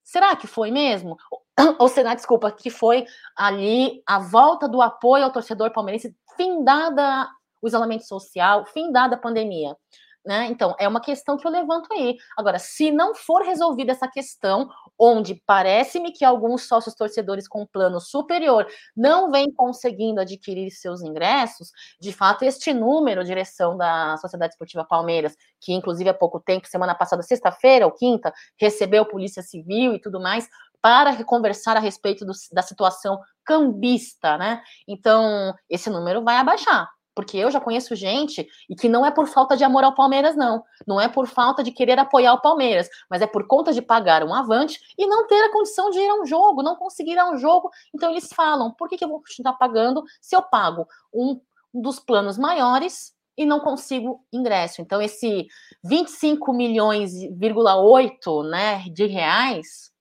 [0.05, 1.17] Será que foi mesmo?
[1.79, 3.05] ou será, desculpa, que foi
[3.37, 7.29] ali a volta do apoio ao torcedor palmeirense, findada
[7.61, 9.77] o isolamento social, findada a pandemia.
[10.25, 10.47] Né?
[10.49, 12.19] Então, é uma questão que eu levanto aí.
[12.37, 14.69] Agora, se não for resolvida essa questão,
[14.99, 21.71] onde parece-me que alguns sócios torcedores com plano superior não vêm conseguindo adquirir seus ingressos,
[21.99, 26.95] de fato, este número, direção da Sociedade Esportiva Palmeiras, que inclusive há pouco tempo, semana
[26.95, 28.31] passada, sexta-feira ou quinta,
[28.61, 30.47] recebeu Polícia Civil e tudo mais,
[30.81, 34.63] para conversar a respeito do, da situação cambista, né?
[34.87, 39.27] Então, esse número vai abaixar, porque eu já conheço gente e que não é por
[39.27, 40.63] falta de amor ao Palmeiras, não.
[40.87, 44.23] Não é por falta de querer apoiar o Palmeiras, mas é por conta de pagar
[44.23, 47.19] um avante e não ter a condição de ir a um jogo, não conseguir ir
[47.19, 47.71] a um jogo.
[47.95, 51.41] Então, eles falam: por que, que eu vou continuar pagando se eu pago um
[51.73, 54.83] dos planos maiores e não consigo ingresso.
[54.83, 55.47] Então, esse
[55.85, 59.93] 25 milhões,8 né, de reais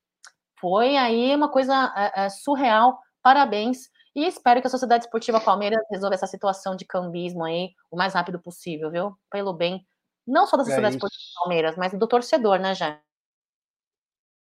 [0.60, 3.00] foi aí uma coisa é, é, surreal.
[3.22, 3.90] Parabéns.
[4.16, 8.14] E espero que a Sociedade Esportiva Palmeiras resolva essa situação de cambismo aí o mais
[8.14, 9.16] rápido possível, viu?
[9.30, 9.86] Pelo bem,
[10.26, 13.00] não só da é Sociedade é Esportiva Palmeiras, mas do torcedor, né, Jé?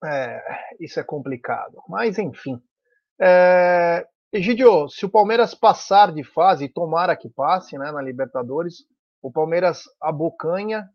[0.05, 0.43] É,
[0.80, 1.82] isso é complicado.
[1.88, 2.62] Mas, enfim.
[3.20, 8.84] É, Egidio, se o Palmeiras passar de fase, tomara que passe, né, na Libertadores,
[9.22, 10.88] o Palmeiras abocanha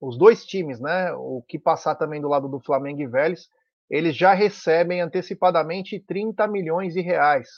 [0.00, 1.12] os dois times, né?
[1.14, 3.48] O que passar também do lado do Flamengo e Vélez,
[3.88, 7.48] eles já recebem antecipadamente 30 milhões de reais,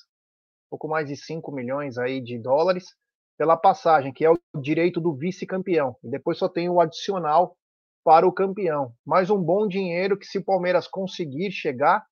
[0.70, 2.94] pouco mais de 5 milhões aí de dólares
[3.38, 5.96] pela passagem, que é o direito do vice-campeão.
[6.02, 7.56] E depois só tem o adicional
[8.04, 8.92] para o campeão.
[9.06, 12.04] Mais um bom dinheiro que se o Palmeiras conseguir chegar,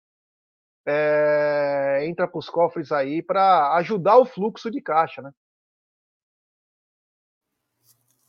[0.86, 5.32] é, entra para os cofres aí para ajudar o fluxo de caixa, né?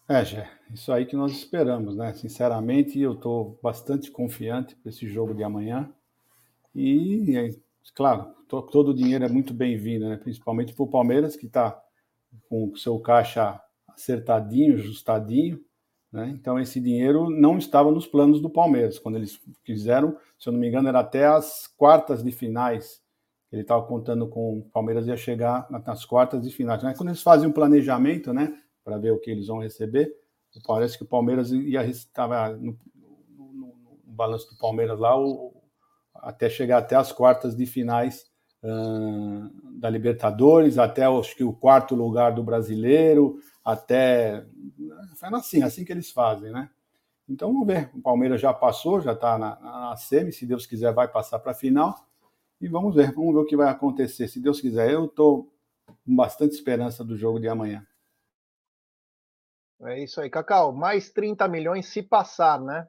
[0.09, 2.13] É, Gé, isso aí que nós esperamos, né?
[2.13, 5.91] Sinceramente, eu estou bastante confiante para esse jogo de amanhã.
[6.73, 7.59] E,
[7.93, 10.15] claro, todo o dinheiro é muito bem-vindo, né?
[10.15, 11.77] principalmente para o Palmeiras, que está
[12.47, 13.59] com o seu caixa
[13.89, 15.59] acertadinho, ajustadinho.
[16.09, 16.33] Né?
[16.39, 18.97] Então, esse dinheiro não estava nos planos do Palmeiras.
[18.97, 23.01] Quando eles fizeram, se eu não me engano, era até as quartas de finais.
[23.51, 26.81] Ele estava contando com o Palmeiras ia chegar nas quartas de finais.
[26.81, 26.93] Né?
[26.95, 28.57] Quando eles fazem um planejamento, né?
[28.87, 30.15] Para ver o que eles vão receber.
[30.65, 32.79] Parece que o Palmeiras ia estava no,
[33.37, 35.53] no, no, balanço do Palmeiras lá o,
[36.15, 38.31] até chegar até as quartas de finais
[38.63, 44.45] uh, da Libertadores, até acho que o quarto lugar do Brasileiro, até
[45.17, 46.69] foi assim, assim que eles fazem, né?
[47.27, 47.91] Então vamos ver.
[47.93, 51.51] O Palmeiras já passou, já está na, na semi, se Deus quiser vai passar para
[51.51, 51.93] a final.
[52.61, 54.29] E vamos ver, vamos ver o que vai acontecer.
[54.29, 55.51] Se Deus quiser, eu estou
[55.85, 57.85] com bastante esperança do jogo de amanhã.
[59.81, 60.71] É isso aí, Cacau.
[60.73, 62.87] Mais 30 milhões se passar, né?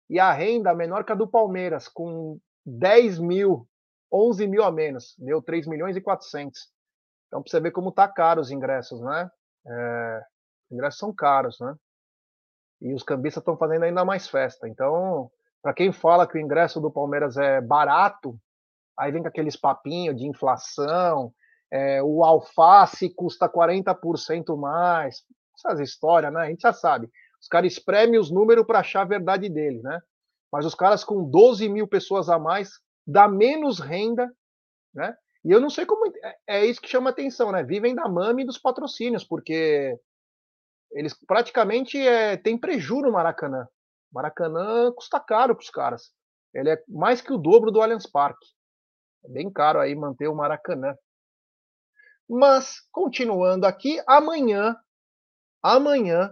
[0.09, 3.69] e a renda menor que a do Palmeiras, com 10 mil,
[4.13, 6.71] 11 mil a menos, deu 3 milhões e 400.
[7.27, 9.29] Então, para você ver como tá caro os ingressos, né?
[9.67, 10.23] É,
[10.67, 11.75] os ingressos são caros, né?
[12.81, 14.69] E os cambistas estão fazendo ainda mais festa.
[14.69, 15.29] Então,
[15.63, 18.39] para quem fala que o ingresso do Palmeiras é barato,
[18.99, 21.33] aí vem com aqueles papinhos de inflação,
[21.71, 25.23] é, o alface custa 40% mais,
[25.57, 26.41] essas histórias, né?
[26.41, 27.11] A gente já sabe.
[27.41, 30.01] Os caras espremem os números para achar a verdade deles, né?
[30.53, 32.71] Mas os caras com 12 mil pessoas a mais
[33.07, 34.31] dá menos renda,
[34.95, 35.17] né?
[35.45, 36.07] E eu não sei como.
[36.23, 37.63] É, é isso que chama atenção, né?
[37.63, 39.99] Vivem da mame e dos patrocínios, porque
[40.93, 43.69] eles praticamente é, têm prejuízo no Maracanã.
[44.17, 46.11] Maracanã custa caro para os caras.
[46.55, 48.47] Ele é mais que o dobro do Allianz Parque.
[49.25, 50.95] É bem caro aí manter o Maracanã.
[52.27, 54.75] Mas, continuando aqui, amanhã,
[55.63, 56.31] amanhã,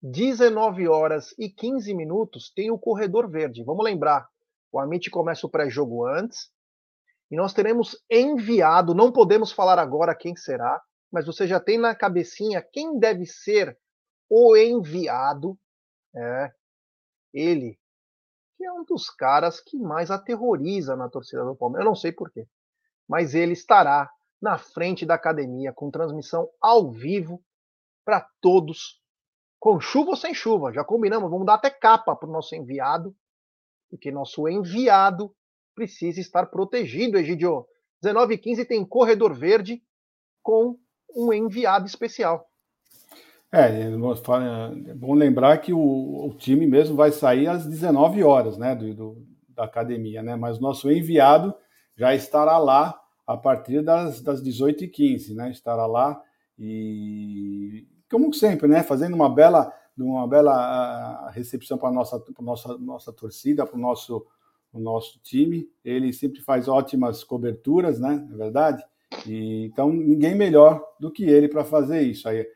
[0.00, 3.64] 19 horas e 15 minutos, tem o Corredor Verde.
[3.64, 4.28] Vamos lembrar,
[4.70, 6.52] o Amit começa o pré-jogo antes,
[7.30, 10.80] e nós teremos enviado, não podemos falar agora quem será,
[11.12, 13.76] mas você já tem na cabecinha quem deve ser
[14.30, 15.58] o enviado.
[16.16, 16.52] É,
[17.32, 17.78] ele,
[18.56, 21.84] que é um dos caras que mais aterroriza na torcida do Palmeiras.
[21.84, 22.46] Eu não sei porquê,
[23.08, 24.10] mas ele estará
[24.40, 27.42] na frente da academia com transmissão ao vivo
[28.04, 29.02] para todos,
[29.58, 30.72] com chuva ou sem chuva.
[30.72, 33.14] Já combinamos, vamos dar até capa para o nosso enviado,
[33.90, 35.34] porque nosso enviado
[35.74, 37.66] precisa estar protegido, Egidio.
[38.00, 39.82] 19 e 15 tem corredor verde
[40.42, 40.78] com
[41.14, 42.48] um enviado especial.
[43.50, 43.82] É,
[44.90, 45.78] é bom lembrar que o,
[46.26, 50.58] o, time mesmo vai sair às 19 horas, né, do, do, da academia, né, mas
[50.58, 51.54] nosso enviado
[51.96, 56.20] já estará lá a partir das, das 18h15, né, estará lá
[56.58, 63.12] e, como sempre, né, fazendo uma bela, uma bela recepção para a nossa, nossa, nossa
[63.12, 64.26] torcida, para o nosso
[64.72, 65.68] o nosso time.
[65.84, 68.26] Ele sempre faz ótimas coberturas, né?
[68.32, 68.84] É verdade.
[69.26, 72.28] E, então ninguém melhor do que ele para fazer isso.
[72.28, 72.46] Aí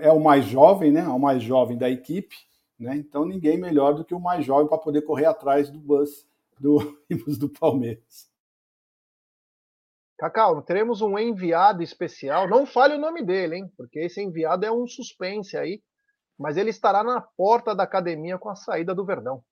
[0.00, 1.00] é o mais jovem, né?
[1.00, 2.36] É o mais jovem da equipe,
[2.78, 2.96] né?
[2.96, 6.26] Então ninguém melhor do que o mais jovem para poder correr atrás do bus
[6.58, 6.76] do
[7.10, 8.32] ônibus do Palmeiras.
[10.16, 12.48] Cacau, teremos um enviado especial.
[12.48, 13.72] Não fale o nome dele, hein?
[13.76, 15.82] Porque esse enviado é um suspense aí.
[16.38, 19.42] Mas ele estará na porta da academia com a saída do Verdão.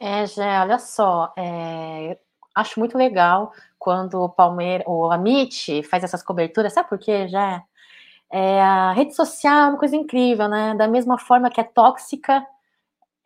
[0.00, 2.18] É, já, olha só, é,
[2.54, 7.64] acho muito legal quando o Palmeiras, o Amit faz essas coberturas, sabe por quê, já?
[8.30, 10.74] É, a rede social é uma coisa incrível, né?
[10.74, 12.46] Da mesma forma que é tóxica,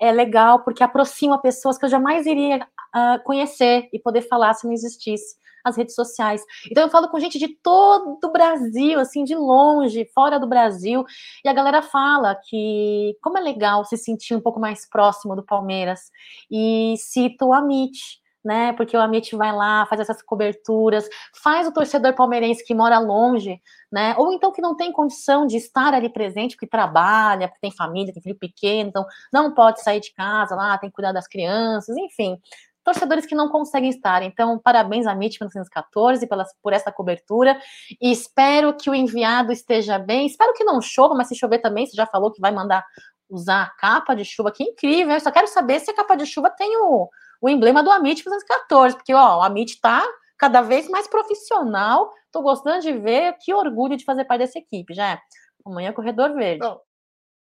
[0.00, 4.66] é legal porque aproxima pessoas que eu jamais iria uh, conhecer e poder falar se
[4.66, 6.42] não existisse as redes sociais.
[6.70, 11.04] Então eu falo com gente de todo o Brasil, assim, de longe, fora do Brasil,
[11.44, 15.44] e a galera fala que como é legal se sentir um pouco mais próximo do
[15.44, 16.10] Palmeiras.
[16.50, 18.72] E cito o Amit, né?
[18.72, 21.08] Porque o Amit vai lá, faz essas coberturas,
[21.42, 23.60] faz o torcedor palmeirense que mora longe,
[23.90, 24.14] né?
[24.18, 28.12] Ou então que não tem condição de estar ali presente, porque trabalha, porque tem família,
[28.12, 31.96] tem filho pequeno, então não pode sair de casa lá, tem que cuidar das crianças,
[31.96, 32.38] enfim
[32.84, 34.22] torcedores que não conseguem estar.
[34.22, 37.58] Então, parabéns a MIT 1914 pela, por essa cobertura
[38.00, 40.26] e espero que o enviado esteja bem.
[40.26, 42.84] Espero que não chova, mas se chover também, você já falou que vai mandar
[43.30, 45.14] usar a capa de chuva, que incrível.
[45.14, 47.08] Eu só quero saber se a capa de chuva tem o,
[47.42, 50.00] o emblema do Amit 1914, porque ó, o Amit está
[50.38, 52.12] cada vez mais profissional.
[52.26, 55.14] Estou gostando de ver, que orgulho de fazer parte dessa equipe, já.
[55.14, 55.18] É.
[55.66, 56.60] Amanhã é Corredor Verde.
[56.60, 56.80] Não,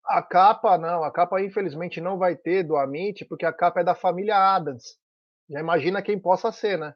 [0.04, 3.84] a capa não, a capa infelizmente não vai ter do Amit, porque a capa é
[3.84, 4.98] da família Adams.
[5.50, 6.94] Já imagina quem possa ser, né?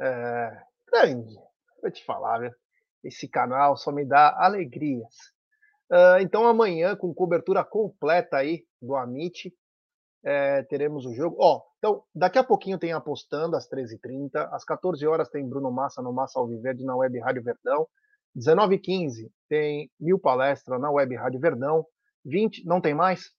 [0.00, 1.34] É, grande.
[1.82, 2.50] Vou te falar, viu?
[3.02, 5.14] Esse canal só me dá alegrias.
[5.90, 9.52] Uh, então amanhã, com cobertura completa aí do Amit,
[10.24, 11.36] é, teremos o jogo.
[11.40, 14.50] Ó, então, daqui a pouquinho tem apostando às 13h30.
[14.52, 17.86] Às 14 horas tem Bruno Massa no Massa Alviverde na Web Rádio Verdão.
[18.36, 21.86] 19h15 tem Mil Palestra na Web Rádio Verdão.
[22.22, 23.30] 20, não tem mais?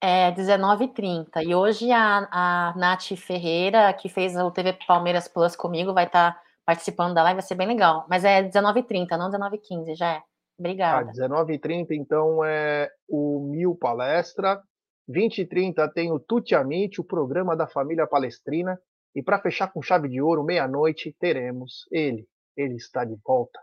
[0.00, 1.44] É 19h30.
[1.44, 6.32] E hoje a, a Nath Ferreira, que fez o TV Palmeiras Plus comigo, vai estar
[6.32, 8.06] tá participando da live, vai ser bem legal.
[8.08, 10.22] Mas é 19h30, não 19h15, já é.
[10.58, 11.10] Obrigada.
[11.10, 14.62] Ah, 19h30, então, é o Mil Palestra.
[15.08, 18.78] 20h30 tem o Tuti Amit, o programa da família palestrina.
[19.14, 22.26] E para fechar com chave de ouro, meia-noite, teremos ele.
[22.56, 23.58] Ele está de volta.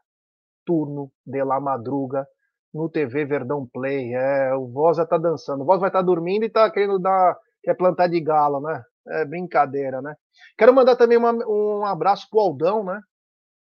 [0.65, 2.25] Turno de la Madruga,
[2.73, 4.13] no TV Verdão Play.
[4.13, 5.61] É, o Voz já tá dançando.
[5.61, 7.37] O Voz vai estar tá dormindo e tá querendo dar.
[7.61, 8.83] quer plantar de galo, né?
[9.09, 10.15] É brincadeira, né?
[10.57, 12.99] Quero mandar também uma, um abraço pro Aldão, né?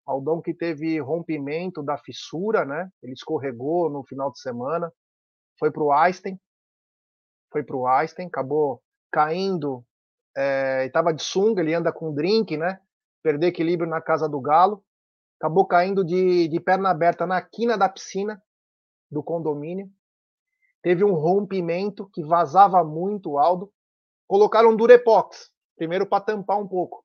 [0.06, 2.90] Aldão que teve rompimento da fissura, né?
[3.04, 4.92] Ele escorregou no final de semana.
[5.60, 6.40] Foi pro Einstein.
[7.52, 9.86] Foi pro Einstein, acabou caindo,
[10.36, 12.80] é, estava de sunga, ele anda com drink, né?
[13.24, 14.84] Perder equilíbrio na casa do Galo.
[15.40, 18.42] Acabou caindo de, de perna aberta na quina da piscina
[19.10, 19.90] do condomínio.
[20.82, 23.72] Teve um rompimento que vazava muito o Aldo.
[24.28, 27.04] Colocaram Durepox, primeiro para tampar um pouco.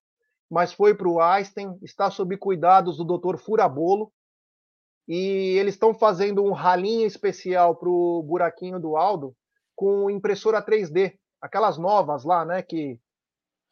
[0.51, 3.39] Mas foi para o Einstein, está sob cuidados do Dr.
[3.39, 4.13] Furabolo.
[5.09, 9.35] E eles estão fazendo um ralinho especial para o buraquinho do Aldo
[9.75, 13.01] com impressora 3D, aquelas novas lá, né, que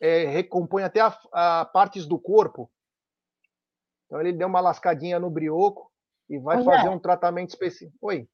[0.00, 2.70] é, recompõe até a, a, partes do corpo.
[4.06, 5.90] Então ele deu uma lascadinha no brioco
[6.28, 6.64] e vai Olha.
[6.64, 7.96] fazer um tratamento específico.
[8.00, 8.28] Oi.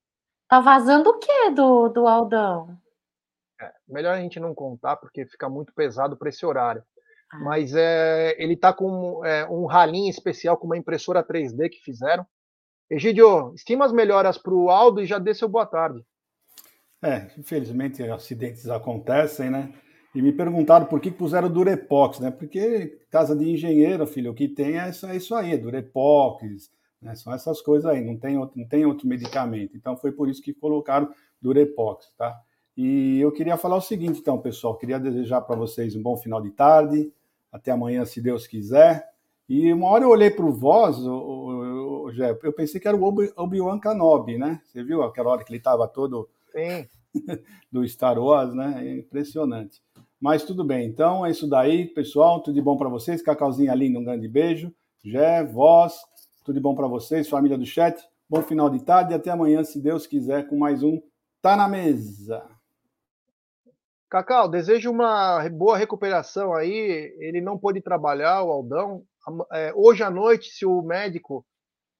[0.49, 2.79] Tá vazando o que do, do Aldão?
[3.61, 6.85] É, melhor a gente não contar, porque fica muito pesado para esse horário.
[7.33, 7.39] Ah.
[7.41, 12.25] Mas é, ele está com é, um ralinho especial com uma impressora 3D que fizeram.
[12.89, 16.05] Egidio, estima as melhoras para o Aldo e já dê seu boa tarde.
[17.03, 19.73] É, infelizmente acidentes acontecem, né?
[20.15, 22.31] E me perguntaram por que puseram Durepox, né?
[22.31, 26.71] Porque casa de engenheiro, filho, o que tem é isso, é isso aí, é Durepox,
[27.03, 27.15] né?
[27.15, 29.77] São essas coisas aí, não tem, outro, não tem outro medicamento.
[29.77, 31.11] Então foi por isso que colocaram
[31.41, 32.35] Durepox, tá?
[32.77, 36.43] E eu queria falar o seguinte, então, pessoal, queria desejar para vocês um bom final
[36.43, 37.13] de tarde,
[37.51, 39.09] até amanhã, se Deus quiser.
[39.49, 44.37] E uma hora eu olhei para o Voz, eu pensei que era o Obi-Wan Kenobi,
[44.37, 44.61] né?
[44.65, 46.89] Você viu aquela hora que ele estava todo Sim.
[47.71, 48.87] do Star Wars, né?
[48.87, 49.83] É impressionante.
[50.19, 52.43] Mas tudo bem, então é isso daí, pessoal.
[52.43, 53.21] Tudo de bom para vocês.
[53.21, 54.73] Cacauzinha linda, um grande beijo.
[55.05, 55.95] Jé, voz,
[56.45, 58.03] tudo de bom para vocês, família do chat.
[58.29, 61.01] Bom final de tarde e até amanhã, se Deus quiser, com mais um
[61.43, 62.45] Tá na Mesa.
[64.09, 67.15] Cacau, desejo uma boa recuperação aí.
[67.19, 69.05] Ele não pôde trabalhar, o Aldão.
[69.53, 71.45] É, hoje à noite, se o médico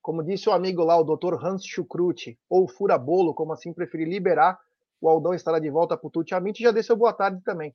[0.07, 1.35] como disse o amigo lá, o Dr.
[1.45, 4.57] Hans Schukrut, ou Furabolo, como assim preferir, liberar,
[5.01, 7.43] o Aldão estará de volta para o Tuti Amit e já dê seu boa tarde
[7.43, 7.75] também.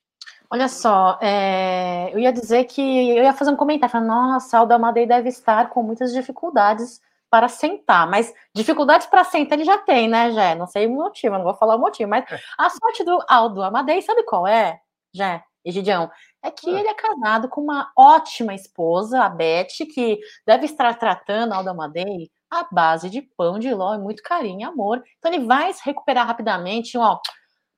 [0.49, 4.73] Olha só, é, eu ia dizer que eu ia fazer um comentário, falar, nossa, Aldo
[4.73, 10.07] Amadei deve estar com muitas dificuldades para sentar, mas dificuldades para sentar ele já tem,
[10.07, 10.55] né, Jé?
[10.55, 12.39] Não sei o motivo, não vou falar o motivo, mas é.
[12.57, 14.79] a sorte do Aldo Amadei, sabe qual é,
[15.13, 15.43] Jé?
[15.63, 16.09] Egidião,
[16.43, 21.53] é que ele é casado com uma ótima esposa, a Beth, que deve estar tratando
[21.53, 25.01] Aldo Amadei à base de pão de ló e muito carinho e amor.
[25.17, 26.97] Então ele vai se recuperar rapidamente.
[26.97, 27.19] Ó,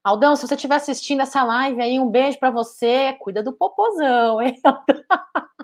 [0.03, 3.13] Aldão, se você estiver assistindo essa live aí, um beijo para você.
[3.19, 4.59] Cuida do popozão, hein?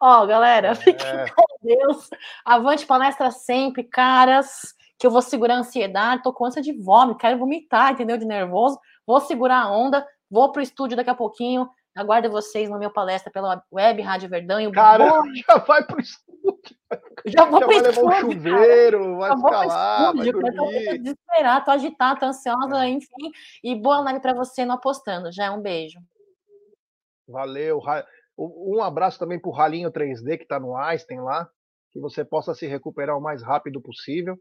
[0.00, 1.30] Ó, galera, fiquem é.
[1.30, 2.08] com Deus.
[2.44, 4.74] Avante palestra sempre, caras.
[4.98, 8.16] Que eu vou segurar a ansiedade, tô com ânsia de vômito, quero vomitar, entendeu?
[8.16, 8.80] De nervoso.
[9.06, 11.68] Vou segurar a onda, vou pro estúdio daqui a pouquinho
[11.98, 14.60] Aguardo vocês na minha palestra pela web Rádio Verdão.
[14.60, 15.04] E o Cara,
[15.48, 16.76] já vai pro estúdio.
[17.26, 20.98] Já vou já pro vai estúdio, levar um chuveiro, vai ficar lá, vai dormir.
[21.00, 22.88] Desesperada, tô agitada, tô ansiosa, é.
[22.88, 23.32] enfim.
[23.64, 25.32] E boa live para você no Apostando.
[25.32, 25.98] Já é um beijo.
[27.26, 27.82] Valeu.
[28.38, 31.50] Um abraço também pro Ralinho 3D que tá no Einstein lá.
[31.90, 34.38] Que você possa se recuperar o mais rápido possível.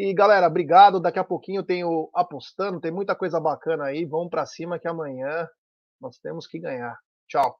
[0.00, 1.00] E galera, obrigado.
[1.00, 4.04] Daqui a pouquinho tem o apostando, tem muita coisa bacana aí.
[4.04, 5.48] Vamos para cima que amanhã
[6.00, 6.96] nós temos que ganhar.
[7.26, 7.58] Tchau.